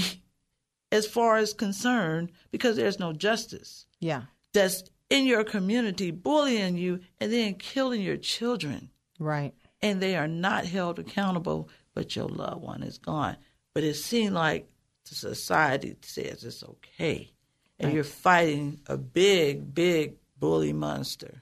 as 0.91 1.07
far 1.07 1.37
as 1.37 1.53
concerned 1.53 2.31
because 2.51 2.75
there's 2.75 2.99
no 2.99 3.13
justice 3.13 3.85
Yeah. 3.99 4.23
that's 4.53 4.83
in 5.09 5.25
your 5.25 5.43
community 5.43 6.11
bullying 6.11 6.77
you 6.77 6.99
and 7.19 7.31
then 7.33 7.55
killing 7.55 8.01
your 8.01 8.17
children 8.17 8.91
Right. 9.17 9.53
and 9.81 9.99
they 10.01 10.15
are 10.15 10.27
not 10.27 10.65
held 10.65 10.99
accountable, 10.99 11.69
but 11.95 12.15
your 12.15 12.27
loved 12.27 12.61
one 12.61 12.83
is 12.83 12.97
gone. 12.99 13.37
But 13.73 13.83
it 13.83 13.95
seemed 13.95 14.33
like 14.35 14.69
the 15.07 15.15
society 15.15 15.95
says 16.01 16.43
it's 16.43 16.63
okay. 16.63 17.31
And 17.79 17.87
Right. 17.87 17.95
you're 17.95 18.03
fighting 18.03 18.81
a 18.87 18.97
big, 18.97 19.73
big 19.73 20.17
bully 20.37 20.73
monster. 20.73 21.41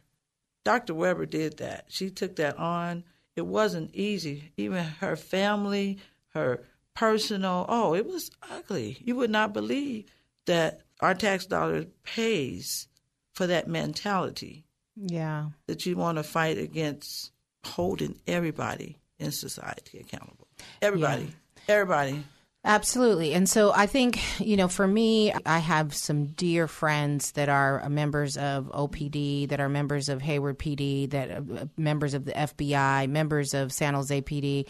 Dr. 0.63 0.93
Weber 0.93 1.25
did 1.25 1.57
that. 1.57 1.85
She 1.89 2.09
took 2.09 2.35
that 2.37 2.57
on. 2.57 3.03
It 3.37 3.45
wasn't 3.45 3.93
easy. 3.95 4.51
Even 4.57 4.83
her 4.83 5.15
family, 5.15 5.99
her 6.33 6.61
personal, 6.95 7.65
oh, 7.69 7.93
it 7.93 8.05
was 8.07 8.31
ugly. 8.51 8.97
You 9.01 9.15
would 9.15 9.29
not 9.29 9.53
believe 9.53 10.05
that 10.47 10.81
our 10.99 11.13
tax 11.13 11.45
dollar 11.45 11.85
pays 12.03 12.87
for 13.33 13.45
that 13.47 13.67
mentality 13.67 14.65
Yeah. 14.95 15.49
that 15.67 15.85
you 15.85 15.95
want 15.95 16.17
to 16.17 16.23
fight 16.23 16.57
against 16.57 17.31
holding 17.63 18.19
everybody 18.25 18.97
in 19.19 19.31
society 19.31 19.99
accountable. 19.99 20.47
Everybody. 20.81 21.29
Everybody. 21.67 22.23
Absolutely. 22.67 23.33
And 23.33 23.47
so 23.47 23.71
I 23.71 23.85
think, 23.85 24.19
you 24.41 24.57
know, 24.57 24.67
for 24.67 24.85
me, 24.85 25.31
I 25.45 25.59
have 25.59 25.95
some 25.95 26.25
dear 26.25 26.67
friends 26.67 27.31
that 27.31 27.47
are 27.47 27.81
uh, 27.81 27.87
members 27.87 28.35
of 28.35 28.65
OPD, 28.65 29.47
that 29.47 29.61
are 29.61 29.69
members 29.69 30.09
of 30.09 30.21
Hayward 30.21 30.59
PD, 30.59 31.09
that 31.11 31.31
are 31.31 31.69
members 31.77 32.13
of 32.13 32.25
the 32.25 32.33
FBI, 32.33 33.07
members 33.07 33.53
of 33.53 33.71
San 33.71 33.93
Jose 33.93 34.21
PD, 34.21 34.65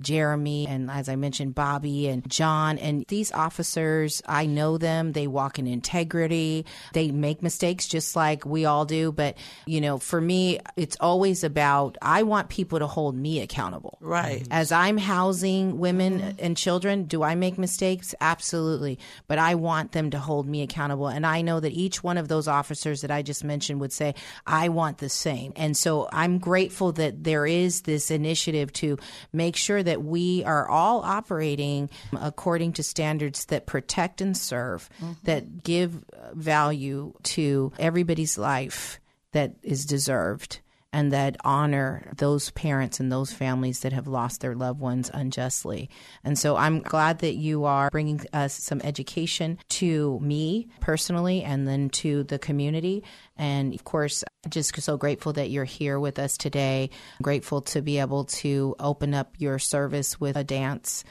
Jeremy 0.00 0.66
and, 0.66 0.90
as 0.90 1.08
I 1.08 1.16
mentioned, 1.16 1.54
Bobby 1.54 2.08
and 2.08 2.28
John. 2.28 2.78
And 2.78 3.04
these 3.08 3.32
officers, 3.32 4.22
I 4.26 4.46
know 4.46 4.78
them. 4.78 5.12
They 5.12 5.26
walk 5.26 5.58
in 5.58 5.66
integrity. 5.66 6.66
They 6.92 7.10
make 7.10 7.42
mistakes 7.42 7.88
just 7.88 8.16
like 8.16 8.44
we 8.44 8.64
all 8.64 8.84
do. 8.84 9.12
But, 9.12 9.36
you 9.66 9.80
know, 9.80 9.98
for 9.98 10.20
me, 10.20 10.60
it's 10.76 10.96
always 11.00 11.44
about 11.44 11.98
I 12.00 12.22
want 12.22 12.48
people 12.48 12.78
to 12.78 12.86
hold 12.86 13.16
me 13.16 13.40
accountable. 13.40 13.98
Right. 14.00 14.46
As 14.50 14.72
I'm 14.72 14.98
housing 14.98 15.78
women 15.78 16.36
and 16.38 16.56
children, 16.56 17.04
do 17.04 17.22
I 17.22 17.34
make 17.34 17.58
mistakes? 17.58 18.14
Absolutely. 18.20 18.98
But 19.26 19.38
I 19.38 19.54
want 19.54 19.92
them 19.92 20.10
to 20.10 20.18
hold 20.18 20.46
me 20.46 20.62
accountable. 20.62 21.08
And 21.08 21.26
I 21.26 21.42
know 21.42 21.60
that 21.60 21.72
each 21.72 22.04
one 22.04 22.18
of 22.18 22.28
those 22.28 22.46
officers 22.46 23.00
that 23.00 23.10
I 23.10 23.22
just 23.22 23.42
mentioned 23.42 23.80
would 23.80 23.92
say, 23.92 24.14
I 24.46 24.68
want 24.68 24.98
the 24.98 25.08
same. 25.08 25.52
And 25.56 25.76
so 25.76 26.08
I'm 26.12 26.38
grateful 26.38 26.92
that 26.92 27.24
there 27.24 27.46
is 27.46 27.82
this 27.82 28.10
initiative 28.10 28.72
to 28.74 28.98
make 29.32 29.56
sure 29.56 29.82
that 29.82 29.89
we 29.98 30.44
are 30.44 30.68
all 30.68 31.02
operating 31.02 31.90
according 32.12 32.74
to 32.74 32.82
standards 32.82 33.46
that 33.46 33.66
protect 33.66 34.20
and 34.20 34.36
serve, 34.36 34.88
mm-hmm. 35.00 35.12
that 35.24 35.64
give 35.64 36.04
value 36.32 37.12
to 37.22 37.72
everybody's 37.78 38.38
life 38.38 39.00
that 39.32 39.54
is 39.62 39.86
deserved 39.86 40.60
and 40.92 41.12
that 41.12 41.36
honor 41.44 42.10
those 42.16 42.50
parents 42.50 42.98
and 42.98 43.10
those 43.12 43.32
families 43.32 43.80
that 43.80 43.92
have 43.92 44.08
lost 44.08 44.40
their 44.40 44.54
loved 44.54 44.80
ones 44.80 45.10
unjustly. 45.12 45.88
And 46.24 46.38
so 46.38 46.56
I'm 46.56 46.80
glad 46.80 47.20
that 47.20 47.36
you 47.36 47.64
are 47.64 47.90
bringing 47.90 48.20
us 48.32 48.54
some 48.54 48.80
education 48.82 49.58
to 49.68 50.18
me 50.20 50.68
personally 50.80 51.44
and 51.44 51.68
then 51.68 51.90
to 51.90 52.24
the 52.24 52.38
community. 52.38 53.04
And 53.36 53.72
of 53.74 53.84
course, 53.84 54.24
just 54.48 54.80
so 54.80 54.96
grateful 54.96 55.32
that 55.34 55.50
you're 55.50 55.64
here 55.64 56.00
with 56.00 56.18
us 56.18 56.36
today. 56.36 56.90
I'm 57.18 57.22
grateful 57.22 57.60
to 57.62 57.82
be 57.82 57.98
able 57.98 58.24
to 58.24 58.74
open 58.80 59.14
up 59.14 59.34
your 59.38 59.58
service 59.58 60.18
with 60.18 60.36
a 60.36 60.44
dance 60.44 61.04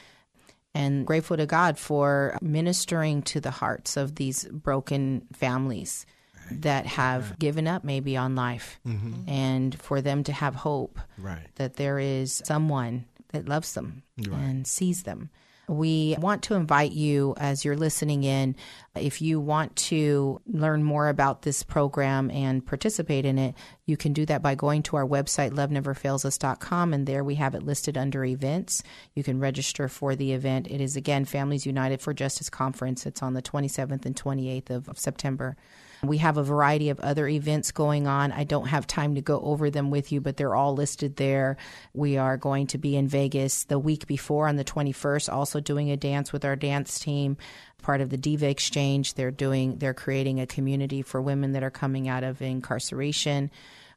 and 0.74 1.06
grateful 1.06 1.36
to 1.36 1.46
God 1.46 1.78
for 1.78 2.38
ministering 2.40 3.22
to 3.22 3.40
the 3.40 3.50
hearts 3.50 3.96
of 3.96 4.14
these 4.14 4.44
broken 4.44 5.26
families 5.32 6.06
that 6.50 6.86
have 6.86 7.38
given 7.38 7.66
up 7.66 7.84
maybe 7.84 8.16
on 8.16 8.34
life 8.34 8.80
mm-hmm. 8.86 9.28
and 9.28 9.78
for 9.80 10.00
them 10.00 10.24
to 10.24 10.32
have 10.32 10.54
hope 10.54 10.98
Right. 11.18 11.46
that 11.56 11.74
there 11.74 11.98
is 11.98 12.42
someone 12.44 13.04
that 13.32 13.48
loves 13.48 13.74
them 13.74 14.02
Right. 14.18 14.38
and 14.38 14.66
sees 14.66 15.04
them. 15.04 15.30
We 15.68 16.16
want 16.18 16.42
to 16.44 16.54
invite 16.54 16.90
you 16.90 17.34
as 17.38 17.64
you're 17.64 17.76
listening 17.76 18.24
in, 18.24 18.56
if 18.96 19.22
you 19.22 19.38
want 19.38 19.76
to 19.76 20.40
learn 20.44 20.82
more 20.82 21.06
about 21.08 21.42
this 21.42 21.62
program 21.62 22.28
and 22.32 22.66
participate 22.66 23.24
in 23.24 23.38
it, 23.38 23.54
you 23.86 23.96
can 23.96 24.12
do 24.12 24.26
that 24.26 24.42
by 24.42 24.56
going 24.56 24.82
to 24.84 24.96
our 24.96 25.06
website, 25.06 25.52
loveneverfailsus.com, 25.52 26.92
and 26.92 27.06
there 27.06 27.22
we 27.22 27.36
have 27.36 27.54
it 27.54 27.62
listed 27.62 27.96
under 27.96 28.24
events. 28.24 28.82
You 29.14 29.22
can 29.22 29.38
register 29.38 29.88
for 29.88 30.16
the 30.16 30.32
event. 30.32 30.66
It 30.68 30.80
is 30.80 30.96
again 30.96 31.24
Families 31.24 31.66
United 31.66 32.00
for 32.00 32.12
Justice 32.12 32.50
Conference. 32.50 33.06
It's 33.06 33.22
on 33.22 33.34
the 33.34 33.42
27th 33.42 34.04
and 34.04 34.16
28th 34.16 34.70
of, 34.70 34.88
of 34.88 34.98
September. 34.98 35.56
We 36.02 36.18
have 36.18 36.36
a 36.36 36.42
variety 36.42 36.88
of 36.90 37.00
other 37.00 37.28
events 37.28 37.72
going 37.72 38.06
on. 38.06 38.32
I 38.32 38.44
don't 38.44 38.68
have 38.68 38.86
time 38.86 39.16
to 39.16 39.20
go 39.20 39.40
over 39.40 39.70
them 39.70 39.90
with 39.90 40.12
you, 40.12 40.20
but 40.20 40.36
they're 40.36 40.54
all 40.54 40.74
listed 40.74 41.16
there. 41.16 41.56
We 41.92 42.16
are 42.16 42.36
going 42.36 42.68
to 42.68 42.78
be 42.78 42.96
in 42.96 43.08
Vegas 43.08 43.64
the 43.64 43.78
week 43.78 44.06
before 44.06 44.48
on 44.48 44.56
the 44.56 44.64
21st, 44.64 45.32
also 45.32 45.60
doing 45.60 45.90
a 45.90 45.96
dance 45.96 46.32
with 46.32 46.44
our 46.44 46.56
dance 46.56 46.98
team, 46.98 47.36
part 47.82 48.00
of 48.00 48.10
the 48.10 48.16
Diva 48.16 48.48
Exchange. 48.48 49.14
They're 49.14 49.30
doing, 49.30 49.78
they're 49.78 49.94
creating 49.94 50.40
a 50.40 50.46
community 50.46 51.02
for 51.02 51.20
women 51.20 51.52
that 51.52 51.62
are 51.62 51.70
coming 51.70 52.08
out 52.08 52.24
of 52.24 52.40
incarceration. 52.40 53.50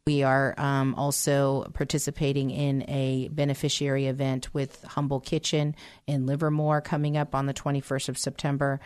We 0.06 0.24
are 0.24 0.54
um, 0.58 0.96
also 0.96 1.64
participating 1.74 2.52
in 2.52 2.84
a 2.90 3.30
beneficiary 3.30 4.08
event 4.08 4.54
with 4.54 4.84
Humble 4.84 5.22
Kitchen 5.22 5.76
in 6.08 6.26
Livermore 6.26 6.82
coming 6.82 7.16
up 7.16 7.34
on 7.34 7.46
the 7.46 7.54
21st 7.54 8.10
of 8.10 8.18
September. 8.18 8.82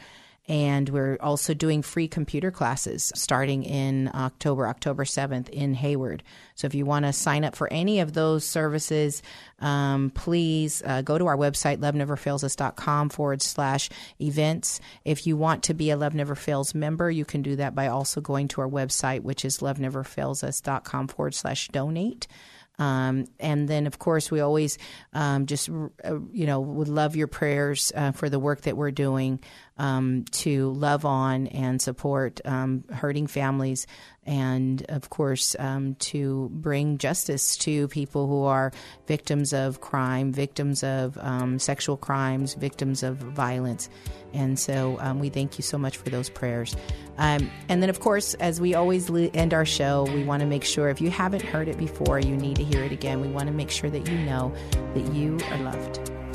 And 0.47 0.87
we're 0.87 1.17
also 1.19 1.53
doing 1.53 1.81
free 1.81 2.07
computer 2.07 2.51
classes 2.51 3.11
starting 3.15 3.63
in 3.63 4.09
October, 4.13 4.67
October 4.67 5.03
7th 5.03 5.49
in 5.49 5.73
Hayward. 5.73 6.23
So 6.55 6.67
if 6.67 6.73
you 6.73 6.85
want 6.85 7.05
to 7.05 7.11
sign 7.11 7.43
up 7.43 7.55
for 7.55 7.71
any 7.71 7.99
of 7.99 8.13
those 8.13 8.45
services, 8.45 9.21
um, 9.59 10.09
please 10.11 10.81
uh, 10.85 11.01
go 11.01 11.17
to 11.17 11.27
our 11.27 11.35
website, 11.35 11.79
loveneverfailsus.com 11.79 13.09
forward 13.09 13.41
slash 13.41 13.89
events. 14.21 14.79
If 15.03 15.27
you 15.27 15.35
want 15.35 15.63
to 15.63 15.73
be 15.73 15.89
a 15.89 15.97
Love 15.97 16.15
Never 16.15 16.35
Fails 16.35 16.73
member, 16.73 17.11
you 17.11 17.25
can 17.25 17.41
do 17.41 17.57
that 17.57 17.75
by 17.75 17.87
also 17.87 18.21
going 18.21 18.47
to 18.49 18.61
our 18.61 18.69
website, 18.69 19.23
which 19.23 19.43
is 19.43 19.57
loveneverfailsus.com 19.57 21.09
forward 21.09 21.35
slash 21.35 21.67
donate. 21.69 22.27
Um, 22.79 23.25
and 23.39 23.67
then, 23.67 23.87
of 23.87 23.97
course, 23.99 24.29
we 24.29 24.39
always 24.39 24.77
um, 25.13 25.47
just, 25.47 25.69
uh, 25.69 26.19
you 26.31 26.45
know, 26.45 26.59
would 26.59 26.87
love 26.87 27.15
your 27.15 27.27
prayers 27.27 27.91
uh, 27.95 28.11
for 28.11 28.29
the 28.29 28.39
work 28.39 28.61
that 28.61 28.77
we're 28.77 28.91
doing 28.91 29.39
um, 29.77 30.25
to 30.31 30.71
love 30.71 31.05
on 31.05 31.47
and 31.47 31.81
support 31.81 32.41
um, 32.45 32.83
hurting 32.91 33.27
families. 33.27 33.87
And, 34.25 34.85
of 34.89 35.09
course, 35.09 35.55
um, 35.57 35.95
to 35.95 36.49
bring 36.51 36.97
justice 36.97 37.55
to 37.57 37.87
people 37.87 38.27
who 38.27 38.43
are 38.43 38.73
victims 39.07 39.53
of 39.53 39.79
crime, 39.79 40.33
victims 40.33 40.83
of 40.83 41.17
um, 41.21 41.59
sexual 41.59 41.95
crimes, 41.95 42.53
victims 42.53 43.03
of 43.03 43.15
violence. 43.17 43.89
And 44.33 44.59
so 44.59 44.97
um, 44.99 45.19
we 45.19 45.29
thank 45.29 45.57
you 45.57 45.63
so 45.63 45.77
much 45.77 45.95
for 45.95 46.09
those 46.09 46.29
prayers. 46.29 46.75
And 47.17 47.49
then, 47.69 47.89
of 47.89 48.01
course, 48.01 48.33
as 48.35 48.59
we 48.59 48.75
always 48.75 49.09
end 49.09 49.53
our 49.53 49.65
show, 49.65 50.03
we 50.13 50.25
want 50.25 50.41
to 50.41 50.45
make 50.45 50.65
sure 50.65 50.89
if 50.89 50.99
you 50.99 51.09
haven't 51.09 51.41
heard 51.41 51.69
it 51.69 51.77
before, 51.77 52.19
you 52.19 52.35
need 52.35 52.57
to 52.57 52.65
hear 52.65 52.83
it 52.83 52.91
again. 52.91 53.21
We 53.21 53.29
want 53.29 53.47
to 53.47 53.53
make 53.53 53.71
sure 53.71 53.89
that 53.89 54.09
you 54.09 54.17
know 54.17 54.53
that 54.93 55.13
you 55.13 55.39
are 55.51 55.57
loved. 55.59 56.11